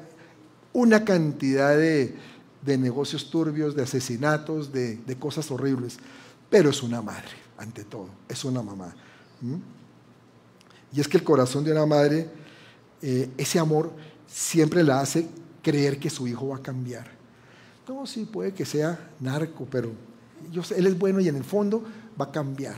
una 0.73 1.05
cantidad 1.05 1.77
de, 1.77 2.15
negocios 2.65 3.31
turbios, 3.31 3.75
de 3.75 3.83
asesinatos, 3.83 4.73
de, 4.73 5.17
cosas 5.19 5.51
horribles, 5.51 5.99
pero 6.49 6.71
es 6.71 6.83
una 6.83 7.03
madre, 7.03 7.31
ante 7.59 7.85
todo, 7.85 8.09
es 8.29 8.45
una 8.45 8.63
mamá. 8.63 8.95
Y 10.93 11.01
es 11.01 11.09
que 11.09 11.17
el 11.17 11.25
corazón 11.25 11.65
de 11.65 11.73
una 11.73 11.87
madre, 11.87 12.29
eh, 13.03 13.31
ese 13.37 13.59
amor 13.59 13.93
siempre 14.27 14.83
la 14.83 15.01
hace 15.01 15.29
creer 15.63 15.99
que 15.99 16.11
su 16.11 16.27
hijo 16.27 16.49
va 16.49 16.57
a 16.57 16.63
cambiar. 16.63 17.07
No, 17.89 18.07
sí, 18.07 18.25
puede 18.25 18.53
que 18.53 18.65
sea 18.65 19.11
narco, 19.19 19.67
pero 19.69 19.91
yo 20.53 20.63
él 20.77 20.87
es 20.87 20.99
bueno 20.99 21.21
y 21.21 21.29
en 21.29 21.37
el 21.37 21.45
fondo 21.45 21.83
va 22.21 22.27
a 22.27 22.31
cambiar. 22.31 22.77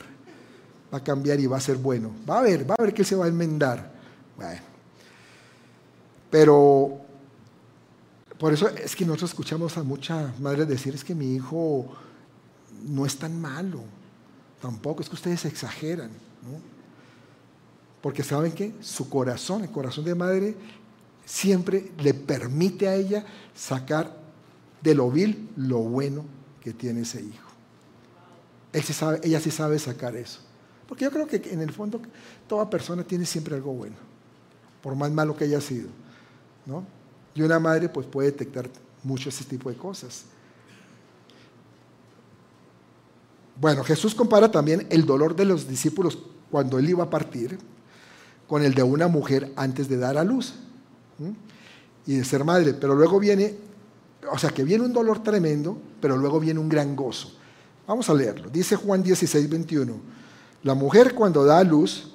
Va 0.92 0.98
a 0.98 1.04
cambiar 1.04 1.40
y 1.40 1.46
va 1.46 1.58
a 1.58 1.60
ser 1.60 1.76
bueno. 1.76 2.12
Va 2.28 2.38
a 2.38 2.42
ver, 2.42 2.68
va 2.68 2.74
a 2.78 2.82
ver 2.82 2.94
que 2.94 3.04
se 3.04 3.14
va 3.14 3.26
a 3.26 3.28
enmendar. 3.28 3.92
Bueno. 4.36 4.60
Pero 6.30 7.01
por 8.42 8.52
eso 8.52 8.68
es 8.70 8.96
que 8.96 9.06
nosotros 9.06 9.30
escuchamos 9.30 9.78
a 9.78 9.84
muchas 9.84 10.40
madres 10.40 10.66
decir, 10.66 10.92
es 10.96 11.04
que 11.04 11.14
mi 11.14 11.36
hijo 11.36 11.86
no 12.88 13.06
es 13.06 13.16
tan 13.16 13.40
malo. 13.40 13.84
Tampoco, 14.60 15.00
es 15.00 15.08
que 15.08 15.14
ustedes 15.14 15.44
exageran. 15.44 16.10
Porque 18.00 18.24
saben 18.24 18.50
que 18.50 18.74
su 18.80 19.08
corazón, 19.08 19.62
el 19.62 19.70
corazón 19.70 20.04
de 20.06 20.16
madre, 20.16 20.56
siempre 21.24 21.92
le 21.98 22.14
permite 22.14 22.88
a 22.88 22.96
ella 22.96 23.24
sacar 23.54 24.12
de 24.82 24.92
lo 24.96 25.08
vil 25.08 25.48
lo 25.54 25.78
bueno 25.78 26.24
que 26.60 26.72
tiene 26.72 27.02
ese 27.02 27.22
hijo. 27.22 27.48
ella 29.22 29.38
sí 29.38 29.52
sabe 29.52 29.78
sacar 29.78 30.16
eso. 30.16 30.40
Porque 30.88 31.04
yo 31.04 31.12
creo 31.12 31.28
que 31.28 31.36
en 31.36 31.60
el 31.60 31.70
fondo 31.70 32.02
toda 32.48 32.68
persona 32.68 33.04
tiene 33.04 33.24
siempre 33.24 33.54
algo 33.54 33.72
bueno, 33.72 33.94
por 34.82 34.96
más 34.96 35.12
malo 35.12 35.36
que 35.36 35.44
haya 35.44 35.60
sido. 35.60 35.90
¿no? 36.66 36.84
Y 37.34 37.42
una 37.42 37.58
madre 37.58 37.88
pues, 37.88 38.06
puede 38.06 38.30
detectar 38.30 38.68
mucho 39.02 39.28
ese 39.28 39.44
tipo 39.44 39.70
de 39.70 39.76
cosas. 39.76 40.24
Bueno, 43.60 43.84
Jesús 43.84 44.14
compara 44.14 44.50
también 44.50 44.86
el 44.90 45.04
dolor 45.06 45.36
de 45.36 45.44
los 45.44 45.68
discípulos 45.68 46.18
cuando 46.50 46.78
él 46.78 46.88
iba 46.90 47.04
a 47.04 47.10
partir 47.10 47.58
con 48.48 48.62
el 48.62 48.74
de 48.74 48.82
una 48.82 49.08
mujer 49.08 49.52
antes 49.56 49.88
de 49.88 49.96
dar 49.96 50.18
a 50.18 50.24
luz 50.24 50.54
y 52.06 52.16
de 52.16 52.24
ser 52.24 52.44
madre. 52.44 52.74
Pero 52.74 52.94
luego 52.94 53.18
viene 53.18 53.56
o 54.30 54.38
sea 54.38 54.50
que 54.50 54.64
viene 54.64 54.84
un 54.84 54.92
dolor 54.92 55.22
tremendo, 55.22 55.76
pero 56.00 56.16
luego 56.16 56.38
viene 56.38 56.60
un 56.60 56.68
gran 56.68 56.94
gozo. 56.94 57.32
Vamos 57.86 58.08
a 58.08 58.14
leerlo. 58.14 58.48
Dice 58.50 58.76
Juan 58.76 59.02
16, 59.02 59.48
21. 59.48 59.94
La 60.62 60.74
mujer 60.74 61.14
cuando 61.14 61.44
da 61.44 61.58
a 61.58 61.64
luz 61.64 62.10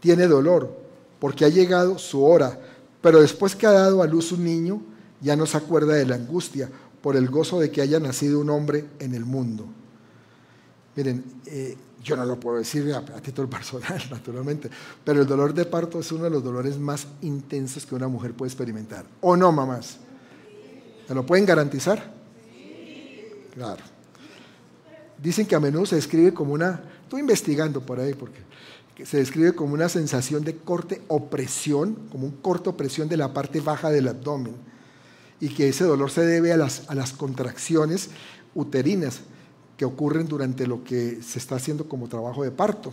tiene 0.00 0.26
dolor 0.26 0.78
porque 1.18 1.44
ha 1.44 1.48
llegado 1.48 1.98
su 1.98 2.22
hora, 2.24 2.58
pero 3.00 3.20
después 3.20 3.56
que 3.56 3.66
ha 3.66 3.72
dado 3.72 4.02
a 4.02 4.06
luz 4.06 4.32
un 4.32 4.44
niño, 4.44 4.82
ya 5.20 5.36
no 5.36 5.46
se 5.46 5.56
acuerda 5.56 5.94
de 5.94 6.06
la 6.06 6.16
angustia 6.16 6.70
por 7.02 7.16
el 7.16 7.28
gozo 7.28 7.60
de 7.60 7.70
que 7.70 7.80
haya 7.80 7.98
nacido 7.98 8.40
un 8.40 8.50
hombre 8.50 8.86
en 8.98 9.14
el 9.14 9.24
mundo. 9.24 9.66
Miren, 10.96 11.24
eh, 11.46 11.76
yo 12.02 12.16
no 12.16 12.24
lo 12.24 12.38
puedo 12.38 12.58
decir 12.58 12.92
a, 12.92 13.02
título 13.20 13.48
personal, 13.50 14.02
naturalmente, 14.10 14.70
pero 15.04 15.22
el 15.22 15.26
dolor 15.26 15.54
de 15.54 15.64
parto 15.64 16.00
es 16.00 16.10
uno 16.12 16.24
de 16.24 16.30
los 16.30 16.42
dolores 16.44 16.78
más 16.78 17.06
intensos 17.22 17.86
que 17.86 17.94
una 17.94 18.08
mujer 18.08 18.32
puede 18.32 18.48
experimentar. 18.48 19.04
¿O 19.20 19.36
no, 19.36 19.52
mamás? 19.52 19.98
¿Me 21.08 21.14
lo 21.14 21.26
pueden 21.26 21.44
garantizar? 21.44 22.12
Claro. 23.54 23.82
Dicen 25.18 25.46
que 25.46 25.54
a 25.54 25.60
menudo 25.60 25.84
se 25.84 25.96
describe 25.96 26.32
como 26.32 26.54
una, 26.54 26.80
estoy 27.02 27.20
investigando 27.20 27.80
por 27.80 28.00
ahí 28.00 28.14
porque 28.14 28.40
se 29.04 29.18
describe 29.18 29.54
como 29.54 29.74
una 29.74 29.88
sensación 29.88 30.44
de 30.44 30.56
corte 30.56 31.02
opresión, 31.08 31.96
como 32.10 32.26
un 32.26 32.32
corte 32.32 32.68
opresión 32.68 33.08
de 33.08 33.16
la 33.16 33.32
parte 33.32 33.60
baja 33.60 33.90
del 33.90 34.08
abdomen 34.08 34.54
y 35.40 35.48
que 35.48 35.68
ese 35.68 35.84
dolor 35.84 36.10
se 36.10 36.24
debe 36.24 36.52
a 36.52 36.56
las, 36.56 36.88
a 36.88 36.94
las 36.94 37.12
contracciones 37.12 38.10
uterinas 38.54 39.20
que 39.76 39.84
ocurren 39.84 40.28
durante 40.28 40.66
lo 40.66 40.84
que 40.84 41.22
se 41.22 41.38
está 41.38 41.56
haciendo 41.56 41.88
como 41.88 42.08
trabajo 42.08 42.44
de 42.44 42.50
parto. 42.50 42.92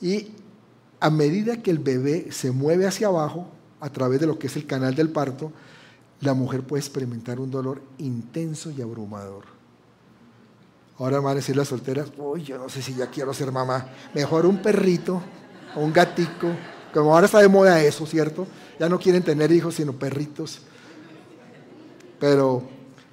Y 0.00 0.28
a 1.00 1.08
medida 1.10 1.62
que 1.62 1.70
el 1.70 1.78
bebé 1.78 2.30
se 2.30 2.50
mueve 2.50 2.86
hacia 2.86 3.08
abajo, 3.08 3.48
a 3.80 3.90
través 3.90 4.20
de 4.20 4.26
lo 4.26 4.38
que 4.38 4.46
es 4.46 4.56
el 4.56 4.66
canal 4.66 4.94
del 4.94 5.10
parto, 5.10 5.52
la 6.20 6.34
mujer 6.34 6.62
puede 6.62 6.80
experimentar 6.80 7.40
un 7.40 7.50
dolor 7.50 7.82
intenso 7.98 8.70
y 8.70 8.82
abrumador. 8.82 9.55
Ahora 10.98 11.20
van 11.20 11.32
a 11.32 11.34
decir 11.36 11.56
las 11.56 11.68
solteras, 11.68 12.10
uy, 12.16 12.42
yo 12.42 12.58
no 12.58 12.68
sé 12.68 12.80
si 12.80 12.94
ya 12.94 13.08
quiero 13.08 13.34
ser 13.34 13.52
mamá. 13.52 13.88
Mejor 14.14 14.46
un 14.46 14.62
perrito 14.62 15.20
o 15.74 15.80
un 15.80 15.92
gatico, 15.92 16.48
como 16.94 17.14
ahora 17.14 17.26
está 17.26 17.40
de 17.40 17.48
moda 17.48 17.82
eso, 17.82 18.06
¿cierto? 18.06 18.46
Ya 18.80 18.88
no 18.88 18.98
quieren 18.98 19.22
tener 19.22 19.52
hijos, 19.52 19.74
sino 19.74 19.92
perritos. 19.92 20.60
Pero, 22.18 22.62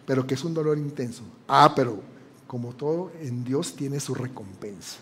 pero 0.05 0.25
que 0.25 0.36
es 0.36 0.43
un 0.45 0.53
dolor 0.53 0.77
intenso. 0.77 1.23
Ah, 1.47 1.73
pero 1.75 1.99
como 2.47 2.73
todo, 2.73 3.11
en 3.19 3.43
Dios 3.43 3.75
tiene 3.75 3.99
su 3.99 4.13
recompensa. 4.15 4.97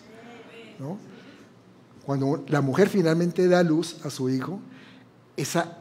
¿no? 0.79 0.97
Cuando 2.05 2.43
la 2.47 2.61
mujer 2.61 2.89
finalmente 2.89 3.47
da 3.47 3.61
luz 3.61 4.03
a 4.03 4.09
su 4.09 4.29
hijo, 4.29 4.59
esa 5.37 5.77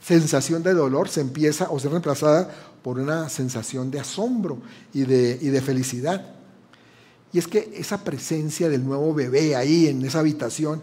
sensación 0.00 0.62
de 0.62 0.74
dolor 0.74 1.08
se 1.08 1.20
empieza 1.20 1.70
o 1.70 1.80
se 1.80 1.88
reemplazada 1.88 2.50
por 2.82 2.98
una 2.98 3.28
sensación 3.30 3.90
de 3.90 4.00
asombro 4.00 4.58
y 4.92 5.04
de, 5.04 5.38
de 5.38 5.60
felicidad. 5.62 6.33
Y 7.34 7.38
es 7.38 7.48
que 7.48 7.74
esa 7.74 8.04
presencia 8.04 8.68
del 8.68 8.84
nuevo 8.84 9.12
bebé 9.12 9.56
ahí 9.56 9.88
en 9.88 10.04
esa 10.04 10.20
habitación 10.20 10.80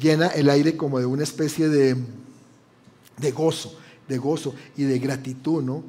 llena 0.00 0.28
el 0.28 0.48
aire 0.48 0.76
como 0.76 1.00
de 1.00 1.06
una 1.06 1.24
especie 1.24 1.68
de, 1.68 1.96
de 3.16 3.30
gozo, 3.32 3.76
de 4.06 4.16
gozo 4.16 4.54
y 4.76 4.84
de 4.84 4.96
gratitud, 5.00 5.60
¿no? 5.60 5.82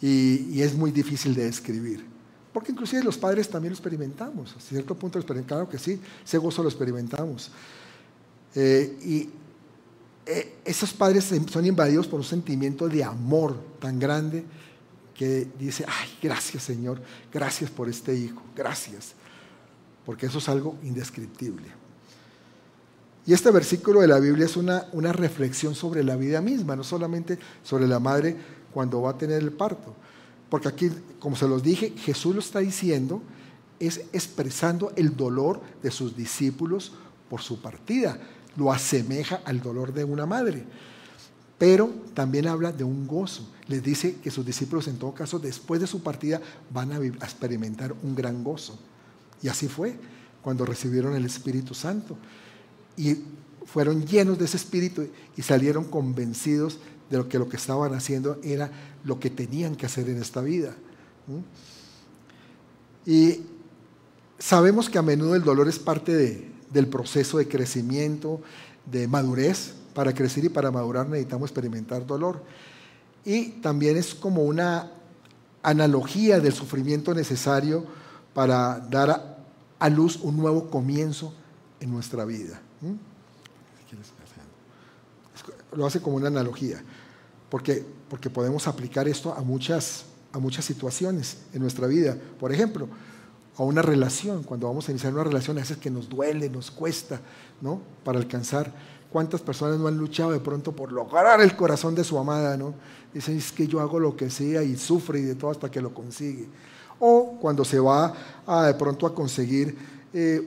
Y, 0.00 0.62
es 0.62 0.74
muy 0.74 0.90
difícil 0.90 1.34
de 1.34 1.44
describir. 1.44 2.06
Porque 2.54 2.72
inclusive 2.72 3.04
los 3.04 3.18
padres 3.18 3.50
también 3.50 3.72
lo 3.72 3.74
experimentamos, 3.74 4.56
a 4.56 4.60
cierto 4.60 4.94
punto 4.94 5.18
lo 5.18 5.20
experimentamos, 5.20 5.68
claro 5.68 5.70
que 5.70 5.78
sí, 5.78 6.00
ese 6.24 6.38
gozo 6.38 6.62
lo 6.62 6.70
experimentamos. 6.70 7.50
Eh, 8.54 8.98
y 9.04 9.28
eh, 10.24 10.54
esos 10.64 10.94
padres 10.94 11.30
son 11.52 11.66
invadidos 11.66 12.06
por 12.06 12.18
un 12.18 12.24
sentimiento 12.24 12.88
de 12.88 13.04
amor 13.04 13.62
tan 13.78 13.98
grande 13.98 14.42
que 15.14 15.46
dice, 15.58 15.84
ay, 15.86 16.08
gracias 16.22 16.62
Señor, 16.62 17.00
gracias 17.30 17.70
por 17.70 17.90
este 17.90 18.16
hijo, 18.16 18.42
gracias, 18.56 19.14
porque 20.04 20.26
eso 20.26 20.38
es 20.38 20.48
algo 20.48 20.76
indescriptible. 20.82 21.66
Y 23.26 23.32
este 23.32 23.50
versículo 23.50 24.00
de 24.00 24.08
la 24.08 24.18
Biblia 24.18 24.46
es 24.46 24.56
una, 24.56 24.86
una 24.92 25.12
reflexión 25.12 25.74
sobre 25.74 26.02
la 26.02 26.16
vida 26.16 26.40
misma, 26.40 26.74
no 26.74 26.84
solamente 26.84 27.38
sobre 27.62 27.86
la 27.86 28.00
madre 28.00 28.36
cuando 28.72 29.02
va 29.02 29.10
a 29.10 29.18
tener 29.18 29.42
el 29.42 29.52
parto, 29.52 29.94
porque 30.48 30.68
aquí, 30.68 30.90
como 31.18 31.36
se 31.36 31.46
los 31.46 31.62
dije, 31.62 31.90
Jesús 31.96 32.34
lo 32.34 32.40
está 32.40 32.60
diciendo, 32.60 33.22
es 33.78 33.98
expresando 34.12 34.92
el 34.96 35.16
dolor 35.16 35.60
de 35.82 35.90
sus 35.90 36.16
discípulos 36.16 36.92
por 37.28 37.40
su 37.40 37.60
partida 37.60 38.18
lo 38.56 38.72
asemeja 38.72 39.40
al 39.44 39.60
dolor 39.60 39.92
de 39.92 40.04
una 40.04 40.26
madre. 40.26 40.64
Pero 41.58 41.90
también 42.14 42.46
habla 42.46 42.72
de 42.72 42.84
un 42.84 43.06
gozo. 43.06 43.48
Les 43.68 43.82
dice 43.82 44.16
que 44.22 44.30
sus 44.30 44.46
discípulos 44.46 44.88
en 44.88 44.98
todo 44.98 45.14
caso 45.14 45.38
después 45.38 45.80
de 45.80 45.86
su 45.86 46.02
partida 46.02 46.40
van 46.72 46.92
a, 46.92 47.04
experimentar 47.04 47.94
un 48.02 48.14
gran 48.14 48.42
gozo. 48.42 48.78
Y 49.42 49.48
así 49.48 49.68
fue 49.68 49.98
cuando 50.42 50.64
recibieron 50.64 51.14
el 51.14 51.24
Espíritu 51.24 51.74
Santo. 51.74 52.16
Y 52.96 53.16
fueron 53.66 54.04
llenos 54.04 54.38
de 54.38 54.44
ese 54.44 54.56
Espíritu 54.56 55.06
y 55.36 55.42
salieron 55.42 55.84
convencidos 55.84 56.78
de 57.08 57.18
lo 57.18 57.28
que 57.28 57.38
lo 57.38 57.48
que 57.48 57.56
estaban 57.56 57.94
haciendo 57.94 58.38
era 58.42 58.70
lo 59.04 59.18
que 59.18 59.30
tenían 59.30 59.76
que 59.76 59.86
hacer 59.86 60.08
en 60.08 60.20
esta 60.20 60.40
vida. 60.40 60.74
Y 63.06 63.40
sabemos 64.38 64.88
que 64.88 64.98
a 64.98 65.02
menudo 65.02 65.34
el 65.34 65.42
dolor 65.42 65.68
es 65.68 65.78
parte 65.78 66.14
de, 66.14 66.50
del 66.72 66.86
proceso 66.86 67.38
de 67.38 67.48
crecimiento, 67.48 68.40
de 68.90 69.08
madurez. 69.08 69.74
Para 69.94 70.14
crecer 70.14 70.44
y 70.44 70.48
para 70.48 70.70
madurar 70.70 71.08
necesitamos 71.08 71.50
experimentar 71.50 72.06
dolor. 72.06 72.42
Y 73.24 73.60
también 73.60 73.96
es 73.96 74.14
como 74.14 74.44
una 74.44 74.92
analogía 75.62 76.40
del 76.40 76.52
sufrimiento 76.52 77.12
necesario 77.12 77.84
para 78.34 78.78
dar 78.78 79.38
a, 79.78 79.88
luz 79.88 80.16
un 80.22 80.36
nuevo 80.36 80.70
comienzo 80.70 81.32
en 81.80 81.90
nuestra 81.90 82.24
vida. 82.24 82.60
Lo 85.72 85.86
hace 85.86 86.00
como 86.00 86.16
una 86.16 86.28
analogía, 86.28 86.82
porque, 87.48 87.84
porque 88.08 88.30
podemos 88.30 88.66
aplicar 88.66 89.08
esto 89.08 89.32
a 89.32 89.40
muchas, 89.40 90.04
a 90.32 90.38
muchas 90.38 90.64
situaciones 90.64 91.38
en 91.52 91.62
nuestra 91.62 91.86
vida. 91.86 92.16
Por 92.38 92.52
ejemplo, 92.52 92.88
a 93.56 93.62
una 93.62 93.82
relación, 93.82 94.42
cuando 94.42 94.68
vamos 94.68 94.88
a 94.88 94.92
iniciar 94.92 95.12
una 95.12 95.24
relación, 95.24 95.58
a 95.58 95.60
veces 95.60 95.76
que 95.76 95.90
nos 95.90 96.08
duele, 96.08 96.48
nos 96.48 96.70
cuesta, 96.70 97.20
¿no? 97.60 97.80
Para 98.04 98.18
alcanzar. 98.18 98.72
¿Cuántas 99.12 99.40
personas 99.40 99.78
no 99.78 99.88
han 99.88 99.98
luchado 99.98 100.30
de 100.30 100.40
pronto 100.40 100.72
por 100.72 100.92
lograr 100.92 101.40
el 101.40 101.56
corazón 101.56 101.94
de 101.94 102.04
su 102.04 102.16
amada, 102.16 102.56
¿no? 102.56 102.74
Dicen, 103.12 103.36
es 103.36 103.50
que 103.50 103.66
yo 103.66 103.80
hago 103.80 103.98
lo 103.98 104.16
que 104.16 104.30
sea 104.30 104.62
y 104.62 104.76
sufre 104.76 105.18
y 105.18 105.22
de 105.22 105.34
todo 105.34 105.50
hasta 105.50 105.70
que 105.70 105.80
lo 105.80 105.92
consigue. 105.92 106.48
O 107.00 107.38
cuando 107.40 107.64
se 107.64 107.80
va 107.80 108.14
de 108.66 108.74
pronto 108.74 109.06
a 109.06 109.14
conseguir 109.14 109.76
eh, 110.12 110.46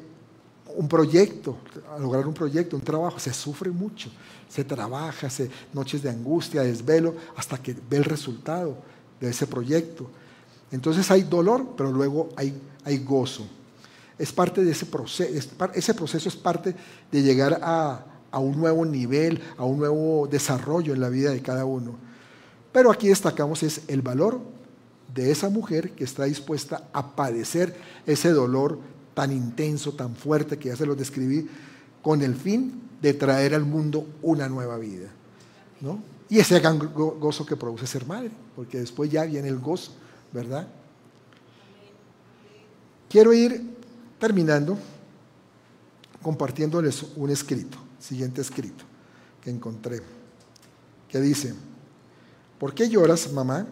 un 0.75 0.87
proyecto, 0.87 1.57
a 1.93 1.99
lograr 1.99 2.27
un 2.27 2.33
proyecto, 2.33 2.75
un 2.75 2.81
trabajo, 2.81 3.19
se 3.19 3.33
sufre 3.33 3.69
mucho, 3.69 4.09
se 4.49 4.63
trabaja, 4.63 5.29
se, 5.29 5.49
noches 5.73 6.01
de 6.01 6.09
angustia, 6.09 6.63
desvelo, 6.63 7.15
hasta 7.35 7.57
que 7.57 7.75
ve 7.89 7.97
el 7.97 8.05
resultado 8.05 8.77
de 9.19 9.29
ese 9.29 9.47
proyecto. 9.47 10.09
Entonces 10.71 11.09
hay 11.11 11.23
dolor, 11.23 11.73
pero 11.77 11.91
luego 11.91 12.29
hay, 12.35 12.59
hay 12.83 12.99
gozo. 12.99 13.45
Es 14.17 14.31
parte 14.31 14.63
de 14.63 14.71
ese 14.71 14.85
proceso, 14.85 15.49
ese 15.73 15.93
proceso 15.93 16.29
es 16.29 16.35
parte 16.35 16.75
de 17.11 17.21
llegar 17.21 17.59
a, 17.61 18.05
a 18.31 18.39
un 18.39 18.57
nuevo 18.57 18.85
nivel, 18.85 19.41
a 19.57 19.65
un 19.65 19.77
nuevo 19.77 20.27
desarrollo 20.27 20.93
en 20.93 21.01
la 21.01 21.09
vida 21.09 21.31
de 21.31 21.41
cada 21.41 21.65
uno. 21.65 21.95
Pero 22.71 22.91
aquí 22.91 23.07
destacamos 23.07 23.61
es 23.63 23.81
el 23.87 24.01
valor 24.01 24.41
de 25.13 25.31
esa 25.31 25.49
mujer 25.49 25.91
que 25.91 26.03
está 26.03 26.25
dispuesta 26.25 26.89
a 26.91 27.15
padecer 27.15 27.75
ese 28.05 28.31
dolor 28.31 28.79
tan 29.13 29.31
intenso, 29.31 29.93
tan 29.93 30.15
fuerte 30.15 30.57
que 30.57 30.69
ya 30.69 30.75
se 30.75 30.85
lo 30.85 30.95
describí, 30.95 31.47
con 32.01 32.21
el 32.21 32.35
fin 32.35 32.81
de 33.01 33.13
traer 33.13 33.53
al 33.53 33.65
mundo 33.65 34.07
una 34.21 34.49
nueva 34.49 34.77
vida. 34.77 35.09
¿no? 35.81 36.01
Y 36.29 36.39
ese 36.39 36.59
gran 36.59 36.79
gozo 36.79 37.45
que 37.45 37.55
produce 37.55 37.85
ser 37.85 38.05
madre, 38.05 38.31
porque 38.55 38.79
después 38.79 39.11
ya 39.11 39.23
viene 39.25 39.49
el 39.49 39.59
gozo, 39.59 39.91
¿verdad? 40.31 40.67
Quiero 43.07 43.33
ir 43.33 43.75
terminando 44.17 44.77
compartiéndoles 46.23 47.05
un 47.15 47.29
escrito, 47.29 47.77
siguiente 47.99 48.41
escrito 48.41 48.83
que 49.41 49.51
encontré, 49.51 50.01
que 51.09 51.19
dice, 51.19 51.53
¿por 52.57 52.73
qué 52.73 52.89
lloras, 52.89 53.31
mamá? 53.31 53.67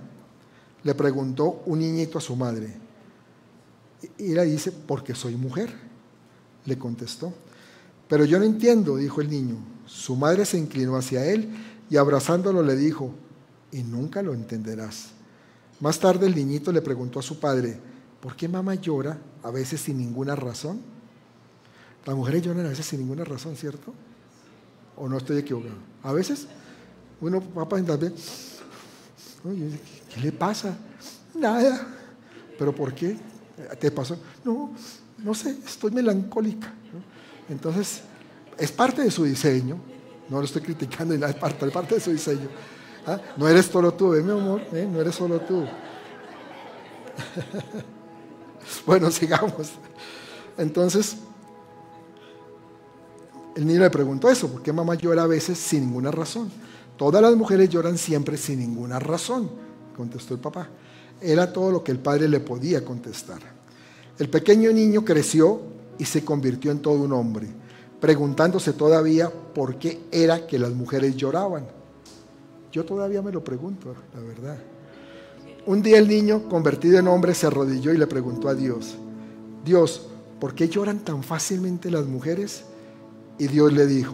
Le 0.84 0.96
preguntó 0.96 1.62
un 1.66 1.80
niñito 1.80 2.18
a 2.18 2.22
su 2.22 2.36
madre. 2.36 2.74
Y 4.18 4.32
ella 4.32 4.44
dice, 4.44 4.72
porque 4.72 5.14
soy 5.14 5.36
mujer, 5.36 5.72
le 6.66 6.78
contestó. 6.78 7.34
Pero 8.08 8.26
yo 8.26 8.40
no 8.40 8.46
entiendo, 8.46 8.98
dijo 8.98 9.22
el 9.22 9.30
niño. 9.30 9.58
Su 9.86 10.16
madre 10.16 10.46
se 10.46 10.58
inclinó 10.58 10.96
hacia 10.96 11.26
él 11.26 11.50
y 11.90 11.98
abrazándolo 11.98 12.64
le 12.64 12.76
dijo, 12.76 13.14
y 13.72 13.84
nunca 13.84 14.22
lo 14.22 14.34
entenderás. 14.34 15.10
Más 15.80 16.00
tarde 16.00 16.28
el 16.28 16.36
niñito 16.36 16.72
le 16.72 16.82
preguntó 16.82 17.20
a 17.20 17.24
su 17.24 17.40
padre, 17.40 17.80
¿por 18.22 18.36
qué 18.36 18.48
mamá 18.48 18.76
llora 18.76 19.18
a 19.44 19.52
veces 19.52 19.82
sin 19.82 19.98
ninguna 19.98 20.36
razón? 20.36 20.82
Las 22.06 22.16
mujeres 22.16 22.42
lloran 22.44 22.66
a 22.66 22.70
veces 22.70 22.86
sin 22.86 23.00
ninguna 23.00 23.24
razón, 23.24 23.56
¿cierto? 23.56 23.94
¿O 24.96 25.08
no 25.08 25.18
estoy 25.18 25.38
equivocado? 25.38 25.76
A 26.04 26.14
veces 26.14 26.48
uno 27.20 27.42
papá 27.42 27.82
también, 27.84 28.14
¿qué 29.44 30.22
le 30.22 30.32
pasa? 30.32 30.76
Nada. 31.34 31.88
¿Pero 32.58 32.74
por 32.76 32.94
qué? 32.94 33.18
¿Te 33.80 33.92
pasó? 33.92 34.18
No, 34.44 34.72
no 35.18 35.34
sé, 35.34 35.58
estoy 35.66 35.92
melancólica. 35.92 36.74
Entonces, 37.50 38.02
es 38.58 38.72
parte 38.72 39.02
de 39.04 39.12
su 39.12 39.24
diseño. 39.24 39.78
No 40.30 40.40
lo 40.40 40.46
estoy 40.46 40.62
criticando, 40.62 41.14
es 41.14 41.36
parte, 41.36 41.66
es 41.66 41.72
parte 41.72 41.96
de 41.96 42.02
su 42.02 42.12
diseño. 42.12 42.48
¿Ah? 43.06 43.20
No 43.36 43.48
eres 43.48 43.66
solo 43.66 43.94
tú, 43.94 44.14
¿eh, 44.14 44.22
mi 44.22 44.32
amor? 44.32 44.62
¿Eh? 44.72 44.88
No 44.90 45.02
eres 45.02 45.16
solo 45.16 45.40
tú. 45.42 45.66
bueno, 48.86 49.10
sigamos. 49.12 49.72
Entonces, 50.58 51.18
el 53.56 53.66
niño 53.66 53.82
le 53.82 53.90
preguntó 53.90 54.30
eso, 54.30 54.48
¿por 54.48 54.62
qué 54.62 54.72
mamá 54.72 54.96
llora 54.96 55.24
a 55.24 55.28
veces 55.28 55.58
sin 55.58 55.82
ninguna 55.82 56.12
razón? 56.12 56.52
Todas 57.02 57.20
las 57.20 57.36
mujeres 57.36 57.68
lloran 57.68 57.98
siempre 57.98 58.38
sin 58.38 58.60
ninguna 58.60 59.00
razón, 59.00 59.50
contestó 59.98 60.36
el 60.36 60.40
papá. 60.40 60.70
Era 61.20 61.52
todo 61.52 61.72
lo 61.72 61.84
que 61.84 61.92
el 61.92 61.98
padre 61.98 62.30
le 62.30 62.42
podía 62.42 62.86
contestar. 62.86 63.40
El 64.20 64.30
pequeño 64.30 64.72
niño 64.72 65.04
creció 65.04 65.62
y 65.98 66.06
se 66.06 66.24
convirtió 66.24 66.70
en 66.70 66.78
todo 66.78 67.02
un 67.02 67.12
hombre, 67.12 67.48
preguntándose 68.00 68.74
todavía 68.74 69.32
por 69.32 69.80
qué 69.80 70.02
era 70.12 70.46
que 70.46 70.60
las 70.60 70.74
mujeres 70.74 71.16
lloraban. 71.16 71.66
Yo 72.72 72.86
todavía 72.86 73.24
me 73.24 73.32
lo 73.32 73.44
pregunto, 73.44 73.96
la 74.14 74.22
verdad. 74.22 74.60
Un 75.66 75.82
día 75.82 75.98
el 75.98 76.08
niño, 76.08 76.48
convertido 76.48 77.00
en 77.00 77.08
hombre, 77.08 77.34
se 77.34 77.48
arrodilló 77.48 77.92
y 77.92 77.98
le 77.98 78.06
preguntó 78.06 78.48
a 78.48 78.54
Dios, 78.54 78.96
Dios, 79.66 80.08
¿por 80.40 80.54
qué 80.54 80.70
lloran 80.70 81.00
tan 81.00 81.24
fácilmente 81.24 81.90
las 81.90 82.06
mujeres? 82.06 82.64
Y 83.40 83.48
Dios 83.48 83.74
le 83.74 83.88
dijo, 83.88 84.14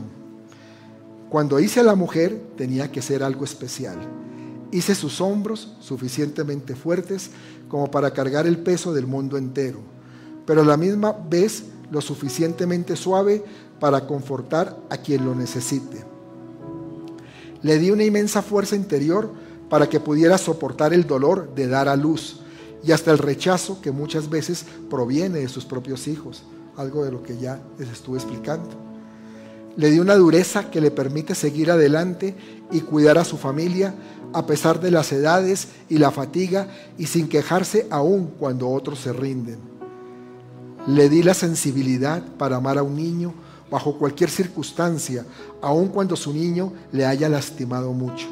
cuando 1.29 1.59
hice 1.59 1.79
a 1.81 1.83
la 1.83 1.95
mujer 1.95 2.41
tenía 2.55 2.91
que 2.91 3.01
ser 3.01 3.23
algo 3.23 3.43
especial 3.43 3.97
Hice 4.71 4.95
sus 4.95 5.21
hombros 5.21 5.73
suficientemente 5.79 6.75
fuertes 6.75 7.29
como 7.69 7.89
para 7.89 8.11
cargar 8.11 8.47
el 8.47 8.57
peso 8.57 8.93
del 8.93 9.07
mundo 9.07 9.37
entero, 9.37 9.79
pero 10.45 10.61
a 10.61 10.65
la 10.65 10.75
misma 10.75 11.13
vez 11.13 11.63
lo 11.89 12.01
suficientemente 12.01 12.97
suave 12.97 13.43
para 13.79 14.05
confortar 14.05 14.77
a 14.89 14.97
quien 14.97 15.23
lo 15.23 15.35
necesite. 15.35 16.03
Le 17.61 17.79
di 17.79 17.91
una 17.91 18.03
inmensa 18.03 18.41
fuerza 18.41 18.75
interior 18.75 19.31
para 19.69 19.87
que 19.87 20.01
pudiera 20.01 20.37
soportar 20.37 20.93
el 20.93 21.07
dolor 21.07 21.55
de 21.55 21.67
dar 21.67 21.87
a 21.87 21.95
luz 21.95 22.41
y 22.83 22.91
hasta 22.91 23.11
el 23.11 23.17
rechazo 23.17 23.81
que 23.81 23.91
muchas 23.91 24.29
veces 24.29 24.65
proviene 24.89 25.39
de 25.39 25.47
sus 25.47 25.65
propios 25.65 26.07
hijos, 26.07 26.43
algo 26.75 27.05
de 27.05 27.11
lo 27.11 27.23
que 27.23 27.37
ya 27.37 27.61
les 27.79 27.89
estuve 27.89 28.17
explicando. 28.17 28.69
Le 29.77 29.91
di 29.91 29.99
una 29.99 30.15
dureza 30.15 30.69
que 30.71 30.81
le 30.81 30.91
permite 30.91 31.35
seguir 31.35 31.71
adelante 31.71 32.35
y 32.71 32.81
cuidar 32.81 33.17
a 33.19 33.23
su 33.23 33.37
familia 33.37 33.93
a 34.33 34.45
pesar 34.45 34.79
de 34.81 34.91
las 34.91 35.11
edades 35.11 35.69
y 35.87 35.99
la 35.99 36.11
fatiga 36.11 36.67
y 36.97 37.05
sin 37.05 37.29
quejarse 37.29 37.87
aún 37.89 38.31
cuando 38.39 38.69
otros 38.69 38.99
se 38.99 39.13
rinden. 39.13 39.59
Le 40.87 41.09
di 41.09 41.21
la 41.21 41.33
sensibilidad 41.33 42.23
para 42.37 42.57
amar 42.57 42.77
a 42.77 42.83
un 42.83 42.95
niño 42.95 43.33
bajo 43.69 43.97
cualquier 43.97 44.29
circunstancia, 44.29 45.25
aun 45.61 45.89
cuando 45.89 46.15
su 46.15 46.33
niño 46.33 46.73
le 46.91 47.05
haya 47.05 47.29
lastimado 47.29 47.93
mucho. 47.93 48.27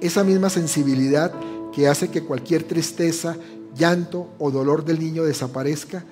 Esa 0.00 0.24
misma 0.24 0.48
sensibilidad 0.48 1.32
que 1.72 1.88
hace 1.88 2.08
que 2.08 2.22
cualquier 2.22 2.62
tristeza, 2.62 3.36
llanto 3.76 4.28
o 4.38 4.50
dolor 4.50 4.84
del 4.84 4.98
niño 4.98 5.24
desaparezca 5.24 6.04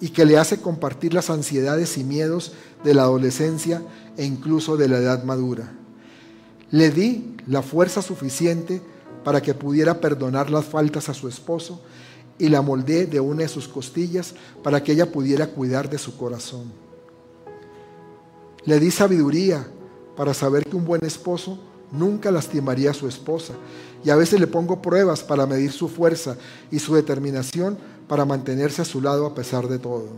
y 0.00 0.10
que 0.10 0.24
le 0.24 0.38
hace 0.38 0.60
compartir 0.60 1.14
las 1.14 1.30
ansiedades 1.30 1.98
y 1.98 2.04
miedos 2.04 2.52
de 2.84 2.94
la 2.94 3.02
adolescencia 3.02 3.82
e 4.16 4.24
incluso 4.24 4.76
de 4.76 4.88
la 4.88 4.98
edad 4.98 5.24
madura. 5.24 5.72
Le 6.70 6.90
di 6.90 7.36
la 7.46 7.62
fuerza 7.62 8.02
suficiente 8.02 8.82
para 9.24 9.40
que 9.40 9.54
pudiera 9.54 10.00
perdonar 10.00 10.50
las 10.50 10.64
faltas 10.64 11.08
a 11.08 11.14
su 11.14 11.28
esposo 11.28 11.80
y 12.38 12.48
la 12.48 12.62
moldeé 12.62 13.06
de 13.06 13.20
una 13.20 13.42
de 13.42 13.48
sus 13.48 13.66
costillas 13.66 14.34
para 14.62 14.82
que 14.82 14.92
ella 14.92 15.10
pudiera 15.10 15.48
cuidar 15.48 15.90
de 15.90 15.98
su 15.98 16.16
corazón. 16.16 16.72
Le 18.64 18.78
di 18.78 18.90
sabiduría 18.90 19.66
para 20.16 20.34
saber 20.34 20.64
que 20.64 20.76
un 20.76 20.84
buen 20.84 21.04
esposo 21.04 21.58
nunca 21.90 22.30
lastimaría 22.30 22.90
a 22.90 22.94
su 22.94 23.08
esposa 23.08 23.54
y 24.04 24.10
a 24.10 24.16
veces 24.16 24.38
le 24.38 24.46
pongo 24.46 24.82
pruebas 24.82 25.22
para 25.22 25.46
medir 25.46 25.72
su 25.72 25.88
fuerza 25.88 26.36
y 26.70 26.78
su 26.78 26.94
determinación 26.94 27.78
para 28.08 28.24
mantenerse 28.24 28.82
a 28.82 28.86
su 28.86 29.00
lado 29.00 29.26
a 29.26 29.34
pesar 29.34 29.68
de 29.68 29.78
todo. 29.78 30.08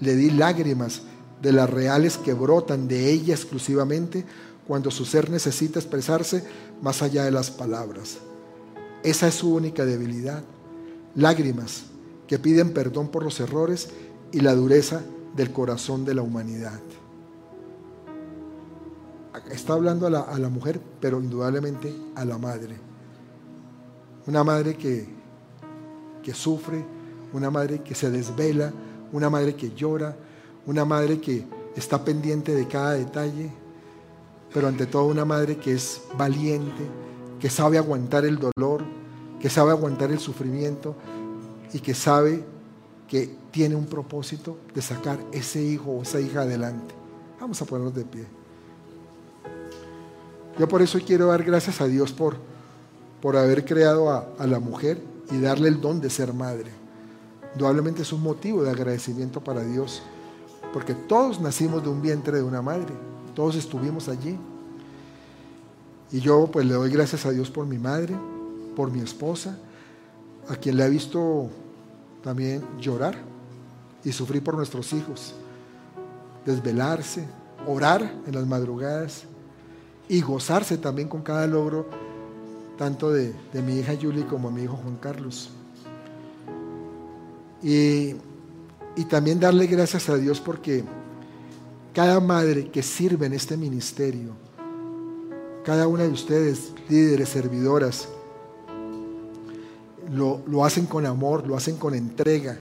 Le 0.00 0.14
di 0.14 0.30
lágrimas 0.30 1.02
de 1.40 1.52
las 1.52 1.68
reales 1.68 2.18
que 2.18 2.34
brotan 2.34 2.88
de 2.88 3.10
ella 3.10 3.34
exclusivamente 3.34 4.24
cuando 4.66 4.90
su 4.90 5.04
ser 5.04 5.30
necesita 5.30 5.78
expresarse 5.78 6.44
más 6.82 7.02
allá 7.02 7.24
de 7.24 7.30
las 7.30 7.50
palabras. 7.50 8.18
Esa 9.02 9.28
es 9.28 9.34
su 9.34 9.54
única 9.54 9.84
debilidad. 9.84 10.42
Lágrimas 11.14 11.84
que 12.26 12.38
piden 12.38 12.72
perdón 12.72 13.08
por 13.08 13.22
los 13.22 13.40
errores 13.40 13.88
y 14.32 14.40
la 14.40 14.54
dureza 14.54 15.02
del 15.34 15.52
corazón 15.52 16.04
de 16.04 16.14
la 16.14 16.22
humanidad. 16.22 16.80
Está 19.50 19.74
hablando 19.74 20.06
a 20.06 20.38
la, 20.38 20.48
mujer, 20.48 20.80
pero 21.00 21.20
indudablemente 21.20 21.94
a 22.16 22.24
la 22.24 22.36
madre. 22.38 22.76
Una 24.26 24.42
madre 24.42 24.76
que, 24.76 25.06
que 26.22 26.34
sufre, 26.34 26.84
una 27.32 27.50
madre 27.50 27.82
que 27.82 27.94
se 27.94 28.10
desvela, 28.10 28.72
una 29.12 29.30
madre 29.30 29.54
que 29.54 29.72
llora, 29.74 30.16
una 30.66 30.84
madre 30.84 31.20
que 31.20 31.44
está 31.76 32.04
pendiente 32.04 32.54
de 32.54 32.66
cada 32.66 32.92
detalle, 32.92 33.50
pero 34.52 34.68
ante 34.68 34.86
todo 34.86 35.06
una 35.06 35.24
madre 35.24 35.56
que 35.56 35.74
es 35.74 36.02
valiente, 36.16 36.82
que 37.40 37.50
sabe 37.50 37.78
aguantar 37.78 38.24
el 38.24 38.38
dolor, 38.38 38.82
que 39.40 39.50
sabe 39.50 39.70
aguantar 39.70 40.10
el 40.10 40.18
sufrimiento 40.18 40.96
y 41.72 41.80
que 41.80 41.94
sabe 41.94 42.44
que 43.06 43.36
tiene 43.50 43.74
un 43.76 43.86
propósito 43.86 44.58
de 44.74 44.82
sacar 44.82 45.18
ese 45.32 45.62
hijo 45.62 45.90
o 45.90 46.02
esa 46.02 46.20
hija 46.20 46.42
adelante. 46.42 46.94
Vamos 47.40 47.60
a 47.60 47.64
ponernos 47.64 47.94
de 47.94 48.04
pie. 48.04 48.26
Yo 50.58 50.66
por 50.66 50.80
eso 50.80 50.98
quiero 51.06 51.26
dar 51.26 51.44
gracias 51.44 51.80
a 51.80 51.86
Dios 51.86 52.12
por, 52.12 52.36
por 53.20 53.36
haber 53.36 53.64
creado 53.64 54.10
a, 54.10 54.26
a 54.38 54.46
la 54.46 54.58
mujer 54.58 55.00
y 55.30 55.38
darle 55.38 55.68
el 55.68 55.80
don 55.80 56.00
de 56.00 56.08
ser 56.08 56.32
madre. 56.32 56.85
Indudablemente 57.56 58.02
es 58.02 58.12
un 58.12 58.22
motivo 58.22 58.62
de 58.62 58.70
agradecimiento 58.70 59.42
para 59.42 59.62
Dios, 59.62 60.02
porque 60.74 60.92
todos 60.92 61.40
nacimos 61.40 61.82
de 61.82 61.88
un 61.88 62.02
vientre 62.02 62.36
de 62.36 62.42
una 62.42 62.60
madre. 62.60 62.92
Todos 63.34 63.56
estuvimos 63.56 64.10
allí. 64.10 64.38
Y 66.12 66.20
yo 66.20 66.50
pues 66.52 66.66
le 66.66 66.74
doy 66.74 66.90
gracias 66.90 67.24
a 67.24 67.30
Dios 67.30 67.50
por 67.50 67.64
mi 67.64 67.78
madre, 67.78 68.14
por 68.76 68.90
mi 68.90 69.00
esposa, 69.00 69.56
a 70.50 70.56
quien 70.56 70.76
le 70.76 70.82
ha 70.82 70.88
visto 70.88 71.48
también 72.22 72.62
llorar 72.78 73.16
y 74.04 74.12
sufrir 74.12 74.44
por 74.44 74.54
nuestros 74.54 74.92
hijos. 74.92 75.32
desvelarse, 76.44 77.26
orar 77.66 78.02
en 78.26 78.34
las 78.34 78.46
madrugadas 78.46 79.22
y 80.10 80.20
gozarse 80.20 80.76
también 80.76 81.08
con 81.08 81.22
cada 81.22 81.46
logro, 81.46 81.86
tanto 82.76 83.10
de, 83.10 83.34
mi 83.54 83.78
hija 83.78 83.94
Julie 83.98 84.26
como 84.26 84.50
de 84.50 84.56
mi 84.56 84.62
hijo 84.64 84.76
Juan 84.76 84.96
Carlos. 84.96 85.55
Y, 87.66 88.14
y 88.94 89.04
también 89.06 89.40
darle 89.40 89.66
gracias 89.66 90.08
a 90.08 90.16
Dios 90.16 90.40
porque 90.40 90.84
cada 91.92 92.20
madre 92.20 92.70
que 92.70 92.80
sirve 92.80 93.26
en 93.26 93.32
este 93.32 93.56
ministerio, 93.56 94.36
cada 95.64 95.88
una 95.88 96.04
de 96.04 96.10
ustedes, 96.10 96.72
líderes, 96.88 97.28
servidoras, 97.28 98.08
lo, 100.12 100.42
lo, 100.46 100.64
hacen 100.64 100.86
con 100.86 101.06
amor, 101.06 101.44
lo 101.44 101.56
hacen 101.56 101.76
con 101.76 101.92
entrega. 101.94 102.56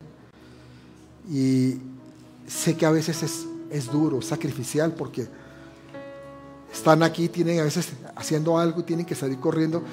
Y 1.32 1.76
sé 2.48 2.76
que 2.76 2.88
a 2.88 2.92
veces 2.92 3.22
es, 3.22 3.46
es 3.70 3.92
duro, 3.92 4.24
sacrificial, 4.24 4.96
porque 4.96 5.28
están 6.74 7.04
aquí, 7.04 7.30
tienen 7.30 7.60
a 7.60 7.64
veces 7.66 7.94
haciendo 8.16 8.58
algo 8.58 8.84
tienen 8.84 9.06
que 9.06 9.14
salir 9.14 9.40
corriendo 9.40 9.84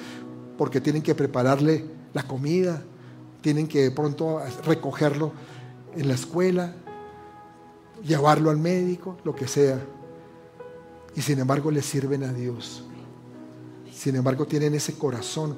porque 0.57 0.81
tienen 0.81 1.03
que 1.03 1.13
prepararle 1.13 1.85
la 2.13 2.23
comida, 2.23 2.81
tienen 3.43 3.67
que 3.67 3.91
pronto 3.91 4.39
recogerlo 4.65 5.33
en 5.95 6.07
la 6.07 6.15
escuela, 6.15 6.73
llevarlo 8.01 8.49
al 8.49 8.57
médico, 8.57 9.17
lo 9.23 9.35
que 9.35 9.47
sea. 9.47 9.79
Y 11.15 11.21
sin 11.21 11.37
embargo 11.39 11.69
le 11.69 11.81
sirven 11.81 12.23
a 12.23 12.33
Dios. 12.33 12.85
Sin 13.93 14.15
embargo 14.15 14.47
tienen 14.47 14.73
ese 14.73 14.93
corazón 14.93 15.55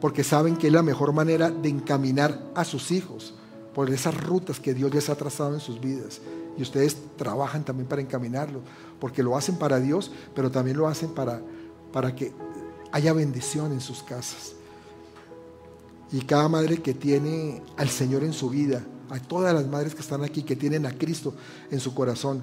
porque 0.00 0.24
saben 0.24 0.56
que 0.56 0.66
es 0.66 0.72
la 0.72 0.82
mejor 0.82 1.12
manera 1.12 1.50
de 1.50 1.68
encaminar 1.68 2.50
a 2.54 2.64
sus 2.64 2.90
hijos 2.90 3.34
por 3.74 3.88
esas 3.90 4.14
rutas 4.22 4.60
que 4.60 4.74
Dios 4.74 4.92
les 4.92 5.08
ha 5.08 5.14
trazado 5.14 5.54
en 5.54 5.60
sus 5.60 5.80
vidas. 5.80 6.20
Y 6.58 6.62
ustedes 6.62 6.96
trabajan 7.16 7.64
también 7.64 7.88
para 7.88 8.02
encaminarlo, 8.02 8.60
porque 9.00 9.22
lo 9.22 9.36
hacen 9.36 9.56
para 9.56 9.80
Dios, 9.80 10.10
pero 10.34 10.50
también 10.50 10.76
lo 10.76 10.88
hacen 10.88 11.14
para, 11.14 11.40
para 11.92 12.14
que 12.14 12.32
haya 12.92 13.12
bendición 13.12 13.72
en 13.72 13.80
sus 13.80 14.02
casas. 14.02 14.54
Y 16.12 16.20
cada 16.22 16.48
madre 16.48 16.78
que 16.78 16.94
tiene 16.94 17.62
al 17.76 17.88
Señor 17.88 18.22
en 18.24 18.32
su 18.32 18.50
vida, 18.50 18.84
a 19.10 19.18
todas 19.18 19.54
las 19.54 19.66
madres 19.66 19.94
que 19.94 20.00
están 20.00 20.22
aquí, 20.22 20.42
que 20.42 20.56
tienen 20.56 20.86
a 20.86 20.92
Cristo 20.92 21.34
en 21.70 21.80
su 21.80 21.94
corazón, 21.94 22.42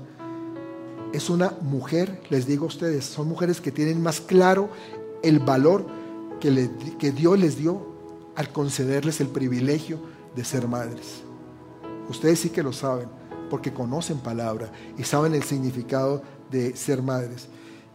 es 1.14 1.30
una 1.30 1.58
mujer, 1.62 2.22
les 2.30 2.48
digo 2.48 2.66
a 2.66 2.68
ustedes, 2.68 3.06
son 3.06 3.28
mujeres 3.28 3.60
que 3.60 3.72
tienen 3.72 4.02
más 4.02 4.22
claro 4.22 4.70
el 5.24 5.40
valor 5.40 5.86
que, 6.40 7.12
Dios 7.12 7.40
les 7.40 7.58
dio 7.58 7.86
al 8.36 8.52
concederles 8.52 9.22
el 9.22 9.28
privilegio 9.28 10.00
de 10.36 10.44
ser 10.44 10.68
madres. 10.68 11.22
Ustedes 12.10 12.40
sí 12.40 12.50
que 12.50 12.64
lo 12.64 12.74
saben 12.74 13.08
porque 13.50 13.74
conocen 13.74 14.20
palabra 14.20 14.72
y 14.98 15.04
saben 15.04 15.36
el 15.36 15.44
significado 15.44 16.24
de 16.50 16.76
ser 16.76 17.02
madres. 17.02 17.48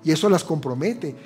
Y 0.04 0.12
eso 0.12 0.28
las 0.28 0.44
compromete 0.44 1.16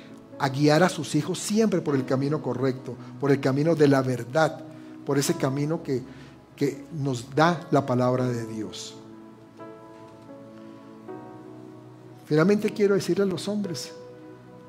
a 0.43 0.49
guiar 0.49 0.83
a 0.83 0.89
sus 0.89 1.15
hijos 1.15 1.39
siempre 1.39 1.81
por 1.81 1.95
el 1.95 2.05
camino 2.05 2.41
correcto, 2.41 2.95
por 3.19 3.31
el 3.31 3.39
camino 3.39 3.75
de 3.75 3.87
la 3.87 4.01
verdad, 4.01 4.63
por 5.05 5.17
ese 5.17 5.35
camino 5.35 5.83
que, 5.83 6.01
que 6.55 6.85
nos 6.93 7.33
da 7.35 7.67
la 7.71 7.85
palabra 7.85 8.27
de 8.27 8.45
Dios. 8.47 8.95
Finalmente 12.25 12.71
quiero 12.71 12.95
decirle 12.95 13.23
a 13.23 13.27
los 13.27 13.47
hombres 13.47 13.91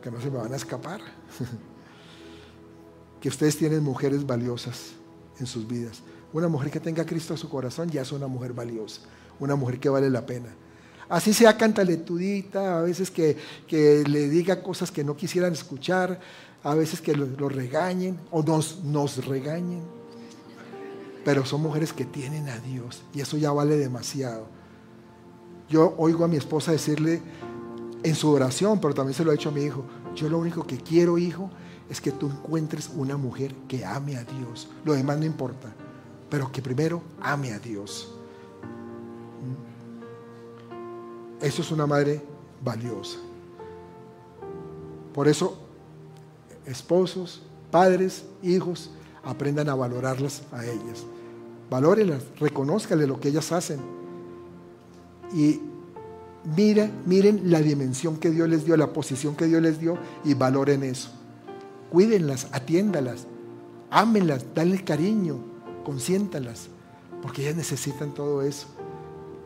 que 0.02 0.10
no 0.10 0.20
se 0.20 0.30
me 0.30 0.38
van 0.38 0.52
a 0.52 0.56
escapar, 0.56 1.00
que 3.20 3.28
ustedes 3.28 3.56
tienen 3.56 3.82
mujeres 3.82 4.26
valiosas 4.26 4.92
en 5.38 5.46
sus 5.46 5.66
vidas. 5.66 6.02
Una 6.32 6.48
mujer 6.48 6.70
que 6.70 6.80
tenga 6.80 7.06
Cristo 7.06 7.34
a 7.34 7.36
su 7.36 7.48
corazón 7.48 7.90
ya 7.90 8.02
es 8.02 8.10
una 8.10 8.26
mujer 8.26 8.52
valiosa 8.52 9.02
una 9.42 9.56
mujer 9.56 9.80
que 9.80 9.88
vale 9.88 10.08
la 10.08 10.24
pena. 10.24 10.54
Así 11.12 11.34
sea 11.34 11.58
cantaletudita, 11.58 12.78
a 12.78 12.80
veces 12.80 13.10
que, 13.10 13.36
le 13.70 14.30
diga 14.30 14.62
cosas 14.62 14.90
que 14.90 15.04
no 15.04 15.14
quisieran 15.14 15.52
escuchar, 15.52 16.18
a 16.62 16.74
veces 16.74 17.02
que 17.02 17.14
lo, 17.14 17.50
regañen 17.50 18.18
o 18.30 18.42
nos, 18.42 18.82
nos 18.82 19.22
regañen. 19.26 19.82
Pero 21.22 21.44
son 21.44 21.60
mujeres 21.60 21.92
que 21.92 22.06
tienen 22.06 22.48
a 22.48 22.56
Dios 22.60 23.02
y 23.12 23.20
eso 23.20 23.36
ya 23.36 23.52
vale 23.52 23.76
demasiado. 23.76 24.46
Yo 25.68 25.94
oigo 25.98 26.24
a 26.24 26.28
mi 26.28 26.36
esposa 26.38 26.72
decirle 26.72 27.20
en 28.02 28.14
su 28.14 28.30
oración, 28.30 28.80
pero 28.80 28.94
también 28.94 29.14
se 29.14 29.22
lo 29.22 29.32
he 29.32 29.34
hecho 29.34 29.50
a 29.50 29.52
mi 29.52 29.64
hijo, 29.64 29.84
yo 30.16 30.30
lo 30.30 30.38
único 30.38 30.66
que 30.66 30.78
quiero, 30.78 31.18
hijo, 31.18 31.50
es 31.90 32.00
que 32.00 32.12
tú 32.12 32.30
encuentres 32.30 32.88
una 32.96 33.18
mujer 33.18 33.54
que 33.68 33.84
ame 33.84 34.16
a 34.16 34.24
Dios. 34.24 34.70
Lo 34.86 34.94
demás 34.94 35.18
no 35.18 35.26
importa, 35.26 35.74
pero 36.30 36.50
que 36.50 36.62
primero 36.62 37.02
ame 37.20 37.52
a 37.52 37.58
Dios. 37.58 38.14
Eso 41.42 41.60
es 41.60 41.72
una 41.72 41.88
madre 41.88 42.22
valiosa. 42.64 43.18
Por 45.12 45.26
eso, 45.26 45.58
esposos, 46.64 47.42
padres, 47.72 48.24
hijos, 48.44 48.90
aprendan 49.24 49.68
a 49.68 49.74
valorarlas 49.74 50.42
a 50.52 50.64
ellas. 50.64 51.04
Valórenlas, 51.68 52.22
reconozcanle 52.38 53.08
lo 53.08 53.18
que 53.18 53.30
ellas 53.30 53.50
hacen. 53.50 53.80
Y 55.34 55.60
miren, 56.56 56.92
miren 57.06 57.50
la 57.50 57.60
dimensión 57.60 58.18
que 58.18 58.30
Dios 58.30 58.48
les 58.48 58.64
dio, 58.64 58.76
la 58.76 58.92
posición 58.92 59.34
que 59.34 59.46
Dios 59.46 59.60
les 59.60 59.80
dio 59.80 59.98
y 60.24 60.34
valoren 60.34 60.84
eso. 60.84 61.10
Cuídenlas, 61.90 62.46
atiéndalas, 62.52 63.26
ámenlas, 63.90 64.46
danle 64.54 64.84
cariño, 64.84 65.38
consiéntalas, 65.84 66.68
porque 67.20 67.42
ellas 67.42 67.56
necesitan 67.56 68.14
todo 68.14 68.42
eso 68.42 68.68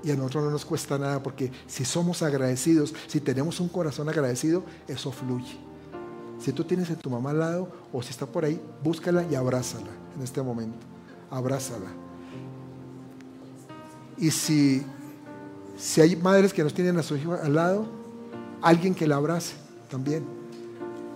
y 0.07 0.13
a 0.13 0.15
nosotros 0.15 0.45
no 0.45 0.51
nos 0.53 0.65
cuesta 0.65 0.97
nada 0.99 1.21
porque 1.21 1.51
si 1.67 1.85
somos 1.85 2.23
agradecidos, 2.23 2.95
si 3.09 3.21
tenemos 3.21 3.59
un 3.59 3.69
corazón 3.69 4.09
agradecido, 4.09 4.63
eso 4.87 5.11
fluye. 5.11 5.59
Si 6.39 6.53
tú 6.53 6.63
tienes 6.63 6.89
a 6.93 6.95
tu 6.95 7.11
mamá 7.11 7.31
al 7.31 7.41
lado 7.41 7.69
o 7.93 8.01
si 8.05 8.11
está 8.11 8.25
por 8.25 8.45
ahí, 8.45 8.63
búscala 8.85 9.27
y 9.29 9.35
abrázala 9.35 9.89
en 10.15 10.23
este 10.23 10.41
momento. 10.41 10.79
Abrázala. 11.29 11.89
Y 14.17 14.31
si, 14.31 14.87
si 15.77 16.01
hay 16.01 16.15
madres 16.15 16.53
que 16.53 16.63
nos 16.63 16.73
tienen 16.73 16.97
a 16.99 17.03
su 17.03 17.17
hijo 17.17 17.35
al 17.35 17.55
lado, 17.55 17.89
alguien 18.63 18.95
que 18.95 19.09
la 19.09 19.17
abrace 19.17 19.57
también. 19.91 20.25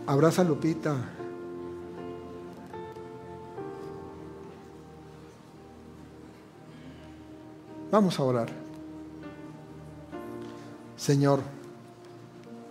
Abraza 0.05 0.43
a 0.43 0.45
Lupita. 0.45 0.97
Vamos 7.93 8.19
a 8.19 8.25
orar. 8.25 8.70
Señor, 11.01 11.41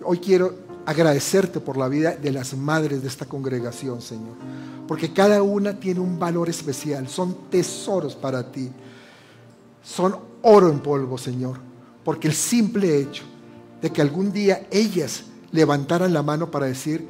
hoy 0.03 0.19
quiero 0.19 0.53
agradecerte 0.85 1.59
por 1.59 1.77
la 1.77 1.87
vida 1.87 2.15
de 2.15 2.31
las 2.31 2.55
madres 2.55 3.01
de 3.01 3.07
esta 3.07 3.25
congregación, 3.25 4.03
Señor, 4.03 4.35
porque 4.87 5.11
cada 5.11 5.41
una 5.41 5.79
tiene 5.79 5.99
un 5.99 6.19
valor 6.19 6.47
especial, 6.47 7.07
son 7.07 7.49
tesoros 7.49 8.15
para 8.15 8.51
ti, 8.51 8.69
son 9.83 10.15
oro 10.43 10.69
en 10.69 10.79
polvo, 10.79 11.17
Señor, 11.17 11.57
porque 12.03 12.27
el 12.27 12.35
simple 12.35 12.99
hecho 12.99 13.23
de 13.81 13.89
que 13.89 13.99
algún 13.99 14.31
día 14.31 14.67
ellas 14.69 15.23
levantaran 15.51 16.13
la 16.13 16.21
mano 16.21 16.51
para 16.51 16.67
decir, 16.67 17.07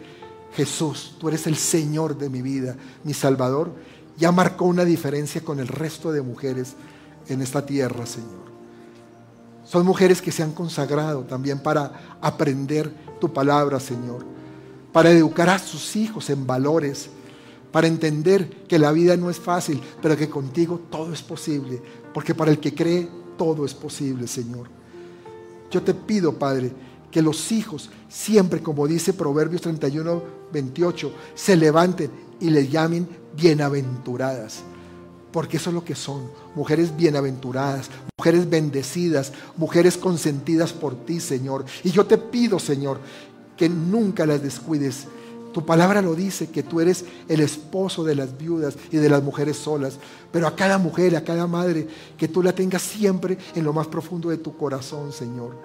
Jesús, 0.54 1.18
tú 1.20 1.28
eres 1.28 1.46
el 1.48 1.58
Señor 1.58 2.18
de 2.18 2.30
mi 2.30 2.42
vida, 2.42 2.78
mi 3.04 3.14
Salvador, 3.14 3.74
ya 4.18 4.32
marcó 4.32 4.64
una 4.64 4.86
diferencia 4.86 5.42
con 5.42 5.60
el 5.60 5.68
resto 5.68 6.14
de 6.14 6.22
mujeres 6.22 6.76
en 7.28 7.42
esta 7.42 7.66
tierra, 7.66 8.06
Señor. 8.06 8.49
Son 9.70 9.86
mujeres 9.86 10.20
que 10.20 10.32
se 10.32 10.42
han 10.42 10.52
consagrado 10.52 11.22
también 11.26 11.60
para 11.60 12.18
aprender 12.22 12.92
tu 13.22 13.32
palabra, 13.32 13.80
Señor, 13.80 14.26
para 14.92 15.12
educar 15.12 15.48
a 15.48 15.60
sus 15.60 15.96
hijos 15.96 16.32
en 16.32 16.48
valores, 16.48 17.08
para 17.72 17.86
entender 17.86 18.66
que 18.68 18.80
la 18.80 18.92
vida 18.92 19.16
no 19.16 19.30
es 19.30 19.40
fácil, 19.40 19.80
pero 20.02 20.18
que 20.18 20.28
contigo 20.28 20.82
todo 20.90 21.14
es 21.14 21.22
posible, 21.22 21.80
porque 22.16 22.34
para 22.34 22.50
el 22.50 22.58
que 22.58 22.74
cree 22.74 23.08
todo 23.38 23.64
es 23.64 23.76
posible, 23.76 24.26
Señor. 24.26 24.68
Yo 25.70 25.84
te 25.84 25.94
pido, 25.94 26.34
Padre, 26.34 26.74
que 27.12 27.22
los 27.22 27.52
hijos 27.52 27.92
siempre, 28.08 28.64
como 28.64 28.88
dice 28.88 29.14
Proverbios 29.14 29.62
31, 29.62 30.24
28, 30.52 31.14
se 31.36 31.56
levanten 31.56 32.10
y 32.40 32.50
le 32.50 32.68
llamen 32.68 33.08
bienaventuradas 33.36 34.64
porque 35.32 35.58
eso 35.58 35.70
es 35.70 35.74
lo 35.74 35.84
que 35.84 35.96
son, 35.96 36.30
mujeres 36.56 36.96
bienaventuradas, 36.96 37.90
mujeres 38.18 38.50
bendecidas, 38.50 39.32
mujeres 39.58 39.98
consentidas 39.98 40.74
por 40.74 40.96
ti, 41.06 41.20
Señor. 41.20 41.66
Y 41.84 41.92
yo 41.92 42.06
te 42.06 42.18
pido, 42.18 42.60
Señor, 42.60 43.00
que 43.56 43.70
nunca 43.70 44.26
las 44.26 44.42
descuides. 44.42 45.08
Tu 45.54 45.66
palabra 45.66 46.02
lo 46.02 46.16
dice, 46.16 46.50
que 46.50 46.64
tú 46.64 46.80
eres 46.80 47.06
el 47.28 47.42
esposo 47.42 48.04
de 48.04 48.16
las 48.16 48.38
viudas 48.38 48.76
y 48.92 48.98
de 48.98 49.10
las 49.10 49.24
mujeres 49.24 49.58
solas. 49.58 49.98
Pero 50.32 50.48
a 50.48 50.56
cada 50.56 50.78
mujer, 50.78 51.16
a 51.16 51.24
cada 51.24 51.48
madre, 51.48 51.88
que 52.18 52.28
tú 52.28 52.44
la 52.44 52.54
tengas 52.54 52.84
siempre 52.84 53.38
en 53.56 53.64
lo 53.64 53.74
más 53.74 53.88
profundo 53.88 54.30
de 54.30 54.38
tu 54.38 54.56
corazón, 54.56 55.12
Señor. 55.12 55.56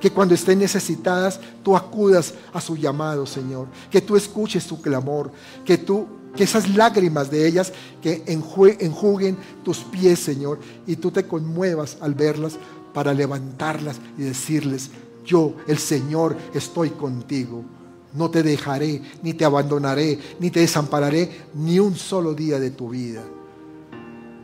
Que 0.00 0.10
cuando 0.10 0.34
estén 0.34 0.58
necesitadas, 0.58 1.40
tú 1.62 1.76
acudas 1.76 2.34
a 2.52 2.60
su 2.60 2.76
llamado, 2.76 3.26
Señor. 3.26 3.66
Que 3.90 4.00
tú 4.00 4.16
escuches 4.16 4.64
su 4.64 4.80
clamor. 4.80 5.30
Que 5.64 5.76
tú 5.76 6.06
que 6.36 6.44
esas 6.44 6.68
lágrimas 6.74 7.30
de 7.30 7.46
ellas 7.46 7.72
que 8.02 8.24
enjuguen 8.26 9.36
tus 9.62 9.78
pies, 9.78 10.18
Señor, 10.18 10.58
y 10.86 10.96
tú 10.96 11.10
te 11.10 11.26
conmuevas 11.26 11.98
al 12.00 12.14
verlas 12.14 12.58
para 12.92 13.14
levantarlas 13.14 13.96
y 14.18 14.22
decirles, 14.22 14.90
yo, 15.24 15.54
el 15.66 15.78
Señor, 15.78 16.36
estoy 16.54 16.90
contigo. 16.90 17.64
No 18.12 18.30
te 18.30 18.42
dejaré, 18.42 19.02
ni 19.22 19.34
te 19.34 19.44
abandonaré, 19.44 20.18
ni 20.38 20.50
te 20.50 20.60
desampararé 20.60 21.46
ni 21.54 21.80
un 21.80 21.96
solo 21.96 22.34
día 22.34 22.60
de 22.60 22.70
tu 22.70 22.90
vida. 22.90 23.22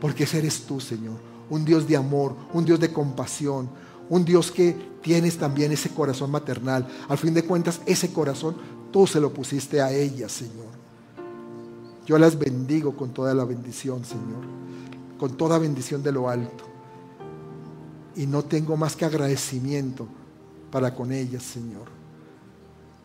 Porque 0.01 0.25
ese 0.25 0.39
eres 0.39 0.63
tú, 0.63 0.81
Señor. 0.81 1.15
Un 1.49 1.63
Dios 1.63 1.87
de 1.87 1.95
amor, 1.95 2.35
un 2.53 2.65
Dios 2.65 2.79
de 2.79 2.91
compasión, 2.91 3.69
un 4.09 4.25
Dios 4.25 4.51
que 4.51 4.75
tienes 5.01 5.37
también 5.37 5.71
ese 5.71 5.89
corazón 5.89 6.31
maternal. 6.31 6.87
Al 7.07 7.17
fin 7.17 7.33
de 7.33 7.43
cuentas, 7.43 7.79
ese 7.85 8.11
corazón 8.11 8.55
tú 8.91 9.07
se 9.07 9.21
lo 9.21 9.33
pusiste 9.33 9.81
a 9.81 9.91
ella, 9.91 10.27
Señor. 10.27 10.80
Yo 12.11 12.19
las 12.19 12.37
bendigo 12.37 12.93
con 12.97 13.13
toda 13.13 13.33
la 13.33 13.45
bendición, 13.45 14.03
Señor. 14.03 14.43
Con 15.17 15.37
toda 15.37 15.57
bendición 15.57 16.03
de 16.03 16.11
lo 16.11 16.27
alto. 16.27 16.65
Y 18.17 18.27
no 18.27 18.43
tengo 18.43 18.75
más 18.75 18.97
que 18.97 19.05
agradecimiento 19.05 20.09
para 20.69 20.93
con 20.93 21.13
ellas, 21.13 21.41
Señor 21.41 22.01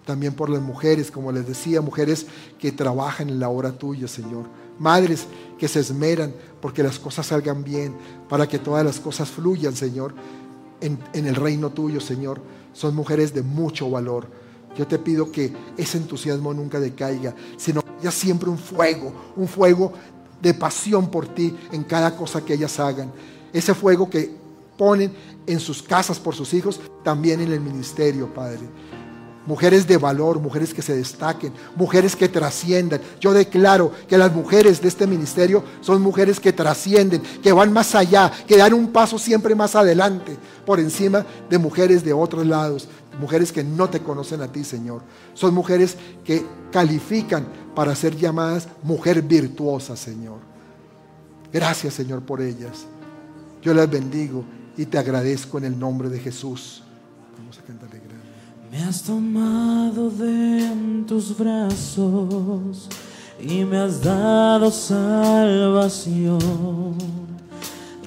también 0.06 0.32
por 0.32 0.48
las 0.48 0.62
mujeres, 0.62 1.10
como 1.10 1.32
les 1.32 1.46
decía, 1.46 1.82
mujeres 1.82 2.26
que 2.58 2.72
trabajan 2.72 3.28
en 3.28 3.40
la 3.40 3.48
hora 3.48 3.72
tuya, 3.72 4.06
Señor. 4.08 4.44
Madres 4.78 5.26
que 5.58 5.68
se 5.68 5.80
esmeran 5.80 6.32
porque 6.62 6.82
las 6.82 6.98
cosas 6.98 7.26
salgan 7.26 7.64
bien, 7.64 7.94
para 8.28 8.48
que 8.48 8.60
todas 8.60 8.84
las 8.84 9.00
cosas 9.00 9.28
fluyan, 9.28 9.74
Señor, 9.74 10.14
en, 10.80 10.98
el 11.12 11.34
reino 11.34 11.70
tuyo, 11.70 12.00
Señor. 12.00 12.40
Son 12.72 12.94
mujeres 12.94 13.34
de 13.34 13.42
mucho 13.42 13.90
valor. 13.90 14.28
Yo 14.76 14.86
te 14.86 14.98
pido 14.98 15.30
que 15.30 15.52
ese 15.76 15.98
entusiasmo 15.98 16.52
nunca 16.52 16.78
decaiga, 16.78 17.34
sino 17.56 17.82
que 17.82 17.90
haya 18.00 18.10
siempre 18.10 18.50
un 18.50 18.58
fuego, 18.58 19.12
un 19.36 19.48
fuego 19.48 19.92
de 20.40 20.54
pasión 20.54 21.10
por 21.10 21.26
ti 21.26 21.56
en 21.72 21.84
cada 21.84 22.16
cosa 22.16 22.44
que 22.44 22.54
ellas 22.54 22.78
hagan. 22.78 23.10
Ese 23.52 23.74
fuego 23.74 24.10
que 24.10 24.34
ponen 24.76 25.12
en 25.46 25.60
sus 25.60 25.82
casas 25.82 26.18
por 26.18 26.34
sus 26.34 26.52
hijos, 26.52 26.80
también 27.02 27.40
en 27.40 27.52
el 27.52 27.60
ministerio, 27.60 28.32
Padre 28.32 28.68
mujeres 29.46 29.86
de 29.86 29.96
valor, 29.96 30.40
mujeres 30.40 30.74
que 30.74 30.82
se 30.82 30.96
destaquen, 30.96 31.52
mujeres 31.76 32.14
que 32.16 32.28
trasciendan. 32.28 33.00
Yo 33.20 33.32
declaro 33.32 33.92
que 34.08 34.18
las 34.18 34.32
mujeres 34.32 34.82
de 34.82 34.88
este 34.88 35.06
ministerio 35.06 35.62
son 35.80 36.02
mujeres 36.02 36.40
que 36.40 36.52
trascienden, 36.52 37.22
que 37.42 37.52
van 37.52 37.72
más 37.72 37.94
allá, 37.94 38.30
que 38.46 38.56
dan 38.56 38.74
un 38.74 38.92
paso 38.92 39.18
siempre 39.18 39.54
más 39.54 39.74
adelante, 39.74 40.36
por 40.66 40.80
encima 40.80 41.24
de 41.48 41.58
mujeres 41.58 42.04
de 42.04 42.12
otros 42.12 42.44
lados, 42.44 42.88
mujeres 43.20 43.52
que 43.52 43.64
no 43.64 43.88
te 43.88 44.00
conocen 44.00 44.42
a 44.42 44.48
ti, 44.50 44.64
Señor. 44.64 45.02
Son 45.34 45.54
mujeres 45.54 45.96
que 46.24 46.44
califican 46.70 47.46
para 47.74 47.94
ser 47.94 48.16
llamadas 48.16 48.68
mujer 48.82 49.22
virtuosa, 49.22 49.96
Señor. 49.96 50.38
Gracias, 51.52 51.94
Señor, 51.94 52.22
por 52.22 52.40
ellas. 52.40 52.86
Yo 53.62 53.74
las 53.74 53.90
bendigo 53.90 54.44
y 54.76 54.86
te 54.86 54.98
agradezco 54.98 55.58
en 55.58 55.64
el 55.64 55.78
nombre 55.78 56.08
de 56.08 56.18
Jesús. 56.18 56.82
Vamos 57.38 57.58
a. 57.58 57.62
Me 58.70 58.82
has 58.82 59.02
tomado 59.02 60.10
de 60.10 61.04
tus 61.06 61.36
brazos 61.36 62.88
y 63.40 63.64
me 63.64 63.78
has 63.78 64.02
dado 64.02 64.70
salvación. 64.70 66.38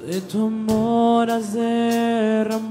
De 0.05 0.22
tu 0.22 0.47
amor 0.47 1.30
has 1.32 1.53
derramado 1.53 2.70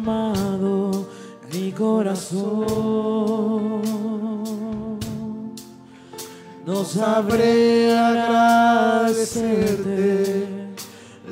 mi 1.59 1.73
corazón. 1.73 2.63
No 6.67 6.85
sabré 6.85 7.97
agradecerte 7.97 10.47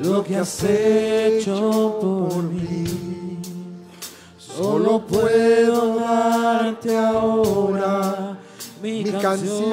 lo 0.01 0.23
que 0.23 0.37
has 0.37 0.63
hecho 0.63 1.99
por 2.01 2.41
mí 2.43 2.87
Solo 4.57 5.05
puedo 5.05 5.99
darte 5.99 6.97
ahora 6.97 8.39
mi, 8.81 9.03
canción. 9.03 9.71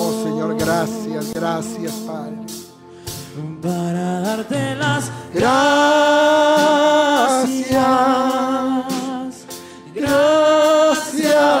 Oh 0.00 0.22
Señor, 0.24 0.56
gracias, 0.56 1.34
gracias 1.34 1.92
Padre. 2.06 2.38
Para 3.60 4.20
darte 4.20 4.74
las 4.76 5.12
gracias. 5.34 5.54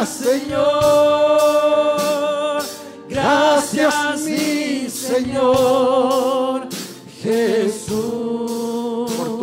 Señor. 0.06 1.94
Gracias 3.08 4.20
mi 4.20 4.88
Señor 4.90 6.68
Jesús 7.22 8.44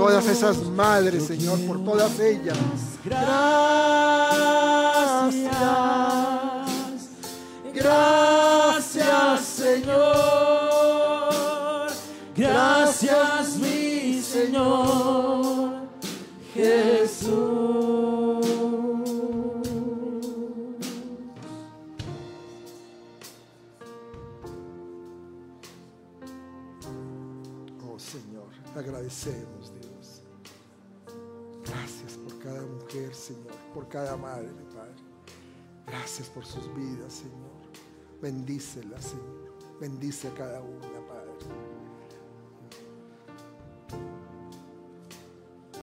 todas 0.01 0.26
esas 0.28 0.57
madres, 0.64 1.28
Señor, 1.28 1.59
por 1.68 1.84
todas 1.84 2.20
ellas. 2.20 2.57
Gracias, 3.05 3.22
gracias, 7.72 9.41
Señor. 9.41 10.01
Gracias, 12.36 13.57
mi 13.57 14.20
Señor 14.22 15.51
agradecemos, 29.02 29.74
Dios. 29.74 30.22
Gracias 31.66 32.14
por 32.14 32.38
cada 32.39 32.62
mujer, 32.62 33.16
Señor, 33.16 33.56
por 33.74 33.88
cada 33.88 34.16
madre, 34.16 34.52
mi 34.52 34.66
Padre. 34.74 34.95
Gracias 35.88 36.28
por 36.30 36.45
sus 36.45 36.74
vidas, 36.76 37.14
Señor. 37.14 37.62
Bendícelas, 38.22 39.04
Señor. 39.04 39.52
Bendice 39.80 40.28
a 40.28 40.34
cada 40.36 40.62
una, 40.62 41.08
Padre. 41.08 41.32